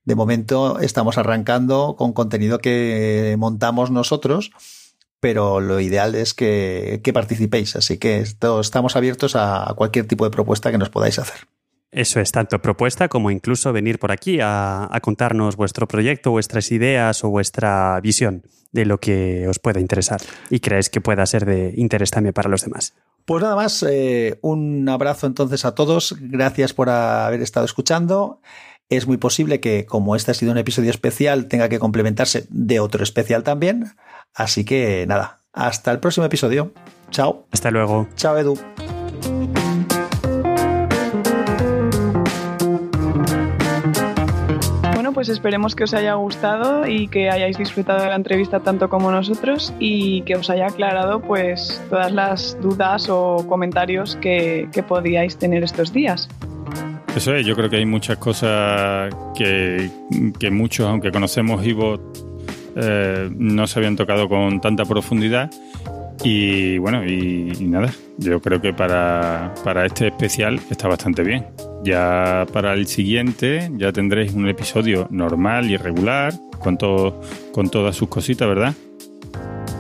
[0.05, 4.51] de momento estamos arrancando con contenido que montamos nosotros,
[5.19, 7.75] pero lo ideal es que, participéis.
[7.75, 11.47] Así que estamos abiertos a cualquier tipo de propuesta que nos podáis hacer.
[11.91, 17.23] Eso es tanto propuesta como incluso venir por aquí a, contarnos vuestro proyecto, vuestras ideas
[17.23, 20.21] o vuestra visión de lo que os pueda interesar
[20.51, 22.93] y creéis que pueda ser de interés también para los demás.
[23.25, 28.39] Pues nada más, eh, un abrazo entonces a todos, gracias por haber estado escuchando
[28.89, 32.79] es muy posible que, como este ha sido un episodio especial, tenga que complementarse de
[32.79, 33.91] otro especial también.
[34.33, 36.71] Así que nada, hasta el próximo episodio.
[37.11, 37.47] Chao.
[37.51, 38.07] Hasta luego.
[38.15, 38.57] Chao, Edu.
[44.93, 48.89] Bueno, pues esperemos que os haya gustado y que hayáis disfrutado de la entrevista tanto
[48.89, 54.83] como nosotros y que os haya aclarado pues todas las dudas o comentarios que, que
[54.83, 56.29] podíais tener estos días.
[57.15, 59.89] Eso es, yo creo que hay muchas cosas que,
[60.51, 61.99] muchos, aunque conocemos Ivo,
[62.75, 65.49] eh, no se habían tocado con tanta profundidad.
[66.23, 71.45] Y bueno, y, nada, yo creo que para, para, este especial está bastante bien.
[71.83, 77.21] Ya para el siguiente ya tendréis un episodio normal y regular, con, todo,
[77.53, 78.73] con todas sus cositas, ¿verdad?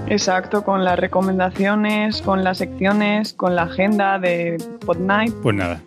[0.09, 5.33] Exacto, con las recomendaciones, con las secciones, con la agenda de Podnight.
[5.41, 5.81] Pues nada,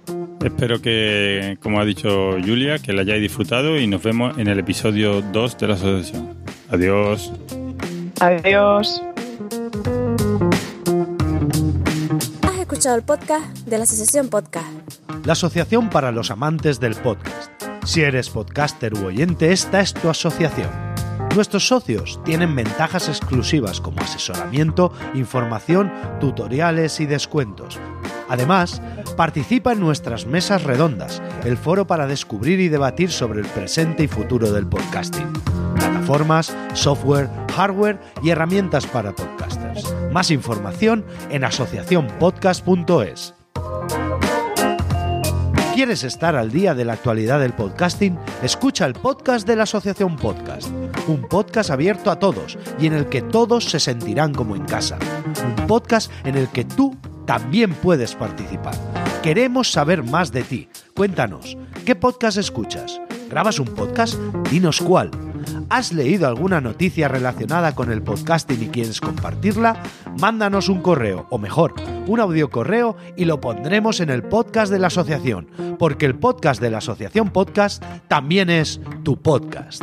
[0.44, 4.58] Espero que, como ha dicho Julia, que la hayáis disfrutado y nos vemos en el
[4.58, 6.36] episodio 2 de la asociación.
[6.68, 7.32] Adiós.
[8.18, 9.02] Adiós.
[12.42, 14.68] Has escuchado el podcast de la Asociación Podcast.
[15.24, 17.52] La asociación para los amantes del podcast.
[17.84, 20.91] Si eres podcaster u oyente, esta es tu asociación.
[21.34, 27.78] Nuestros socios tienen ventajas exclusivas como asesoramiento, información, tutoriales y descuentos
[28.32, 28.80] Además,
[29.14, 34.08] participa en nuestras mesas redondas, el foro para descubrir y debatir sobre el presente y
[34.08, 35.30] futuro del podcasting.
[35.74, 39.94] Plataformas, software, hardware y herramientas para podcasters.
[40.12, 43.34] Más información en asociacionpodcast.es.
[45.74, 48.18] ¿Quieres estar al día de la actualidad del podcasting?
[48.42, 50.68] Escucha el podcast de la Asociación Podcast,
[51.08, 54.98] un podcast abierto a todos y en el que todos se sentirán como en casa.
[55.42, 56.94] Un podcast en el que tú
[57.26, 58.74] también puedes participar.
[59.22, 60.68] Queremos saber más de ti.
[60.94, 63.00] Cuéntanos, ¿qué podcast escuchas?
[63.30, 64.16] ¿Grabas un podcast?
[64.50, 65.10] Dinos cuál.
[65.72, 69.82] ¿Has leído alguna noticia relacionada con el podcasting y quieres compartirla?
[70.20, 71.72] Mándanos un correo, o mejor,
[72.06, 76.60] un audio correo y lo pondremos en el podcast de la asociación, porque el podcast
[76.60, 79.82] de la asociación podcast también es tu podcast.